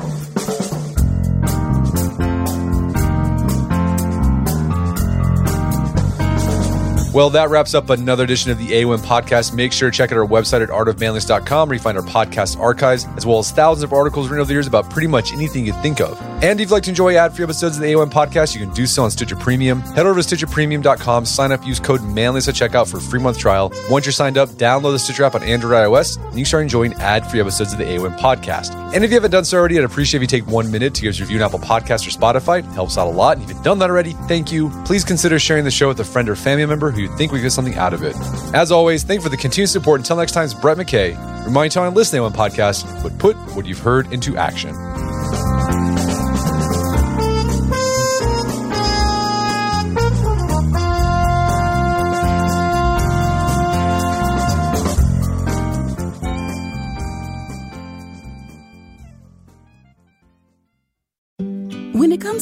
Well, 7.16 7.30
that 7.30 7.48
wraps 7.48 7.72
up 7.72 7.88
another 7.88 8.24
edition 8.24 8.50
of 8.50 8.58
the 8.58 8.72
AOM 8.72 8.98
podcast. 8.98 9.54
Make 9.54 9.72
sure 9.72 9.90
to 9.90 9.96
check 9.96 10.12
out 10.12 10.18
our 10.18 10.26
website 10.26 10.62
at 10.62 10.68
artofmanliness.com 10.68 11.66
where 11.66 11.74
you 11.74 11.80
find 11.80 11.96
our 11.96 12.04
podcast 12.04 12.60
archives, 12.60 13.06
as 13.16 13.24
well 13.24 13.38
as 13.38 13.50
thousands 13.50 13.84
of 13.84 13.94
articles 13.94 14.28
written 14.28 14.42
over 14.42 14.48
the 14.48 14.52
years 14.52 14.66
about 14.66 14.90
pretty 14.90 15.08
much 15.08 15.32
anything 15.32 15.64
you 15.64 15.72
think 15.72 16.02
of. 16.02 16.20
And 16.43 16.61
if 16.61 16.66
you'd 16.68 16.70
like 16.70 16.82
to 16.82 16.91
enjoy 16.91 17.16
ad 17.16 17.34
free 17.34 17.45
episodes 17.45 17.76
of 17.76 17.82
the 17.82 17.89
AOM 17.95 18.11
podcast, 18.11 18.55
you 18.55 18.64
can 18.64 18.74
do 18.74 18.87
so 18.87 19.03
on 19.05 19.11
Stitcher 19.11 19.37
Premium. 19.37 19.80
Head 19.80 20.05
over 20.05 20.20
to 20.20 20.37
StitcherPremium.com, 20.37 21.24
sign 21.24 21.51
up, 21.51 21.66
use 21.66 21.80
code 21.80 22.03
manliness 22.05 22.47
at 22.47 22.55
checkout 22.55 22.91
for 22.91 22.99
a 22.99 23.01
free 23.01 23.20
month 23.20 23.39
trial. 23.39 23.72
Once 23.89 24.05
you're 24.05 24.12
signed 24.12 24.37
up, 24.37 24.51
download 24.51 24.93
the 24.93 24.99
Stitcher 24.99 25.24
app 25.24 25.34
on 25.34 25.43
Android 25.43 25.72
iOS, 25.72 26.18
and 26.18 26.32
you 26.34 26.41
can 26.41 26.45
start 26.45 26.62
enjoying 26.64 26.93
ad 26.95 27.28
free 27.30 27.41
episodes 27.41 27.72
of 27.72 27.78
the 27.78 27.84
AOM 27.84 28.18
podcast. 28.18 28.74
And 28.95 29.03
if 29.03 29.11
you 29.11 29.14
haven't 29.16 29.30
done 29.30 29.47
so 29.47 29.57
already, 29.57 29.78
I'd 29.78 29.84
appreciate 29.84 30.18
if 30.18 30.30
you 30.30 30.41
take 30.41 30.47
one 30.47 30.70
minute 30.70 30.95
to 30.97 31.03
give 31.03 31.14
us 31.14 31.20
a 31.20 31.22
review 31.22 31.39
on 31.39 31.43
Apple 31.43 31.59
Podcasts 31.59 32.07
or 32.07 32.11
Spotify. 32.11 32.59
It 32.59 32.66
helps 32.66 32.99
out 32.99 33.07
a 33.07 33.11
lot. 33.11 33.39
And 33.39 33.45
if 33.45 33.49
you've 33.49 33.64
done 33.64 33.78
that 33.78 33.89
already, 33.89 34.12
thank 34.28 34.53
you. 34.53 34.68
Please 34.84 35.05
consider 35.05 35.39
sharing 35.39 35.64
the 35.64 35.70
show 35.70 35.89
with 35.89 36.01
a 36.01 36.05
friend 36.05 36.28
or 36.28 36.37
family 36.37 36.66
member 36.66 36.91
who 36.91 37.01
you 37.01 37.16
think 37.16 37.32
we 37.32 37.41
get 37.41 37.53
something 37.53 37.76
out 37.76 37.95
of 37.95 38.03
it. 38.03 38.14
As 38.55 38.70
always, 38.70 39.05
thank 39.05 39.20
you 39.20 39.24
for 39.24 39.30
the 39.30 39.39
continued 39.39 39.68
support. 39.70 40.01
Until 40.01 40.18
next 40.18 40.32
time, 40.32 40.45
it's 40.45 40.55
Brett 40.55 40.76
McKay. 40.76 41.16
Remind 41.47 41.74
you 41.74 41.80
on 41.80 41.95
listening 41.95 42.20
on 42.20 42.32
podcast, 42.34 43.03
but 43.03 43.16
put 43.18 43.37
what 43.57 43.64
you've 43.64 43.78
heard 43.78 44.12
into 44.12 44.37
action. 44.37 44.74